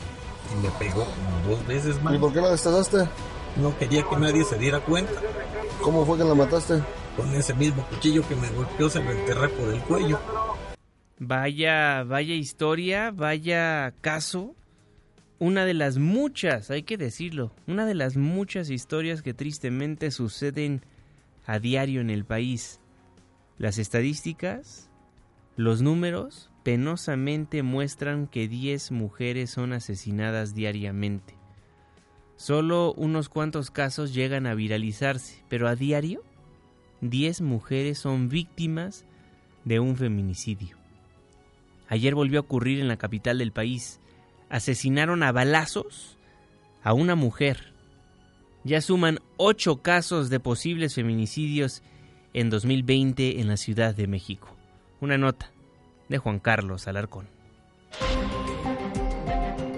Y 0.53 0.63
me 0.63 0.71
pegó 0.73 1.05
como 1.05 1.49
dos 1.57 1.67
veces 1.67 2.01
más. 2.03 2.15
¿Y 2.15 2.19
por 2.19 2.33
qué 2.33 2.41
la 2.41 2.51
destazaste? 2.51 3.09
No 3.57 3.77
quería 3.79 4.03
que 4.05 4.17
nadie 4.17 4.45
se 4.45 4.57
diera 4.57 4.81
cuenta. 4.81 5.13
¿Cómo 5.83 6.05
fue 6.07 6.17
que 6.19 6.25
la 6.25 6.35
mataste? 6.35 6.81
Con 7.17 7.35
ese 7.35 7.55
mismo 7.55 7.83
cuchillo 7.87 8.27
que 8.29 8.37
me 8.37 8.49
golpeó, 8.51 8.89
se 8.89 9.03
lo 9.03 9.11
enterré 9.11 9.49
por 9.49 9.69
el 9.75 9.81
cuello. 9.81 10.21
Vaya, 11.19 12.05
vaya 12.05 12.35
historia, 12.35 13.11
vaya 13.13 13.93
caso. 14.01 14.55
Una 15.41 15.65
de 15.65 15.75
las 15.75 15.99
muchas, 15.99 16.71
hay 16.71 16.83
que 16.83 16.97
decirlo, 16.97 17.53
una 17.69 17.87
de 17.87 17.95
las 17.95 18.17
muchas 18.17 18.71
historias 18.71 19.23
que 19.23 19.35
tristemente 19.35 20.11
suceden 20.11 20.83
a 21.47 21.61
diario 21.61 22.01
en 22.01 22.11
el 22.11 22.25
país. 22.25 22.81
Las 23.57 23.79
estadísticas, 23.79 24.91
los 25.57 25.81
números, 25.81 26.51
penosamente 26.65 27.63
muestran 27.63 28.27
que 28.27 28.49
10 28.49 28.91
mujeres 28.91 29.51
son 29.51 29.73
asesinadas 29.73 30.55
diariamente. 30.55 31.35
Solo 32.37 32.93
unos 32.95 33.29
cuantos 33.29 33.71
casos 33.71 34.15
llegan 34.15 34.47
a 34.47 34.55
viralizarse, 34.55 35.45
pero 35.49 35.69
a 35.69 35.77
diario 35.77 36.23
10 37.01 37.43
mujeres 37.43 37.99
son 37.99 38.29
víctimas 38.29 39.05
de 39.65 39.79
un 39.79 39.97
feminicidio. 39.97 40.77
Ayer 41.89 42.15
volvió 42.15 42.41
a 42.41 42.43
ocurrir 42.43 42.81
en 42.81 42.89
la 42.89 42.97
capital 42.97 43.39
del 43.39 43.53
país. 43.53 44.01
Asesinaron 44.51 45.23
a 45.23 45.33
balazos 45.33 46.17
a 46.83 46.93
una 46.93 47.15
mujer. 47.15 47.73
Ya 48.65 48.81
suman 48.81 49.19
ocho 49.37 49.83
casos 49.83 50.31
de 50.31 50.41
posibles 50.41 50.95
feminicidios 50.95 51.83
en 52.35 52.51
2020 52.51 53.41
en 53.41 53.49
la 53.49 53.57
Ciudad 53.57 53.95
de 53.95 54.07
México. 54.07 54.57
Una 55.01 55.19
nota 55.19 55.51
de 56.09 56.19
Juan 56.19 56.39
Carlos 56.39 56.89
Alarcón. 56.89 57.29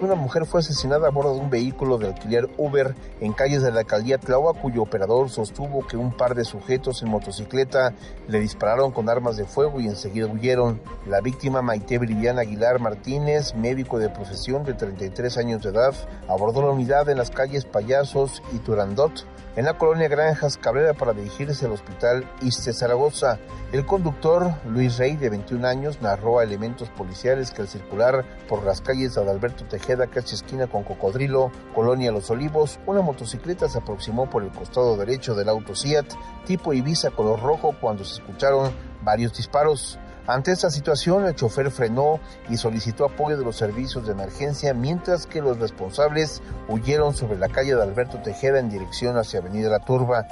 Una 0.01 0.15
mujer 0.15 0.47
fue 0.47 0.61
asesinada 0.61 1.09
a 1.09 1.11
bordo 1.11 1.35
de 1.35 1.41
un 1.41 1.51
vehículo 1.51 1.99
de 1.99 2.07
alquiler 2.07 2.49
Uber 2.57 2.95
en 3.21 3.35
calles 3.35 3.63
de 3.63 3.71
la 3.71 3.81
alcaldía 3.81 4.17
Tláhuac, 4.17 4.59
cuyo 4.59 4.81
operador 4.81 5.29
sostuvo 5.29 5.87
que 5.87 5.99
un 5.99 6.17
par 6.17 6.35
de 6.35 6.47
sujetos 6.47 7.03
en 7.03 7.11
motocicleta 7.11 7.93
le 8.27 8.41
dispararon 8.41 8.93
con 8.93 9.11
armas 9.11 9.37
de 9.37 9.45
fuego 9.45 9.79
y 9.79 9.89
enseguida 9.89 10.27
huyeron. 10.27 10.81
La 11.07 11.21
víctima, 11.21 11.61
Maite 11.61 11.99
Briviana 11.99 12.41
Aguilar 12.41 12.81
Martínez, 12.81 13.55
médico 13.55 13.99
de 13.99 14.09
profesión 14.09 14.65
de 14.65 14.73
33 14.73 15.37
años 15.37 15.63
de 15.63 15.69
edad, 15.69 15.95
abordó 16.29 16.63
la 16.63 16.71
unidad 16.73 17.11
en 17.11 17.19
las 17.19 17.31
calles 17.31 17.67
Payasos 17.67 18.43
y 18.55 18.59
Turandot, 18.61 19.27
en 19.61 19.67
la 19.67 19.77
colonia 19.77 20.09
Granjas 20.09 20.57
Cabrera 20.57 20.95
para 20.95 21.13
dirigirse 21.13 21.67
al 21.67 21.73
hospital 21.73 22.25
Iste 22.41 22.73
Zaragoza. 22.73 23.39
El 23.73 23.85
conductor, 23.85 24.55
Luis 24.65 24.97
Rey, 24.97 25.17
de 25.17 25.29
21 25.29 25.69
años, 25.69 26.01
narró 26.01 26.39
a 26.39 26.45
elementos 26.45 26.89
policiales 26.89 27.51
que 27.51 27.61
al 27.61 27.69
circular 27.69 28.25
por 28.49 28.65
las 28.65 28.81
calles 28.81 29.15
de 29.15 29.21
Adalberto 29.21 29.67
Tejeda, 29.67 30.07
casi 30.07 30.35
esquina 30.35 30.67
con 30.67 30.83
Cocodrilo, 30.83 31.53
Colonia 31.75 32.11
Los 32.11 32.31
Olivos, 32.31 32.81
una 32.87 33.03
motocicleta 33.03 33.69
se 33.69 33.77
aproximó 33.77 34.31
por 34.31 34.45
el 34.45 34.51
costado 34.51 34.97
derecho 34.97 35.35
del 35.35 35.51
auto 35.51 35.75
Fiat 35.75 36.07
tipo 36.47 36.73
Ibiza 36.73 37.11
color 37.11 37.43
rojo 37.43 37.75
cuando 37.79 38.03
se 38.03 38.15
escucharon 38.15 38.73
varios 39.03 39.35
disparos. 39.35 39.99
Ante 40.31 40.53
esta 40.53 40.71
situación, 40.71 41.27
el 41.27 41.35
chofer 41.35 41.73
frenó 41.73 42.21
y 42.49 42.57
solicitó 42.57 43.05
apoyo 43.05 43.37
de 43.37 43.45
los 43.45 43.57
servicios 43.57 44.07
de 44.07 44.13
emergencia, 44.13 44.73
mientras 44.73 45.27
que 45.27 45.43
los 45.43 45.59
responsables 45.59 46.41
huyeron 46.69 47.17
sobre 47.17 47.37
la 47.37 47.49
calle 47.49 47.75
de 47.75 47.83
Alberto 47.83 48.19
Tejeda 48.23 48.61
en 48.61 48.71
dirección 48.71 49.19
hacia 49.19 49.41
Avenida 49.41 49.69
La 49.71 49.81
Turba. 49.81 50.29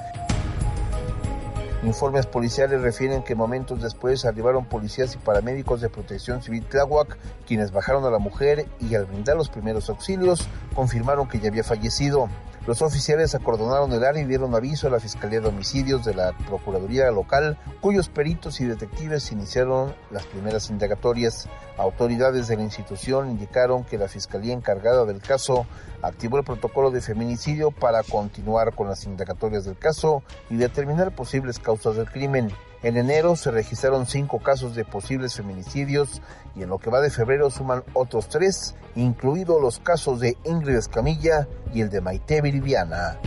Informes 1.83 2.27
policiales 2.27 2.81
refieren 2.81 3.25
que 3.25 3.35
momentos 3.35 3.83
después 3.83 4.25
arribaron 4.25 4.67
policías 4.67 5.17
y 5.17 5.19
paramédicos 5.19 5.81
de 5.81 5.89
Protección 5.89 6.45
Civil 6.45 6.65
Tláhuac, 6.65 7.19
quienes 7.45 7.73
bajaron 7.73 8.05
a 8.05 8.11
la 8.11 8.21
mujer 8.21 8.67
y 8.79 8.95
al 8.95 9.07
brindar 9.07 9.37
los 9.37 9.49
primeros 9.49 9.91
auxilios 9.91 10.47
confirmaron 10.77 11.27
que 11.27 11.41
ya 11.41 11.49
había 11.49 11.65
fallecido. 11.65 12.29
Los 12.69 12.83
oficiales 12.83 13.35
acordonaron 13.35 13.91
el 13.95 14.05
área 14.05 14.23
y 14.23 14.27
dieron 14.27 14.55
aviso 14.55 14.89
a 14.89 14.91
la 14.91 15.01
Fiscalía 15.01 15.41
de 15.41 15.49
Homicidios 15.49 16.05
de 16.05 16.13
la 16.13 16.37
Procuraduría 16.47 17.11
local, 17.11 17.57
cuyos 17.81 18.11
peritos 18.11 18.61
y 18.61 18.67
detectives 18.67 19.33
iniciaron 19.33 19.95
las 20.11 20.27
primeras 20.27 20.69
indagatorias. 20.69 21.49
Autoridades 21.79 22.47
de 22.47 22.57
la 22.57 22.65
institución 22.65 23.31
indicaron 23.31 23.85
que 23.85 23.97
la 23.97 24.07
Fiscalía 24.07 24.53
encargada 24.53 25.07
del 25.07 25.23
caso 25.23 25.65
activó 26.03 26.37
el 26.37 26.45
protocolo 26.45 26.91
de 26.91 27.01
feminicidio 27.01 27.71
para 27.71 28.03
continuar 28.03 28.75
con 28.75 28.87
las 28.87 29.05
indagatorias 29.05 29.65
del 29.65 29.79
caso 29.79 30.23
y 30.51 30.57
determinar 30.57 31.15
posibles 31.15 31.59
causas 31.59 31.97
del 31.97 32.11
crimen. 32.11 32.53
En 32.83 32.97
enero 32.97 33.35
se 33.35 33.51
registraron 33.51 34.07
cinco 34.07 34.39
casos 34.39 34.77
de 34.77 34.85
posibles 34.85 35.35
feminicidios 35.35 36.23
y 36.55 36.63
en 36.63 36.69
lo 36.69 36.79
que 36.79 36.91
va 36.91 37.01
de 37.01 37.11
febrero 37.11 37.51
suman 37.51 37.83
otros 37.93 38.29
tres, 38.29 38.77
incluidos 38.95 39.61
los 39.61 39.81
casos 39.81 40.21
de 40.21 40.37
Ingrid 40.45 40.77
Escamilla 40.77 41.49
y 41.75 41.81
el 41.81 41.91
de 41.91 42.01
Maite 42.01 42.41
Viridiana. 42.41 43.19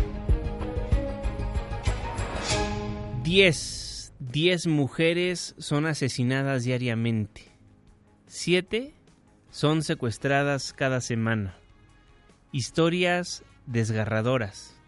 Diez, 3.23 4.13
diez 4.19 4.67
mujeres 4.67 5.53
son 5.57 5.85
asesinadas 5.85 6.63
diariamente. 6.63 7.43
Siete 8.27 8.93
son 9.49 9.83
secuestradas 9.83 10.71
cada 10.71 11.01
semana. 11.01 11.57
Historias 12.53 13.43
desgarradoras. 13.65 14.80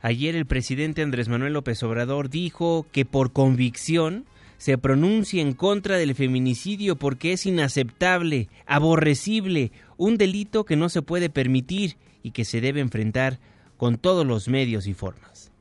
Ayer 0.00 0.36
el 0.36 0.46
presidente 0.46 1.02
Andrés 1.02 1.28
Manuel 1.28 1.54
López 1.54 1.82
Obrador 1.82 2.30
dijo 2.30 2.86
que 2.92 3.04
por 3.04 3.32
convicción 3.32 4.26
se 4.56 4.78
pronuncia 4.78 5.42
en 5.42 5.54
contra 5.54 5.96
del 5.96 6.14
feminicidio 6.14 6.96
porque 6.96 7.32
es 7.32 7.46
inaceptable, 7.46 8.48
aborrecible, 8.66 9.72
un 9.96 10.16
delito 10.16 10.64
que 10.64 10.76
no 10.76 10.88
se 10.88 11.02
puede 11.02 11.30
permitir 11.30 11.96
y 12.22 12.32
que 12.32 12.44
se 12.44 12.60
debe 12.60 12.80
enfrentar 12.80 13.38
con 13.76 13.98
todos 13.98 14.26
los 14.26 14.48
medios 14.48 14.86
y 14.86 14.94
formas. 14.94 15.52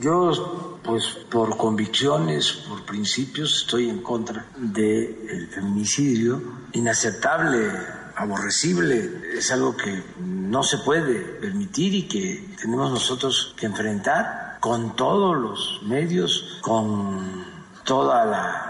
Yo, 0.00 0.78
pues 0.82 1.04
por 1.30 1.56
convicciones, 1.58 2.64
por 2.66 2.84
principios, 2.86 3.62
estoy 3.62 3.90
en 3.90 4.02
contra 4.02 4.46
del 4.56 5.48
feminicidio. 5.50 6.42
Inaceptable, 6.72 7.70
aborrecible, 8.16 9.22
es 9.34 9.50
algo 9.50 9.76
que 9.76 10.02
no 10.18 10.62
se 10.62 10.78
puede 10.78 11.20
permitir 11.40 11.94
y 11.94 12.08
que 12.08 12.54
tenemos 12.60 12.90
nosotros 12.90 13.54
que 13.56 13.66
enfrentar 13.66 14.58
con 14.60 14.94
todos 14.94 15.36
los 15.36 15.82
medios, 15.84 16.58
con 16.62 17.44
toda 17.84 18.24
la, 18.24 18.68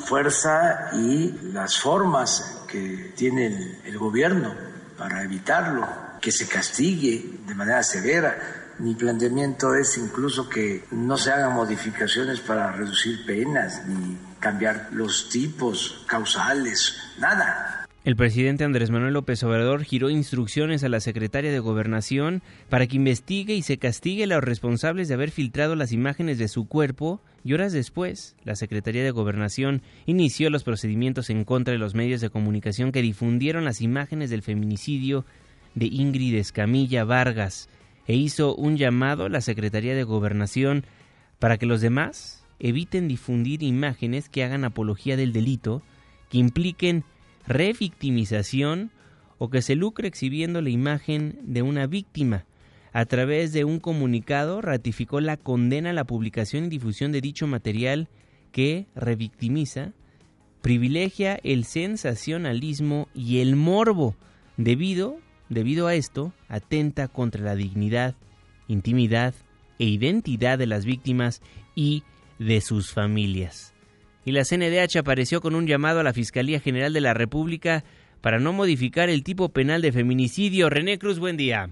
fuerza 0.00 0.90
y 0.94 1.30
las 1.52 1.78
formas 1.78 2.62
que 2.68 3.12
tiene 3.16 3.46
el, 3.46 3.80
el 3.84 3.98
gobierno 3.98 4.54
para 4.96 5.22
evitarlo, 5.22 5.86
que 6.20 6.32
se 6.32 6.46
castigue 6.46 7.40
de 7.46 7.54
manera 7.54 7.82
severa. 7.82 8.74
Mi 8.78 8.94
planteamiento 8.94 9.74
es 9.74 9.98
incluso 9.98 10.48
que 10.48 10.84
no 10.90 11.16
se 11.16 11.32
hagan 11.32 11.54
modificaciones 11.54 12.40
para 12.40 12.72
reducir 12.72 13.24
penas 13.26 13.86
ni 13.86 14.18
cambiar 14.40 14.88
los 14.92 15.28
tipos 15.28 16.04
causales, 16.06 16.96
nada. 17.18 17.85
El 18.06 18.14
presidente 18.14 18.62
Andrés 18.62 18.92
Manuel 18.92 19.14
López 19.14 19.42
Obrador 19.42 19.82
giró 19.82 20.10
instrucciones 20.10 20.84
a 20.84 20.88
la 20.88 21.00
secretaria 21.00 21.50
de 21.50 21.58
Gobernación 21.58 22.40
para 22.68 22.86
que 22.86 22.94
investigue 22.94 23.54
y 23.54 23.62
se 23.62 23.78
castigue 23.78 24.22
a 24.22 24.26
los 24.28 24.44
responsables 24.44 25.08
de 25.08 25.14
haber 25.14 25.32
filtrado 25.32 25.74
las 25.74 25.90
imágenes 25.90 26.38
de 26.38 26.46
su 26.46 26.68
cuerpo 26.68 27.20
y 27.42 27.54
horas 27.54 27.72
después, 27.72 28.36
la 28.44 28.54
Secretaría 28.54 29.02
de 29.02 29.10
Gobernación 29.10 29.82
inició 30.06 30.50
los 30.50 30.62
procedimientos 30.62 31.30
en 31.30 31.42
contra 31.42 31.72
de 31.72 31.80
los 31.80 31.96
medios 31.96 32.20
de 32.20 32.30
comunicación 32.30 32.92
que 32.92 33.02
difundieron 33.02 33.64
las 33.64 33.80
imágenes 33.80 34.30
del 34.30 34.42
feminicidio 34.42 35.24
de 35.74 35.86
Ingrid 35.86 36.36
Escamilla 36.36 37.02
Vargas 37.02 37.68
e 38.06 38.14
hizo 38.14 38.54
un 38.54 38.76
llamado 38.76 39.24
a 39.24 39.30
la 39.30 39.40
Secretaría 39.40 39.96
de 39.96 40.04
Gobernación 40.04 40.84
para 41.40 41.58
que 41.58 41.66
los 41.66 41.80
demás 41.80 42.44
eviten 42.60 43.08
difundir 43.08 43.64
imágenes 43.64 44.28
que 44.28 44.44
hagan 44.44 44.64
apología 44.64 45.16
del 45.16 45.32
delito, 45.32 45.82
que 46.30 46.38
impliquen 46.38 47.02
revictimización 47.46 48.90
o 49.38 49.50
que 49.50 49.62
se 49.62 49.74
lucre 49.74 50.08
exhibiendo 50.08 50.62
la 50.62 50.70
imagen 50.70 51.38
de 51.42 51.62
una 51.62 51.86
víctima. 51.86 52.44
A 52.92 53.04
través 53.04 53.52
de 53.52 53.64
un 53.64 53.78
comunicado 53.78 54.62
ratificó 54.62 55.20
la 55.20 55.36
condena 55.36 55.90
a 55.90 55.92
la 55.92 56.04
publicación 56.04 56.64
y 56.64 56.68
difusión 56.68 57.12
de 57.12 57.20
dicho 57.20 57.46
material 57.46 58.08
que 58.52 58.86
revictimiza, 58.94 59.92
privilegia 60.62 61.38
el 61.42 61.64
sensacionalismo 61.64 63.08
y 63.14 63.40
el 63.40 63.54
morbo. 63.54 64.16
Debido, 64.56 65.18
debido 65.50 65.86
a 65.86 65.94
esto, 65.94 66.32
atenta 66.48 67.08
contra 67.08 67.42
la 67.42 67.54
dignidad, 67.54 68.14
intimidad 68.66 69.34
e 69.78 69.84
identidad 69.84 70.58
de 70.58 70.66
las 70.66 70.86
víctimas 70.86 71.42
y 71.74 72.02
de 72.38 72.62
sus 72.62 72.92
familias 72.92 73.75
y 74.26 74.32
la 74.32 74.44
CNDH 74.44 74.98
apareció 74.98 75.40
con 75.40 75.54
un 75.54 75.68
llamado 75.68 76.00
a 76.00 76.02
la 76.02 76.12
Fiscalía 76.12 76.58
General 76.58 76.92
de 76.92 77.00
la 77.00 77.14
República 77.14 77.84
para 78.20 78.40
no 78.40 78.52
modificar 78.52 79.08
el 79.08 79.22
tipo 79.22 79.50
penal 79.50 79.80
de 79.82 79.92
feminicidio. 79.92 80.68
René 80.68 80.98
Cruz, 80.98 81.20
buen 81.20 81.36
día. 81.36 81.70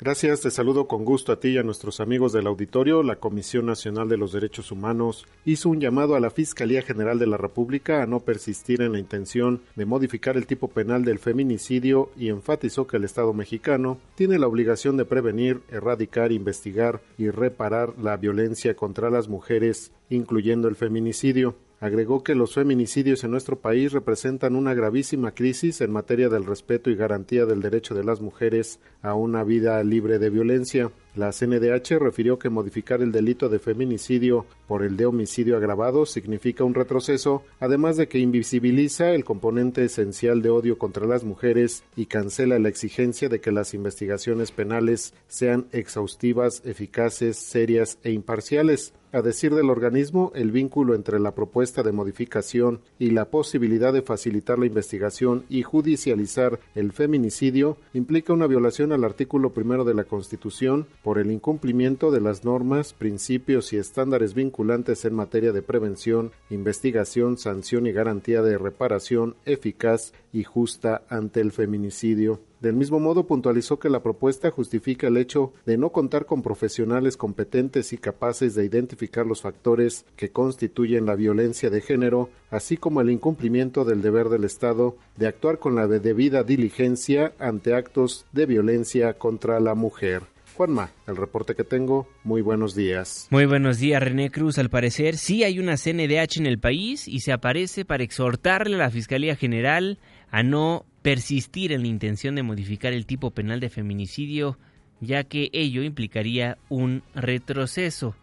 Gracias, 0.00 0.40
te 0.40 0.50
saludo 0.50 0.88
con 0.88 1.04
gusto 1.04 1.32
a 1.32 1.38
ti 1.38 1.48
y 1.48 1.58
a 1.58 1.62
nuestros 1.62 2.00
amigos 2.00 2.32
del 2.32 2.46
auditorio. 2.46 3.02
La 3.02 3.16
Comisión 3.16 3.66
Nacional 3.66 4.08
de 4.08 4.16
los 4.16 4.32
Derechos 4.32 4.72
Humanos 4.72 5.26
hizo 5.44 5.68
un 5.68 5.82
llamado 5.82 6.16
a 6.16 6.20
la 6.20 6.30
Fiscalía 6.30 6.80
General 6.80 7.18
de 7.18 7.26
la 7.26 7.36
República 7.36 8.02
a 8.02 8.06
no 8.06 8.20
persistir 8.20 8.80
en 8.80 8.92
la 8.92 8.98
intención 8.98 9.60
de 9.76 9.84
modificar 9.84 10.38
el 10.38 10.46
tipo 10.46 10.68
penal 10.68 11.04
del 11.04 11.18
feminicidio 11.18 12.10
y 12.16 12.30
enfatizó 12.30 12.86
que 12.86 12.96
el 12.96 13.04
Estado 13.04 13.34
mexicano 13.34 13.98
tiene 14.14 14.38
la 14.38 14.48
obligación 14.48 14.96
de 14.96 15.04
prevenir, 15.04 15.60
erradicar, 15.70 16.32
investigar 16.32 17.02
y 17.18 17.28
reparar 17.28 17.92
la 17.98 18.16
violencia 18.16 18.74
contra 18.74 19.10
las 19.10 19.28
mujeres, 19.28 19.92
incluyendo 20.08 20.68
el 20.68 20.74
feminicidio. 20.74 21.54
Agregó 21.82 22.22
que 22.22 22.36
los 22.36 22.54
feminicidios 22.54 23.24
en 23.24 23.32
nuestro 23.32 23.58
país 23.58 23.90
representan 23.90 24.54
una 24.54 24.72
gravísima 24.72 25.32
crisis 25.32 25.80
en 25.80 25.90
materia 25.90 26.28
del 26.28 26.46
respeto 26.46 26.90
y 26.90 26.94
garantía 26.94 27.44
del 27.44 27.60
derecho 27.60 27.92
de 27.92 28.04
las 28.04 28.20
mujeres 28.20 28.78
a 29.02 29.14
una 29.14 29.42
vida 29.42 29.82
libre 29.82 30.20
de 30.20 30.30
violencia. 30.30 30.92
La 31.14 31.30
CNDH 31.30 31.98
refirió 31.98 32.38
que 32.38 32.48
modificar 32.48 33.02
el 33.02 33.12
delito 33.12 33.50
de 33.50 33.58
feminicidio 33.58 34.46
por 34.66 34.82
el 34.82 34.96
de 34.96 35.04
homicidio 35.04 35.58
agravado 35.58 36.06
significa 36.06 36.64
un 36.64 36.72
retroceso, 36.72 37.42
además 37.60 37.98
de 37.98 38.08
que 38.08 38.18
invisibiliza 38.18 39.10
el 39.10 39.22
componente 39.22 39.84
esencial 39.84 40.40
de 40.40 40.48
odio 40.48 40.78
contra 40.78 41.06
las 41.06 41.22
mujeres 41.22 41.84
y 41.96 42.06
cancela 42.06 42.58
la 42.58 42.70
exigencia 42.70 43.28
de 43.28 43.42
que 43.42 43.52
las 43.52 43.74
investigaciones 43.74 44.52
penales 44.52 45.12
sean 45.28 45.66
exhaustivas, 45.72 46.62
eficaces, 46.64 47.36
serias 47.36 47.98
e 48.04 48.12
imparciales. 48.12 48.94
A 49.14 49.20
decir 49.20 49.54
del 49.54 49.68
organismo, 49.68 50.32
el 50.34 50.52
vínculo 50.52 50.94
entre 50.94 51.20
la 51.20 51.34
propuesta 51.34 51.82
de 51.82 51.92
modificación 51.92 52.80
y 52.98 53.10
la 53.10 53.26
posibilidad 53.26 53.92
de 53.92 54.00
facilitar 54.00 54.58
la 54.58 54.64
investigación 54.64 55.44
y 55.50 55.64
judicializar 55.64 56.60
el 56.74 56.92
feminicidio 56.92 57.76
implica 57.92 58.32
una 58.32 58.46
violación 58.46 58.90
al 58.90 59.04
artículo 59.04 59.50
primero 59.50 59.84
de 59.84 59.92
la 59.92 60.04
Constitución 60.04 60.86
por 61.02 61.18
el 61.18 61.30
incumplimiento 61.30 62.10
de 62.10 62.20
las 62.20 62.44
normas, 62.44 62.92
principios 62.92 63.72
y 63.72 63.76
estándares 63.76 64.34
vinculantes 64.34 65.04
en 65.04 65.14
materia 65.14 65.52
de 65.52 65.62
prevención, 65.62 66.30
investigación, 66.50 67.38
sanción 67.38 67.86
y 67.86 67.92
garantía 67.92 68.42
de 68.42 68.58
reparación 68.58 69.34
eficaz 69.44 70.12
y 70.32 70.44
justa 70.44 71.02
ante 71.08 71.40
el 71.40 71.52
feminicidio. 71.52 72.40
Del 72.60 72.76
mismo 72.76 73.00
modo, 73.00 73.26
puntualizó 73.26 73.80
que 73.80 73.90
la 73.90 74.04
propuesta 74.04 74.52
justifica 74.52 75.08
el 75.08 75.16
hecho 75.16 75.52
de 75.66 75.76
no 75.76 75.90
contar 75.90 76.26
con 76.26 76.42
profesionales 76.42 77.16
competentes 77.16 77.92
y 77.92 77.98
capaces 77.98 78.54
de 78.54 78.64
identificar 78.64 79.26
los 79.26 79.42
factores 79.42 80.04
que 80.14 80.30
constituyen 80.30 81.04
la 81.04 81.16
violencia 81.16 81.70
de 81.70 81.80
género, 81.80 82.30
así 82.50 82.76
como 82.76 83.00
el 83.00 83.10
incumplimiento 83.10 83.84
del 83.84 84.00
deber 84.00 84.28
del 84.28 84.44
Estado 84.44 84.96
de 85.16 85.26
actuar 85.26 85.58
con 85.58 85.74
la 85.74 85.88
debida 85.88 86.44
diligencia 86.44 87.32
ante 87.40 87.74
actos 87.74 88.26
de 88.30 88.46
violencia 88.46 89.14
contra 89.14 89.58
la 89.58 89.74
mujer. 89.74 90.31
Juanma, 90.52 90.90
el 91.06 91.16
reporte 91.16 91.54
que 91.54 91.64
tengo, 91.64 92.08
muy 92.24 92.42
buenos 92.42 92.74
días. 92.74 93.26
Muy 93.30 93.46
buenos 93.46 93.78
días, 93.78 94.02
René 94.02 94.30
Cruz. 94.30 94.58
Al 94.58 94.70
parecer, 94.70 95.16
sí 95.16 95.44
hay 95.44 95.58
una 95.58 95.76
CNDH 95.76 96.38
en 96.38 96.46
el 96.46 96.58
país 96.58 97.08
y 97.08 97.20
se 97.20 97.32
aparece 97.32 97.84
para 97.84 98.04
exhortarle 98.04 98.76
a 98.76 98.80
la 98.80 98.90
Fiscalía 98.90 99.36
General 99.36 99.98
a 100.30 100.42
no 100.42 100.84
persistir 101.02 101.72
en 101.72 101.82
la 101.82 101.88
intención 101.88 102.34
de 102.34 102.42
modificar 102.42 102.92
el 102.92 103.06
tipo 103.06 103.30
penal 103.30 103.60
de 103.60 103.70
feminicidio, 103.70 104.58
ya 105.00 105.24
que 105.24 105.50
ello 105.52 105.82
implicaría 105.82 106.58
un 106.68 107.02
retroceso. 107.14 108.14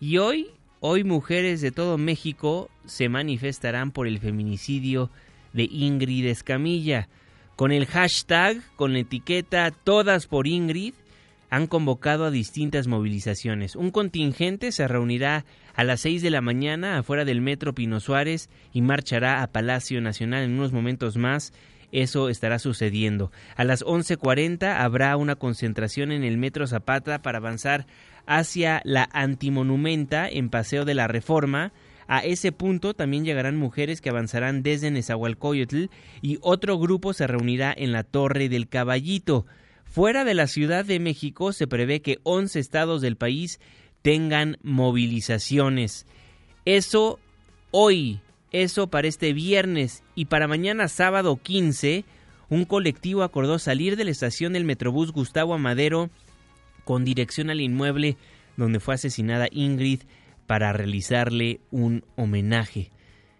Y 0.00 0.18
hoy, 0.18 0.48
hoy 0.80 1.04
mujeres 1.04 1.60
de 1.60 1.70
todo 1.70 1.98
México 1.98 2.70
se 2.86 3.08
manifestarán 3.08 3.92
por 3.92 4.06
el 4.06 4.18
feminicidio 4.18 5.10
de 5.52 5.64
Ingrid 5.64 6.26
Escamilla. 6.26 7.08
Con 7.56 7.70
el 7.70 7.86
hashtag, 7.86 8.62
con 8.76 8.92
la 8.92 9.00
etiqueta 9.00 9.70
Todas 9.70 10.26
por 10.26 10.46
Ingrid, 10.46 10.94
han 11.52 11.66
convocado 11.66 12.24
a 12.24 12.30
distintas 12.30 12.86
movilizaciones. 12.86 13.76
Un 13.76 13.90
contingente 13.90 14.72
se 14.72 14.88
reunirá 14.88 15.44
a 15.74 15.84
las 15.84 16.00
6 16.00 16.22
de 16.22 16.30
la 16.30 16.40
mañana 16.40 16.96
afuera 16.96 17.26
del 17.26 17.42
Metro 17.42 17.74
Pino 17.74 18.00
Suárez 18.00 18.48
y 18.72 18.80
marchará 18.80 19.42
a 19.42 19.48
Palacio 19.48 20.00
Nacional 20.00 20.44
en 20.44 20.54
unos 20.54 20.72
momentos 20.72 21.18
más 21.18 21.52
eso 21.92 22.30
estará 22.30 22.58
sucediendo. 22.58 23.32
A 23.54 23.64
las 23.64 23.84
11.40 23.84 24.78
habrá 24.78 25.14
una 25.18 25.36
concentración 25.36 26.10
en 26.10 26.24
el 26.24 26.38
Metro 26.38 26.66
Zapata 26.66 27.20
para 27.20 27.36
avanzar 27.36 27.86
hacia 28.24 28.80
la 28.86 29.10
Antimonumenta 29.12 30.30
en 30.30 30.48
Paseo 30.48 30.86
de 30.86 30.94
la 30.94 31.06
Reforma. 31.06 31.74
A 32.08 32.20
ese 32.20 32.50
punto 32.52 32.94
también 32.94 33.26
llegarán 33.26 33.58
mujeres 33.58 34.00
que 34.00 34.08
avanzarán 34.08 34.62
desde 34.62 34.90
Nezahualcóyotl 34.90 35.90
y 36.22 36.38
otro 36.40 36.78
grupo 36.78 37.12
se 37.12 37.26
reunirá 37.26 37.74
en 37.76 37.92
la 37.92 38.04
Torre 38.04 38.48
del 38.48 38.70
Caballito. 38.70 39.44
Fuera 39.92 40.24
de 40.24 40.32
la 40.32 40.46
Ciudad 40.46 40.86
de 40.86 40.98
México 40.98 41.52
se 41.52 41.66
prevé 41.66 42.00
que 42.00 42.18
11 42.22 42.58
estados 42.58 43.02
del 43.02 43.16
país 43.16 43.60
tengan 44.00 44.56
movilizaciones. 44.62 46.06
Eso 46.64 47.20
hoy, 47.72 48.20
eso 48.52 48.86
para 48.86 49.06
este 49.06 49.34
viernes 49.34 50.02
y 50.14 50.24
para 50.24 50.48
mañana 50.48 50.88
sábado 50.88 51.38
15, 51.42 52.06
un 52.48 52.64
colectivo 52.64 53.22
acordó 53.22 53.58
salir 53.58 53.96
de 53.96 54.04
la 54.04 54.12
estación 54.12 54.54
del 54.54 54.64
Metrobús 54.64 55.12
Gustavo 55.12 55.52
Amadero 55.52 56.08
con 56.84 57.04
dirección 57.04 57.50
al 57.50 57.60
inmueble 57.60 58.16
donde 58.56 58.80
fue 58.80 58.94
asesinada 58.94 59.46
Ingrid 59.50 60.04
para 60.46 60.72
realizarle 60.72 61.60
un 61.70 62.02
homenaje. 62.16 62.92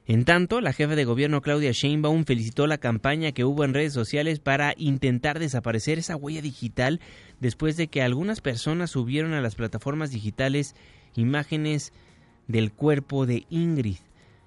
En 0.06 0.24
tanto, 0.24 0.60
la 0.60 0.72
jefa 0.72 0.96
de 0.96 1.04
gobierno 1.04 1.42
Claudia 1.42 1.70
Sheinbaum 1.70 2.24
felicitó 2.24 2.66
la 2.66 2.78
campaña 2.78 3.30
que 3.30 3.44
hubo 3.44 3.64
en 3.64 3.72
redes 3.72 3.92
sociales 3.92 4.40
para 4.40 4.74
intentar 4.76 5.38
desaparecer 5.38 5.98
esa 5.98 6.16
huella 6.16 6.42
digital 6.42 7.00
después 7.40 7.76
de 7.76 7.86
que 7.86 8.02
algunas 8.02 8.40
personas 8.40 8.90
subieron 8.90 9.32
a 9.32 9.40
las 9.40 9.54
plataformas 9.54 10.10
digitales 10.10 10.74
imágenes 11.14 11.92
del 12.48 12.72
cuerpo 12.72 13.26
de 13.26 13.46
Ingrid. 13.48 13.98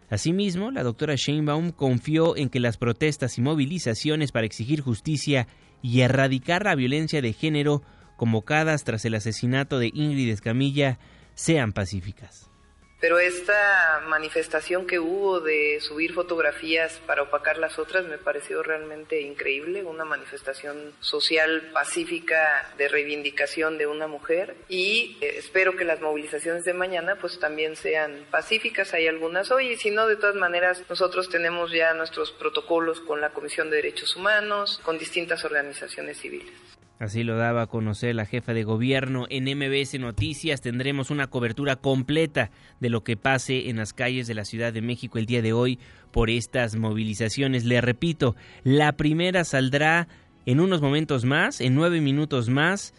Asimismo, 0.09 0.71
la 0.71 0.83
doctora 0.83 1.15
Sheinbaum 1.15 1.71
confió 1.71 2.35
en 2.35 2.49
que 2.49 2.59
las 2.59 2.77
protestas 2.77 3.37
y 3.37 3.41
movilizaciones 3.41 4.33
para 4.33 4.45
exigir 4.45 4.81
justicia 4.81 5.47
y 5.81 6.01
erradicar 6.01 6.65
la 6.65 6.75
violencia 6.75 7.21
de 7.21 7.31
género 7.33 7.81
convocadas 8.17 8.83
tras 8.83 9.05
el 9.05 9.15
asesinato 9.15 9.79
de 9.79 9.89
Ingrid 9.93 10.29
Escamilla 10.29 10.99
sean 11.33 11.71
pacíficas. 11.73 12.51
Pero 12.99 13.19
esta 13.19 14.01
manifestación 14.07 14.87
que 14.87 14.99
hubo 14.99 15.41
de 15.41 15.79
subir 15.81 16.13
fotografías 16.13 17.01
para 17.05 17.23
opacar 17.23 17.57
las 17.57 17.77
otras 17.77 18.05
me 18.05 18.17
pareció 18.17 18.63
realmente 18.63 19.21
increíble, 19.21 19.83
una 19.83 20.05
manifestación 20.05 20.93
social 21.01 21.71
pacífica 21.73 22.73
de 22.77 22.87
reivindicación 22.87 23.77
de 23.77 23.87
una 23.87 24.07
mujer 24.07 24.55
y 24.69 25.17
eh, 25.21 25.35
espero 25.37 25.75
que 25.75 25.83
las 25.83 25.99
movilizaciones 26.01 26.63
de 26.63 26.73
mañana 26.73 27.17
pues 27.17 27.37
también 27.37 27.75
sean 27.75 28.25
pacíficas, 28.31 28.93
hay 28.93 29.07
algunas 29.07 29.51
hoy 29.51 29.73
y 29.73 29.77
si 29.77 29.91
no 29.91 30.07
de 30.07 30.15
todas 30.15 30.35
maneras 30.35 30.81
nosotros 30.89 31.29
tenemos 31.29 31.71
ya 31.71 31.93
nuestros 31.93 32.31
protocolos 32.31 33.01
con 33.01 33.19
la 33.19 33.31
Comisión 33.31 33.69
de 33.69 33.77
Derechos 33.77 34.15
Humanos, 34.15 34.79
con 34.83 34.97
distintas 34.97 35.43
organizaciones 35.43 36.17
civiles. 36.17 36.74
Así 36.97 37.23
lo 37.23 37.35
daba 37.35 37.63
a 37.63 37.67
conocer 37.67 38.15
la 38.15 38.25
jefa 38.25 38.53
de 38.53 38.63
gobierno 38.63 39.25
en 39.29 39.43
MBS 39.43 39.99
Noticias. 39.99 40.61
Tendremos 40.61 41.11
una 41.11 41.27
cobertura 41.27 41.75
completa 41.75 42.51
de 42.79 42.89
lo 42.89 43.03
que 43.03 43.17
pase 43.17 43.69
en 43.69 43.77
las 43.77 43.91
calles 43.91 44.27
de 44.27 44.33
la 44.33 44.45
Ciudad 44.45 44.71
de 44.71 44.81
México 44.81 45.17
el 45.17 45.25
día 45.25 45.41
de 45.41 45.51
hoy 45.51 45.77
por 46.11 46.29
estas 46.29 46.77
movilizaciones. 46.77 47.65
Le 47.65 47.81
repito, 47.81 48.37
la 48.63 48.93
primera 48.93 49.43
saldrá 49.43 50.07
en 50.45 50.61
unos 50.61 50.81
momentos 50.81 51.25
más, 51.25 51.59
en 51.59 51.75
nueve 51.75 51.99
minutos 51.99 52.47
más. 52.47 52.93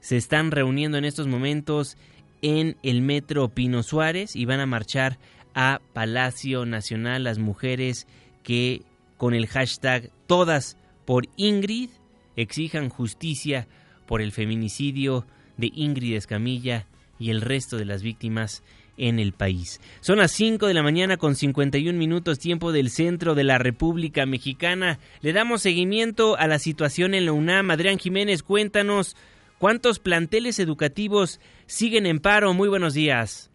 Se 0.00 0.16
están 0.16 0.50
reuniendo 0.50 0.98
en 0.98 1.04
estos 1.04 1.28
momentos 1.28 1.96
en 2.42 2.76
el 2.82 3.00
metro 3.00 3.48
Pino 3.48 3.84
Suárez 3.84 4.34
y 4.34 4.44
van 4.44 4.58
a 4.58 4.66
marchar 4.66 5.18
a 5.54 5.80
Palacio 5.92 6.66
Nacional 6.66 7.22
las 7.22 7.38
mujeres 7.38 8.08
que 8.42 8.82
con 9.16 9.34
el 9.34 9.46
hashtag 9.46 10.10
todas 10.26 10.76
por 11.04 11.26
Ingrid 11.36 11.90
exijan 12.36 12.88
justicia 12.88 13.66
por 14.06 14.22
el 14.22 14.32
feminicidio 14.32 15.26
de 15.56 15.70
Ingrid 15.74 16.16
Escamilla 16.16 16.86
y 17.18 17.30
el 17.30 17.40
resto 17.40 17.76
de 17.76 17.86
las 17.86 18.02
víctimas 18.02 18.62
en 18.98 19.18
el 19.18 19.32
país. 19.32 19.80
Son 20.00 20.18
las 20.18 20.32
5 20.32 20.66
de 20.66 20.74
la 20.74 20.82
mañana 20.82 21.16
con 21.16 21.34
51 21.34 21.98
minutos 21.98 22.38
tiempo 22.38 22.72
del 22.72 22.90
centro 22.90 23.34
de 23.34 23.44
la 23.44 23.58
República 23.58 24.26
Mexicana. 24.26 24.98
Le 25.20 25.32
damos 25.32 25.62
seguimiento 25.62 26.36
a 26.36 26.46
la 26.46 26.58
situación 26.58 27.14
en 27.14 27.26
la 27.26 27.32
UNAM. 27.32 27.70
Adrián 27.70 27.98
Jiménez, 27.98 28.42
cuéntanos 28.42 29.16
cuántos 29.58 29.98
planteles 29.98 30.58
educativos 30.58 31.40
siguen 31.66 32.06
en 32.06 32.20
paro. 32.20 32.54
Muy 32.54 32.68
buenos 32.68 32.94
días. 32.94 33.50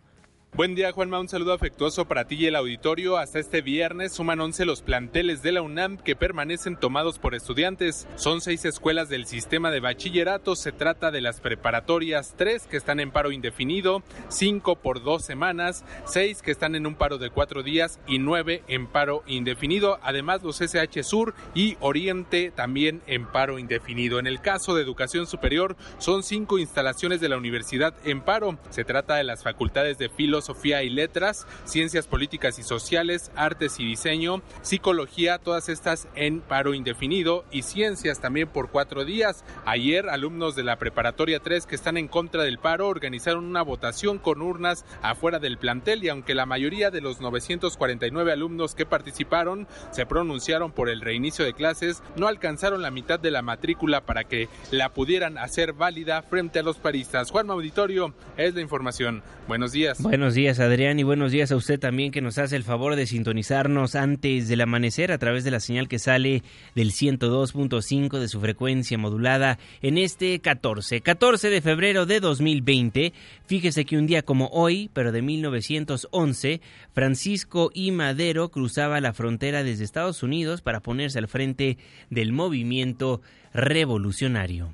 Buen 0.54 0.76
día, 0.76 0.92
Juanma. 0.92 1.18
Un 1.18 1.30
saludo 1.30 1.54
afectuoso 1.54 2.10
para 2.10 2.26
ti 2.26 2.36
y 2.36 2.46
el 2.48 2.58
auditorio. 2.58 3.18
Hasta 3.18 3.40
este 3.40 3.62
viernes 3.62 4.12
suman 4.14 4.42
11 4.42 4.66
los 4.66 4.82
planteles 4.82 5.42
de 5.42 5.54
la 5.54 5.62
UNAM 5.62 5.96
que 5.96 6.18
permanecen 6.18 6.76
tomados 6.76 7.20
por 7.20 7.36
estudiantes. 7.36 8.06
Son 8.16 8.42
seis 8.42 8.66
escuelas 8.66 9.08
del 9.08 9.28
sistema 9.28 9.72
de 9.72 9.80
bachillerato. 9.80 10.58
Se 10.58 10.74
trata 10.74 11.10
de 11.10 11.22
las 11.22 11.40
preparatorias, 11.40 12.34
tres 12.36 12.68
que 12.68 12.76
están 12.76 13.00
en 13.00 13.12
paro 13.12 13.32
indefinido, 13.32 14.04
cinco 14.28 14.76
por 14.76 15.02
dos 15.02 15.24
semanas, 15.24 15.86
seis 16.04 16.42
que 16.42 16.52
están 16.52 16.76
en 16.76 16.86
un 16.86 16.96
paro 16.96 17.18
de 17.18 17.30
cuatro 17.30 17.64
días 17.64 18.02
y 18.06 18.20
nueve 18.20 18.62
en 18.68 18.88
paro 18.88 19.24
indefinido. 19.28 20.00
Además, 20.04 20.44
los 20.44 20.60
SH 20.60 21.02
Sur 21.04 21.34
y 21.56 21.78
Oriente 21.80 22.52
también 22.54 23.02
en 23.08 23.26
paro 23.26 23.58
indefinido. 23.58 24.20
En 24.20 24.28
el 24.28 24.42
caso 24.42 24.76
de 24.76 24.84
educación 24.84 25.28
superior, 25.28 25.78
son 25.98 26.24
cinco 26.24 26.60
instalaciones 26.60 27.22
de 27.22 27.30
la 27.30 27.38
universidad 27.38 27.94
en 28.04 28.20
paro. 28.20 28.60
Se 28.70 28.84
trata 28.84 29.16
de 29.16 29.24
las 29.24 29.44
facultades 29.44 29.98
de 29.98 30.10
Filos 30.10 30.41
filosofía 30.42 30.82
y 30.82 30.90
letras, 30.90 31.46
ciencias 31.66 32.08
políticas 32.08 32.58
y 32.58 32.64
sociales, 32.64 33.32
artes 33.36 33.80
y 33.80 33.86
diseño, 33.86 34.42
psicología, 34.64 35.38
todas 35.38 35.70
estas 35.70 36.08
en 36.16 36.42
paro 36.42 36.74
indefinido 36.74 37.46
y 37.52 37.62
ciencias 37.62 38.20
también 38.20 38.48
por 38.48 38.72
cuatro 38.72 39.06
días. 39.06 39.46
Ayer, 39.66 40.10
alumnos 40.10 40.56
de 40.56 40.64
la 40.64 40.78
preparatoria 40.78 41.40
3 41.40 41.68
que 41.68 41.76
están 41.76 41.96
en 41.98 42.08
contra 42.08 42.42
del 42.42 42.58
paro 42.58 42.88
organizaron 42.88 43.46
una 43.46 43.62
votación 43.62 44.18
con 44.18 44.42
urnas 44.42 44.84
afuera 45.04 45.38
del 45.38 45.60
plantel 45.60 46.04
y 46.04 46.10
aunque 46.10 46.34
la 46.34 46.48
mayoría 46.48 46.90
de 46.90 47.02
los 47.02 47.22
949 47.22 48.32
alumnos 48.32 48.74
que 48.74 48.88
participaron 48.88 49.68
se 49.92 50.08
pronunciaron 50.08 50.72
por 50.72 50.90
el 50.90 51.02
reinicio 51.02 51.46
de 51.46 51.54
clases, 51.54 52.02
no 52.16 52.28
alcanzaron 52.28 52.82
la 52.82 52.90
mitad 52.90 53.20
de 53.20 53.30
la 53.30 53.44
matrícula 53.44 54.02
para 54.08 54.24
que 54.24 54.50
la 54.72 54.90
pudieran 54.90 55.38
hacer 55.38 55.74
válida 55.74 56.24
frente 56.24 56.58
a 56.58 56.64
los 56.64 56.78
paristas. 56.78 57.30
Juan 57.30 57.52
Auditorio 57.52 58.16
es 58.38 58.56
la 58.56 58.62
información. 58.62 59.22
Buenos 59.48 59.72
días. 59.72 60.02
Buenos 60.02 60.31
días 60.36 60.60
Adrián 60.60 61.00
y 61.00 61.04
buenos 61.04 61.32
días 61.32 61.52
a 61.52 61.56
usted 61.56 61.80
también 61.80 62.12
que 62.12 62.22
nos 62.22 62.38
hace 62.38 62.56
el 62.56 62.64
favor 62.64 62.96
de 62.96 63.08
sintonizarnos 63.08 63.96
antes 63.96 64.48
del 64.48 64.62
amanecer 64.62 65.12
a 65.12 65.18
través 65.18 65.44
de 65.44 65.52
la 65.52 65.60
señal 65.60 65.88
que 65.88 66.00
sale 66.00 66.44
del 66.76 66.92
102.5 66.92 68.20
de 68.20 68.28
su 68.28 68.40
frecuencia 68.40 68.98
modulada 68.98 69.58
en 69.82 69.98
este 69.98 70.40
14, 70.40 71.02
14 71.02 71.50
de 71.50 71.62
febrero 71.62 72.06
de 72.06 72.20
2020. 72.20 73.14
Fíjese 73.46 73.86
que 73.86 73.98
un 73.98 74.06
día 74.06 74.22
como 74.22 74.48
hoy, 74.48 74.90
pero 74.94 75.12
de 75.12 75.22
1911, 75.22 76.62
Francisco 76.94 77.72
I. 77.74 77.92
Madero 77.92 78.50
cruzaba 78.50 79.02
la 79.02 79.14
frontera 79.14 79.64
desde 79.64 79.84
Estados 79.84 80.24
Unidos 80.24 80.62
para 80.62 80.82
ponerse 80.82 81.20
al 81.20 81.28
frente 81.28 81.78
del 82.10 82.32
movimiento 82.32 83.22
revolucionario. 83.54 84.74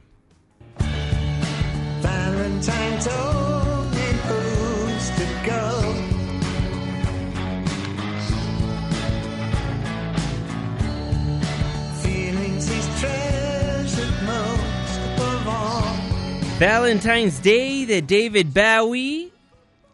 Valentine's 16.59 17.43
Day 17.43 17.85
de 17.85 18.01
David 18.01 18.47
Bowie 18.51 19.29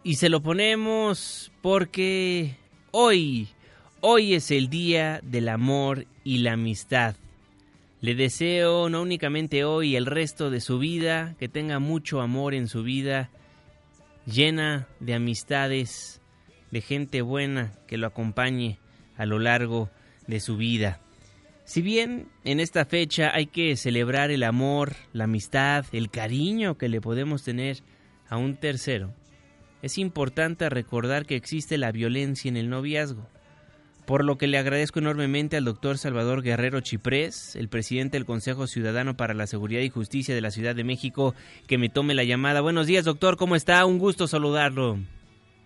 y 0.01 0.15
se 0.15 0.29
lo 0.29 0.41
ponemos 0.41 1.51
porque 1.61 2.55
hoy, 2.91 3.49
hoy 3.99 4.33
es 4.33 4.49
el 4.49 4.69
día 4.69 5.19
del 5.23 5.49
amor 5.49 6.05
y 6.23 6.37
la 6.37 6.53
amistad. 6.53 7.17
Le 7.99 8.15
deseo 8.15 8.87
no 8.87 9.01
únicamente 9.01 9.65
hoy, 9.65 9.97
el 9.97 10.05
resto 10.05 10.49
de 10.49 10.61
su 10.61 10.79
vida, 10.79 11.35
que 11.37 11.49
tenga 11.49 11.79
mucho 11.79 12.21
amor 12.21 12.53
en 12.53 12.69
su 12.69 12.81
vida, 12.81 13.29
llena 14.25 14.87
de 15.01 15.15
amistades, 15.15 16.21
de 16.71 16.79
gente 16.79 17.21
buena 17.21 17.73
que 17.87 17.97
lo 17.97 18.07
acompañe 18.07 18.79
a 19.17 19.25
lo 19.25 19.37
largo 19.37 19.89
de 20.27 20.39
su 20.39 20.55
vida. 20.55 21.01
Si 21.65 21.81
bien 21.81 22.27
en 22.43 22.59
esta 22.59 22.85
fecha 22.85 23.33
hay 23.33 23.45
que 23.45 23.77
celebrar 23.77 24.31
el 24.31 24.43
amor, 24.43 24.95
la 25.13 25.23
amistad, 25.23 25.85
el 25.93 26.09
cariño 26.09 26.77
que 26.77 26.89
le 26.89 26.99
podemos 26.99 27.43
tener 27.43 27.77
a 28.27 28.37
un 28.37 28.57
tercero, 28.57 29.13
es 29.81 29.97
importante 29.97 30.69
recordar 30.69 31.25
que 31.25 31.35
existe 31.35 31.77
la 31.77 31.91
violencia 31.91 32.49
en 32.49 32.57
el 32.57 32.69
noviazgo. 32.69 33.27
Por 34.05 34.25
lo 34.25 34.37
que 34.37 34.47
le 34.47 34.57
agradezco 34.57 34.99
enormemente 34.99 35.55
al 35.55 35.63
doctor 35.63 35.97
Salvador 35.97 36.41
Guerrero 36.41 36.81
Chiprés, 36.81 37.55
el 37.55 37.69
presidente 37.69 38.17
del 38.17 38.25
Consejo 38.25 38.67
Ciudadano 38.67 39.15
para 39.15 39.33
la 39.33 39.47
Seguridad 39.47 39.79
y 39.79 39.89
Justicia 39.89 40.35
de 40.35 40.41
la 40.41 40.51
Ciudad 40.51 40.75
de 40.75 40.83
México, 40.83 41.33
que 41.67 41.77
me 41.77 41.87
tome 41.87 42.13
la 42.13 42.25
llamada. 42.25 42.59
Buenos 42.59 42.87
días, 42.87 43.05
doctor, 43.05 43.37
¿cómo 43.37 43.55
está? 43.55 43.85
Un 43.85 43.99
gusto 43.99 44.27
saludarlo. 44.27 44.99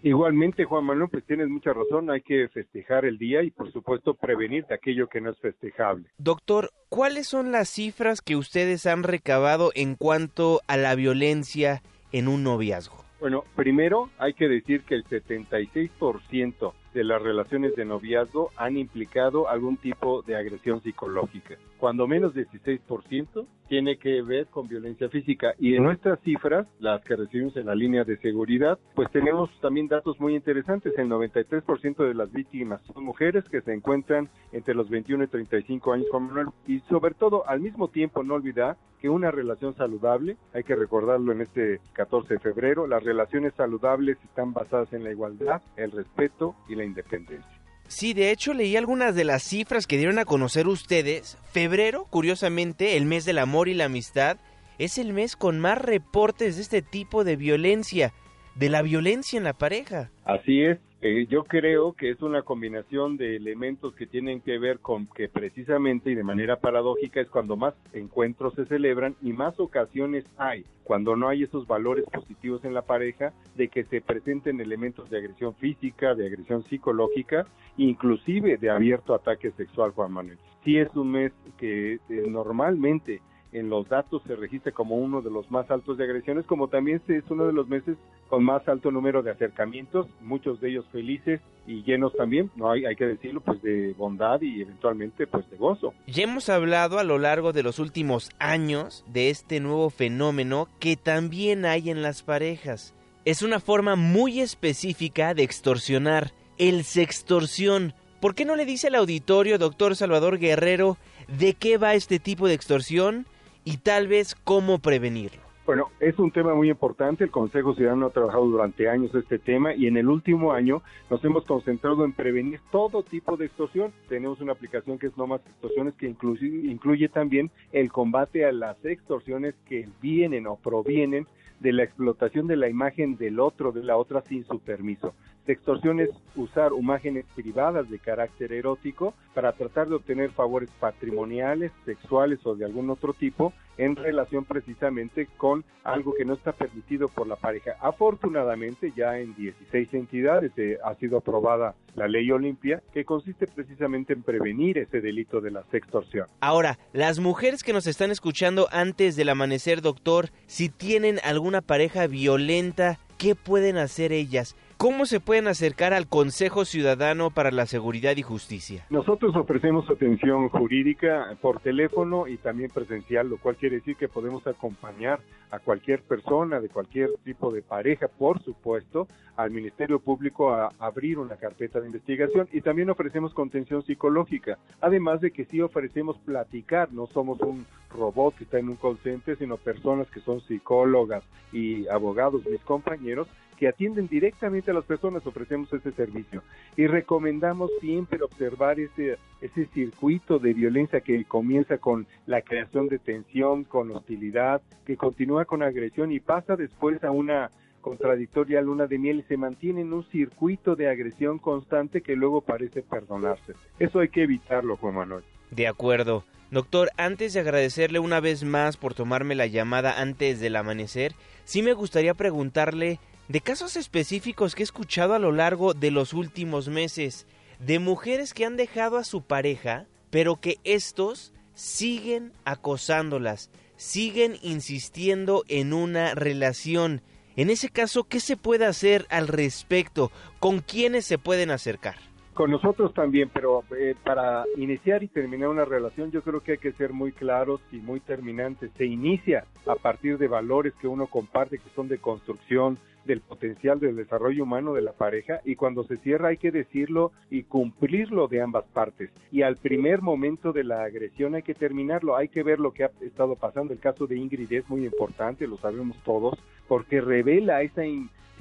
Igualmente, 0.03 0.65
Juan 0.65 0.85
Manuel, 0.85 1.09
pues 1.09 1.25
tienes 1.25 1.49
mucha 1.49 1.73
razón, 1.73 2.09
hay 2.11 2.21
que 2.21 2.47
festejar 2.49 3.05
el 3.05 3.17
día 3.17 3.41
y 3.43 3.51
por 3.51 3.71
supuesto 3.71 4.13
prevenir 4.13 4.65
de 4.67 4.75
aquello 4.75 5.07
que 5.07 5.21
no 5.21 5.31
es 5.31 5.39
festejable. 5.39 6.05
Doctor, 6.17 6.71
¿cuáles 6.89 7.27
son 7.27 7.51
las 7.51 7.69
cifras 7.69 8.21
que 8.21 8.35
ustedes 8.35 8.85
han 8.85 9.03
recabado 9.03 9.71
en 9.75 9.95
cuanto 9.95 10.61
a 10.67 10.77
la 10.77 10.95
violencia 10.95 11.81
en 12.11 12.27
un 12.27 12.43
noviazgo? 12.43 13.07
Bueno, 13.19 13.43
primero 13.55 14.11
hay 14.19 14.33
que 14.33 14.47
decir 14.47 14.83
que 14.83 14.93
el 14.93 15.03
76% 15.03 16.73
de 16.93 17.03
las 17.03 17.21
relaciones 17.21 17.75
de 17.75 17.85
noviazgo 17.85 18.51
han 18.55 18.77
implicado 18.77 19.49
algún 19.49 19.77
tipo 19.77 20.21
de 20.21 20.35
agresión 20.35 20.81
psicológica. 20.83 21.55
Cuando 21.79 22.07
menos 22.07 22.33
16% 22.33 23.45
tiene 23.67 23.97
que 23.97 24.21
ver 24.21 24.47
con 24.47 24.67
violencia 24.67 25.09
física. 25.09 25.53
Y 25.59 25.75
en 25.75 25.83
nuestras 25.83 26.19
cifras, 26.21 26.67
las 26.79 27.03
que 27.03 27.15
recibimos 27.15 27.55
en 27.57 27.65
la 27.65 27.75
línea 27.75 28.03
de 28.03 28.17
seguridad, 28.17 28.79
pues 28.95 29.11
tenemos 29.11 29.49
también 29.61 29.87
datos 29.87 30.19
muy 30.19 30.35
interesantes. 30.35 30.97
El 30.97 31.09
93% 31.09 31.97
de 31.97 32.13
las 32.13 32.31
víctimas 32.31 32.81
son 32.93 33.03
mujeres 33.03 33.43
que 33.49 33.61
se 33.61 33.73
encuentran 33.73 34.29
entre 34.51 34.73
los 34.73 34.89
21 34.89 35.25
y 35.25 35.27
35 35.27 35.93
años, 35.93 36.07
Juan 36.09 36.27
Manuel. 36.27 36.47
Y 36.65 36.79
sobre 36.81 37.13
todo, 37.13 37.47
al 37.47 37.59
mismo 37.59 37.89
tiempo, 37.89 38.23
no 38.23 38.35
olvidar 38.35 38.77
que 38.99 39.09
una 39.09 39.31
relación 39.31 39.75
saludable, 39.75 40.37
hay 40.53 40.63
que 40.63 40.75
recordarlo 40.75 41.31
en 41.31 41.41
este 41.41 41.79
14 41.93 42.35
de 42.35 42.39
febrero, 42.39 42.87
las 42.87 43.03
relaciones 43.03 43.53
saludables 43.53 44.17
están 44.23 44.53
basadas 44.53 44.91
en 44.93 45.03
la 45.03 45.11
igualdad, 45.11 45.61
el 45.75 45.91
respeto 45.91 46.55
y 46.67 46.75
la 46.75 46.83
independencia. 46.83 47.56
Sí, 47.87 48.13
de 48.13 48.31
hecho 48.31 48.53
leí 48.53 48.75
algunas 48.75 49.15
de 49.15 49.23
las 49.23 49.43
cifras 49.43 49.87
que 49.87 49.97
dieron 49.97 50.19
a 50.19 50.25
conocer 50.25 50.67
ustedes. 50.67 51.37
Febrero, 51.51 52.05
curiosamente, 52.09 52.97
el 52.97 53.05
mes 53.05 53.23
del 53.23 53.39
amor 53.39 53.69
y 53.69 53.73
la 53.73 53.85
amistad, 53.85 54.37
es 54.77 54.97
el 54.97 55.13
mes 55.13 55.35
con 55.35 55.59
más 55.59 55.77
reportes 55.77 56.57
de 56.57 56.61
este 56.61 56.81
tipo 56.81 57.23
de 57.23 57.35
violencia, 57.35 58.13
de 58.57 58.69
la 58.69 58.81
violencia 58.81 59.37
en 59.37 59.43
la 59.43 59.53
pareja. 59.53 60.09
Así 60.25 60.61
es, 60.61 60.79
eh, 60.99 61.27
yo 61.29 61.43
creo 61.43 61.93
que 61.93 62.09
es 62.09 62.21
una 62.23 62.41
combinación 62.41 63.17
de 63.17 63.35
elementos 63.35 63.93
que 63.93 64.07
tienen 64.07 64.41
que 64.41 64.57
ver 64.57 64.79
con 64.79 65.05
que 65.05 65.29
precisamente 65.29 66.09
y 66.09 66.15
de 66.15 66.23
manera 66.23 66.55
paradójica 66.55 67.21
es 67.21 67.29
cuando 67.29 67.55
más 67.55 67.75
encuentros 67.93 68.55
se 68.55 68.65
celebran 68.65 69.15
y 69.21 69.31
más 69.31 69.59
ocasiones 69.59 70.25
hay, 70.37 70.65
cuando 70.83 71.15
no 71.15 71.29
hay 71.29 71.43
esos 71.43 71.67
valores 71.67 72.05
positivos 72.11 72.65
en 72.65 72.73
la 72.73 72.81
pareja, 72.81 73.31
de 73.55 73.67
que 73.67 73.83
se 73.83 74.01
presenten 74.01 74.59
elementos 74.59 75.07
de 75.11 75.17
agresión 75.19 75.53
física, 75.55 76.15
de 76.15 76.25
agresión 76.25 76.63
psicológica, 76.63 77.45
inclusive 77.77 78.57
de 78.57 78.71
abierto 78.71 79.13
ataque 79.13 79.51
sexual, 79.51 79.91
Juan 79.91 80.11
Manuel. 80.11 80.39
Sí 80.63 80.79
es 80.79 80.93
un 80.95 81.11
mes 81.11 81.31
que 81.59 81.93
eh, 81.93 81.99
normalmente 82.27 83.21
en 83.57 83.69
los 83.69 83.87
datos 83.89 84.21
se 84.27 84.35
registra 84.35 84.71
como 84.71 84.95
uno 84.95 85.21
de 85.21 85.31
los 85.31 85.49
más 85.51 85.69
altos 85.69 85.97
de 85.97 86.03
agresiones, 86.03 86.45
como 86.45 86.67
también 86.67 87.01
es 87.07 87.23
uno 87.29 87.45
de 87.45 87.53
los 87.53 87.67
meses 87.67 87.97
con 88.29 88.43
más 88.43 88.67
alto 88.67 88.91
número 88.91 89.23
de 89.23 89.31
acercamientos, 89.31 90.07
muchos 90.21 90.59
de 90.59 90.69
ellos 90.69 90.85
felices 90.91 91.41
y 91.65 91.83
llenos 91.83 92.13
también, 92.15 92.51
no 92.55 92.71
hay, 92.71 92.85
hay 92.85 92.95
que 92.95 93.05
decirlo, 93.05 93.41
pues 93.41 93.61
de 93.61 93.93
bondad 93.97 94.41
y 94.41 94.61
eventualmente 94.61 95.27
pues 95.27 95.49
de 95.49 95.57
gozo. 95.57 95.93
Ya 96.07 96.23
hemos 96.23 96.49
hablado 96.49 96.99
a 96.99 97.03
lo 97.03 97.17
largo 97.17 97.53
de 97.53 97.63
los 97.63 97.79
últimos 97.79 98.29
años 98.39 99.03
de 99.07 99.29
este 99.29 99.59
nuevo 99.59 99.89
fenómeno 99.89 100.67
que 100.79 100.95
también 100.95 101.65
hay 101.65 101.89
en 101.89 102.01
las 102.01 102.23
parejas. 102.23 102.93
Es 103.25 103.41
una 103.41 103.59
forma 103.59 103.95
muy 103.95 104.39
específica 104.39 105.33
de 105.33 105.43
extorsionar, 105.43 106.31
el 106.57 106.83
sextorsión. 106.83 107.93
¿Por 108.21 108.35
qué 108.35 108.45
no 108.45 108.55
le 108.55 108.65
dice 108.65 108.87
al 108.87 108.95
auditorio, 108.95 109.57
doctor 109.57 109.95
Salvador 109.95 110.39
Guerrero, 110.39 110.97
de 111.27 111.53
qué 111.53 111.77
va 111.77 111.93
este 111.93 112.19
tipo 112.19 112.47
de 112.47 112.53
extorsión 112.53 113.25
y 113.67 113.75
tal 113.79 114.07
vez 114.07 114.33
cómo 114.45 114.79
prevenirlo? 114.79 115.41
Bueno, 115.65 115.89
es 115.99 116.17
un 116.19 116.31
tema 116.31 116.55
muy 116.55 116.69
importante. 116.69 117.25
El 117.25 117.31
Consejo 117.31 117.75
Ciudadano 117.75 118.05
ha 118.05 118.11
trabajado 118.11 118.45
durante 118.45 118.87
años 118.87 119.13
este 119.13 119.39
tema 119.39 119.73
y 119.73 119.87
en 119.87 119.97
el 119.97 120.07
último 120.07 120.53
año 120.53 120.81
nos 121.09 121.21
hemos 121.25 121.43
concentrado 121.43 122.05
en 122.05 122.13
prevenir 122.13 122.61
todo 122.71 123.03
tipo 123.03 123.35
de 123.35 123.47
extorsión. 123.47 123.91
Tenemos 124.07 124.39
una 124.39 124.53
aplicación 124.53 124.97
que 124.97 125.07
es 125.07 125.17
No 125.17 125.27
Más 125.27 125.41
Extorsiones 125.45 125.95
que 125.95 126.07
incluye, 126.07 126.47
incluye 126.47 127.09
también 127.09 127.51
el 127.73 127.91
combate 127.91 128.45
a 128.45 128.53
las 128.53 128.77
extorsiones 128.85 129.53
que 129.67 129.89
vienen 130.01 130.47
o 130.47 130.55
provienen 130.55 131.27
de 131.59 131.73
la 131.73 131.83
explotación 131.83 132.47
de 132.47 132.55
la 132.55 132.69
imagen 132.69 133.17
del 133.17 133.41
otro, 133.41 133.73
de 133.73 133.83
la 133.83 133.97
otra 133.97 134.21
sin 134.21 134.45
su 134.45 134.59
permiso. 134.59 135.13
Extorsión 135.47 136.01
es 136.01 136.09
usar 136.35 136.71
imágenes 136.77 137.25
privadas 137.33 137.89
de 137.89 137.99
carácter 137.99 138.51
erótico 138.51 139.13
para 139.33 139.53
tratar 139.53 139.87
de 139.87 139.95
obtener 139.95 140.31
favores 140.31 140.69
patrimoniales, 140.79 141.71
sexuales 141.85 142.45
o 142.45 142.55
de 142.55 142.65
algún 142.65 142.89
otro 142.89 143.13
tipo 143.13 143.53
en 143.77 143.95
relación 143.95 144.43
precisamente 144.43 145.27
con 145.37 145.63
algo 145.83 146.13
que 146.15 146.25
no 146.25 146.33
está 146.33 146.51
permitido 146.51 147.07
por 147.07 147.27
la 147.27 147.37
pareja. 147.37 147.75
Afortunadamente 147.79 148.91
ya 148.95 149.19
en 149.19 149.35
16 149.35 149.93
entidades 149.93 150.51
eh, 150.57 150.77
ha 150.83 150.95
sido 150.95 151.19
aprobada 151.19 151.75
la 151.95 152.07
ley 152.07 152.29
Olimpia 152.31 152.81
que 152.93 153.05
consiste 153.05 153.47
precisamente 153.47 154.13
en 154.13 154.23
prevenir 154.23 154.77
ese 154.77 154.99
delito 154.99 155.39
de 155.39 155.51
la 155.51 155.63
sextorsión. 155.71 156.27
Ahora, 156.41 156.77
las 156.91 157.19
mujeres 157.19 157.63
que 157.63 157.73
nos 157.73 157.87
están 157.87 158.11
escuchando 158.11 158.67
antes 158.71 159.15
del 159.15 159.29
amanecer, 159.29 159.81
doctor, 159.81 160.29
si 160.45 160.67
tienen 160.69 161.19
alguna 161.23 161.61
pareja 161.61 162.07
violenta, 162.07 162.99
¿qué 163.17 163.35
pueden 163.35 163.77
hacer 163.77 164.11
ellas? 164.11 164.55
¿Cómo 164.77 165.07
se 165.07 165.19
pueden 165.19 165.47
acercar 165.47 165.91
al 165.91 166.07
Consejo 166.07 166.63
Ciudadano 166.63 167.31
para 167.31 167.49
la 167.49 167.65
Seguridad 167.65 168.15
y 168.15 168.21
Justicia? 168.21 168.85
Nosotros 168.91 169.35
ofrecemos 169.35 169.89
atención 169.89 170.49
jurídica 170.49 171.35
por 171.41 171.59
teléfono 171.61 172.27
y 172.27 172.37
también 172.37 172.69
presencial, 172.69 173.27
lo 173.27 173.37
cual 173.37 173.55
quiere 173.55 173.77
decir 173.77 173.95
que 173.95 174.07
podemos 174.07 174.45
acompañar 174.45 175.19
a 175.49 175.57
cualquier 175.57 176.03
persona 176.03 176.59
de 176.59 176.69
cualquier 176.69 177.09
tipo 177.23 177.51
de 177.51 177.63
pareja, 177.63 178.07
por 178.07 178.39
supuesto, 178.43 179.07
al 179.35 179.49
Ministerio 179.49 179.99
Público 179.99 180.53
a 180.53 180.71
abrir 180.77 181.17
una 181.17 181.37
carpeta 181.37 181.79
de 181.79 181.87
investigación 181.87 182.47
y 182.51 182.61
también 182.61 182.91
ofrecemos 182.91 183.33
contención 183.33 183.83
psicológica, 183.83 184.59
además 184.79 185.21
de 185.21 185.31
que 185.31 185.45
sí 185.45 185.59
ofrecemos 185.59 186.19
platicar, 186.19 186.93
no 186.93 187.07
somos 187.07 187.39
un 187.41 187.65
robot 187.89 188.35
que 188.35 188.43
está 188.43 188.59
en 188.59 188.69
un 188.69 188.75
call 188.75 188.99
sino 189.39 189.57
personas 189.57 190.07
que 190.11 190.19
son 190.19 190.41
psicólogas 190.41 191.23
y 191.51 191.87
abogados, 191.87 192.45
mis 192.45 192.61
compañeros, 192.61 193.27
que 193.57 193.67
atienden 193.67 194.07
directamente 194.07 194.71
a 194.71 194.73
las 194.73 194.85
personas, 194.85 195.25
ofrecemos 195.25 195.71
ese 195.73 195.91
servicio. 195.91 196.43
Y 196.75 196.87
recomendamos 196.87 197.71
siempre 197.81 198.23
observar 198.23 198.79
ese, 198.79 199.17
ese 199.41 199.65
circuito 199.73 200.39
de 200.39 200.53
violencia 200.53 201.01
que 201.01 201.25
comienza 201.25 201.77
con 201.77 202.07
la 202.25 202.41
creación 202.41 202.87
de 202.87 202.99
tensión, 202.99 203.63
con 203.63 203.91
hostilidad, 203.91 204.61
que 204.85 204.95
continúa 204.95 205.45
con 205.45 205.63
agresión 205.63 206.11
y 206.11 206.19
pasa 206.19 206.55
después 206.55 207.03
a 207.03 207.11
una 207.11 207.51
contradictoria 207.81 208.61
luna 208.61 208.85
de 208.85 208.97
miel 208.97 209.19
y 209.19 209.23
se 209.23 209.37
mantiene 209.37 209.81
en 209.81 209.93
un 209.93 210.03
circuito 210.09 210.75
de 210.75 210.89
agresión 210.89 211.39
constante 211.39 212.01
que 212.01 212.15
luego 212.15 212.41
parece 212.41 212.81
perdonarse. 212.81 213.53
Eso 213.79 213.99
hay 213.99 214.09
que 214.09 214.23
evitarlo, 214.23 214.77
Juan 214.77 214.95
Manuel. 214.95 215.23
De 215.51 215.67
acuerdo. 215.67 216.23
Doctor, 216.51 216.91
antes 216.97 217.33
de 217.33 217.41
agradecerle 217.41 217.99
una 217.99 218.19
vez 218.21 218.43
más 218.43 218.77
por 218.77 218.93
tomarme 218.93 219.35
la 219.35 219.47
llamada 219.47 220.01
antes 220.01 220.39
del 220.39 220.55
amanecer, 220.55 221.13
sí 221.43 221.61
me 221.61 221.73
gustaría 221.73 222.13
preguntarle 222.13 222.99
de 223.27 223.41
casos 223.41 223.75
específicos 223.75 224.55
que 224.55 224.63
he 224.63 224.65
escuchado 224.65 225.13
a 225.13 225.19
lo 225.19 225.31
largo 225.31 225.73
de 225.73 225.91
los 225.91 226.13
últimos 226.13 226.69
meses, 226.69 227.27
de 227.59 227.79
mujeres 227.79 228.33
que 228.33 228.45
han 228.45 228.55
dejado 228.55 228.97
a 228.97 229.03
su 229.03 229.21
pareja, 229.21 229.85
pero 230.09 230.37
que 230.37 230.57
estos 230.63 231.33
siguen 231.53 232.31
acosándolas, 232.45 233.51
siguen 233.75 234.37
insistiendo 234.41 235.43
en 235.47 235.73
una 235.73 236.15
relación. 236.15 237.01
En 237.35 237.49
ese 237.49 237.69
caso, 237.69 238.05
¿qué 238.05 238.19
se 238.19 238.37
puede 238.37 238.65
hacer 238.65 239.05
al 239.09 239.27
respecto? 239.27 240.11
¿Con 240.39 240.59
quiénes 240.59 241.05
se 241.05 241.17
pueden 241.17 241.51
acercar? 241.51 241.95
Con 242.33 242.51
nosotros 242.51 242.93
también, 242.93 243.29
pero 243.33 243.63
eh, 243.75 243.95
para 244.03 244.45
iniciar 244.57 245.01
y 245.01 245.07
terminar 245.07 245.49
una 245.49 245.65
relación 245.65 246.11
yo 246.11 246.21
creo 246.21 246.41
que 246.41 246.53
hay 246.53 246.57
que 246.59 246.71
ser 246.73 246.93
muy 246.93 247.11
claros 247.11 247.59
y 247.71 247.77
muy 247.77 247.99
terminantes. 247.99 248.71
Se 248.77 248.85
inicia 248.85 249.45
a 249.65 249.73
partir 249.73 250.19
de 250.19 250.27
valores 250.27 250.73
que 250.79 250.87
uno 250.87 251.07
comparte, 251.07 251.57
que 251.57 251.69
son 251.75 251.87
de 251.87 251.97
construcción, 251.97 252.77
del 253.07 253.21
potencial 253.21 253.79
del 253.79 253.95
desarrollo 253.95 254.43
humano 254.43 254.73
de 254.73 254.81
la 254.81 254.91
pareja 254.91 255.39
y 255.43 255.55
cuando 255.55 255.83
se 255.83 255.97
cierra 255.97 256.29
hay 256.29 256.37
que 256.37 256.51
decirlo 256.51 257.11
y 257.31 257.43
cumplirlo 257.43 258.27
de 258.27 258.41
ambas 258.41 258.65
partes. 258.65 259.09
Y 259.31 259.41
al 259.41 259.57
primer 259.57 260.01
momento 260.01 260.53
de 260.53 260.63
la 260.63 260.83
agresión 260.83 261.33
hay 261.35 261.43
que 261.43 261.55
terminarlo, 261.55 262.15
hay 262.15 262.27
que 262.27 262.43
ver 262.43 262.59
lo 262.59 262.71
que 262.71 262.83
ha 262.83 262.91
estado 263.01 263.35
pasando. 263.35 263.73
El 263.73 263.79
caso 263.79 264.05
de 264.05 264.17
Ingrid 264.17 264.51
es 264.51 264.69
muy 264.69 264.85
importante, 264.85 265.47
lo 265.47 265.57
sabemos 265.57 265.97
todos, 266.03 266.37
porque 266.67 267.01
revela 267.01 267.61
esa 267.61 267.83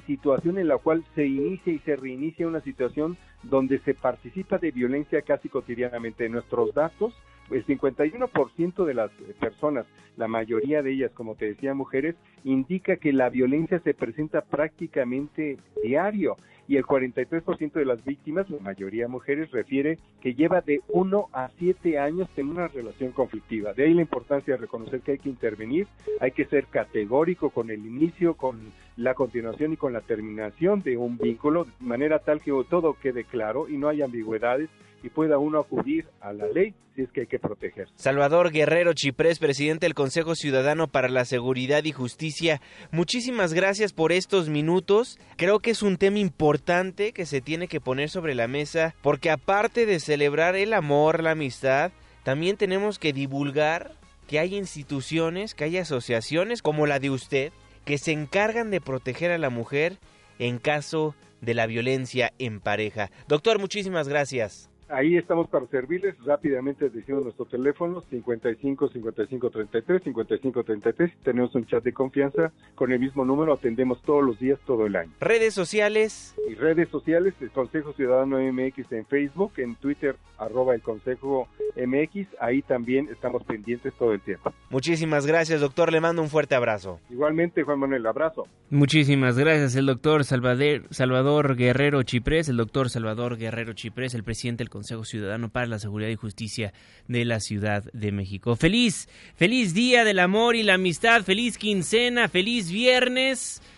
situación 0.05 0.57
en 0.57 0.67
la 0.67 0.77
cual 0.77 1.03
se 1.15 1.25
inicia 1.25 1.73
y 1.73 1.79
se 1.79 1.95
reinicia 1.95 2.47
una 2.47 2.61
situación 2.61 3.17
donde 3.43 3.79
se 3.79 3.93
participa 3.93 4.57
de 4.57 4.71
violencia 4.71 5.21
casi 5.21 5.49
cotidianamente. 5.49 6.29
Nuestros 6.29 6.73
datos 6.73 7.13
el 7.51 7.65
51% 7.65 8.85
de 8.85 8.93
las 8.93 9.11
personas, 9.39 9.85
la 10.17 10.27
mayoría 10.27 10.81
de 10.81 10.91
ellas, 10.91 11.11
como 11.13 11.35
te 11.35 11.45
decía, 11.45 11.73
mujeres, 11.73 12.15
indica 12.43 12.97
que 12.97 13.13
la 13.13 13.29
violencia 13.29 13.79
se 13.79 13.93
presenta 13.93 14.41
prácticamente 14.41 15.57
diario 15.83 16.37
y 16.67 16.75
el 16.75 16.83
43% 16.83 17.71
de 17.71 17.85
las 17.85 18.03
víctimas, 18.03 18.49
la 18.49 18.59
mayoría 18.59 19.07
mujeres, 19.07 19.51
refiere 19.51 19.99
que 20.21 20.33
lleva 20.33 20.59
de 20.59 20.81
1 20.89 21.29
a 21.31 21.49
7 21.57 21.97
años 21.97 22.27
en 22.35 22.49
una 22.49 22.67
relación 22.67 23.13
conflictiva. 23.13 23.73
De 23.73 23.85
ahí 23.85 23.93
la 23.93 24.01
importancia 24.01 24.55
de 24.55 24.61
reconocer 24.61 24.99
que 24.99 25.13
hay 25.13 25.17
que 25.17 25.29
intervenir, 25.29 25.87
hay 26.19 26.31
que 26.31 26.45
ser 26.45 26.65
categórico 26.65 27.51
con 27.51 27.71
el 27.71 27.85
inicio, 27.85 28.33
con 28.33 28.73
la 28.97 29.13
continuación 29.13 29.73
y 29.73 29.77
con 29.77 29.93
la 29.93 30.01
terminación 30.01 30.81
de 30.81 30.97
un 30.97 31.17
vínculo, 31.17 31.65
de 31.65 31.71
manera 31.79 32.19
tal 32.19 32.41
que 32.41 32.51
todo 32.69 32.95
quede 32.95 33.23
claro 33.27 33.69
y 33.69 33.77
no 33.77 33.89
haya 33.89 34.05
ambigüedades 34.05 34.69
y 35.03 35.09
pueda 35.09 35.37
uno 35.37 35.59
acudir 35.59 36.07
a 36.21 36.33
la 36.33 36.47
ley 36.47 36.73
si 36.95 37.03
es 37.03 37.11
que 37.11 37.21
hay 37.21 37.27
que 37.27 37.37
proteger. 37.37 37.87
Salvador 37.95 38.51
Guerrero 38.51 38.93
Chiprés, 38.93 39.37
presidente 39.37 39.85
del 39.85 39.93
Consejo 39.93 40.33
Ciudadano 40.33 40.87
para 40.87 41.09
la 41.09 41.25
Seguridad 41.25 41.83
y 41.83 41.91
Justicia, 41.91 42.59
muchísimas 42.91 43.53
gracias 43.53 43.93
por 43.93 44.11
estos 44.11 44.49
minutos. 44.49 45.19
Creo 45.35 45.59
que 45.59 45.71
es 45.71 45.83
un 45.83 45.97
tema 45.97 46.17
importante 46.17 47.13
que 47.13 47.27
se 47.27 47.41
tiene 47.41 47.67
que 47.67 47.79
poner 47.79 48.09
sobre 48.09 48.33
la 48.33 48.47
mesa 48.47 48.95
porque 49.01 49.29
aparte 49.29 49.85
de 49.85 49.99
celebrar 49.99 50.55
el 50.55 50.73
amor, 50.73 51.21
la 51.21 51.31
amistad, 51.31 51.91
también 52.23 52.57
tenemos 52.57 52.97
que 52.97 53.13
divulgar 53.13 53.91
que 54.27 54.39
hay 54.39 54.55
instituciones, 54.55 55.53
que 55.53 55.65
hay 55.65 55.77
asociaciones 55.77 56.61
como 56.61 56.87
la 56.87 56.99
de 56.99 57.11
usted 57.11 57.53
que 57.85 57.97
se 57.97 58.11
encargan 58.11 58.69
de 58.69 58.81
proteger 58.81 59.31
a 59.31 59.37
la 59.37 59.49
mujer 59.49 59.97
en 60.39 60.57
caso 60.57 61.15
de 61.41 61.53
la 61.53 61.67
violencia 61.67 62.33
en 62.39 62.59
pareja. 62.59 63.11
Doctor, 63.27 63.59
muchísimas 63.59 64.07
gracias. 64.07 64.69
Ahí 64.89 65.17
estamos 65.17 65.49
para 65.49 65.67
servirles. 65.67 66.15
Rápidamente 66.23 66.89
decimos 66.89 67.23
nuestro 67.23 67.45
teléfono 67.45 68.01
55 68.09 68.89
55 68.89 69.49
33 69.49 70.03
55 70.03 70.63
33. 70.63 71.11
Tenemos 71.23 71.53
un 71.55 71.65
chat 71.65 71.83
de 71.83 71.93
confianza 71.93 72.51
con 72.75 72.91
el 72.91 72.99
mismo 72.99 73.25
número. 73.25 73.53
Atendemos 73.53 74.01
todos 74.03 74.23
los 74.23 74.39
días, 74.39 74.59
todo 74.65 74.85
el 74.85 74.95
año. 74.95 75.11
Redes 75.19 75.53
sociales. 75.53 76.35
Y 76.49 76.55
redes 76.55 76.89
sociales, 76.89 77.33
el 77.41 77.51
Consejo 77.51 77.93
Ciudadano 77.93 78.37
MX 78.39 78.91
en 78.91 79.05
Facebook, 79.05 79.53
en 79.57 79.75
Twitter, 79.75 80.15
arroba 80.37 80.73
el 80.73 80.81
Consejo 80.81 81.49
MX. 81.75 82.27
Ahí 82.39 82.61
también 82.61 83.09
estamos 83.11 83.43
pendientes 83.43 83.93
todo 83.95 84.13
el 84.13 84.21
tiempo. 84.21 84.53
Muchísimas 84.69 85.25
gracias, 85.25 85.59
doctor. 85.59 85.91
Le 85.91 85.99
mando 85.99 86.21
un 86.21 86.29
fuerte 86.29 86.55
abrazo. 86.55 86.99
Igualmente, 87.09 87.63
Juan 87.63 87.79
Manuel, 87.79 88.05
abrazo. 88.05 88.47
Muchísimas 88.69 89.37
gracias, 89.37 89.75
el 89.75 89.85
doctor 89.85 90.25
Salvador, 90.25 90.83
Salvador 90.89 91.55
Guerrero 91.55 92.03
Chiprés, 92.03 92.49
el 92.49 92.57
doctor 92.57 92.89
Salvador 92.89 93.37
Guerrero 93.37 93.73
Chiprés, 93.73 94.13
el 94.13 94.23
presidente 94.23 94.63
del 94.63 94.69
Consejo 94.77 95.05
Ciudadano 95.05 95.49
para 95.49 95.65
la 95.65 95.79
Seguridad 95.79 96.11
y 96.11 96.15
Justicia 96.15 96.71
de 97.07 97.25
la 97.25 97.39
Ciudad 97.39 97.83
de 97.93 98.11
México. 98.11 98.55
Feliz, 98.55 99.09
feliz 99.35 99.73
día 99.73 100.05
del 100.05 100.19
amor 100.19 100.55
y 100.55 100.61
la 100.61 100.75
amistad, 100.75 101.23
feliz 101.23 101.57
quincena, 101.57 102.27
feliz 102.27 102.69
viernes. 102.69 103.59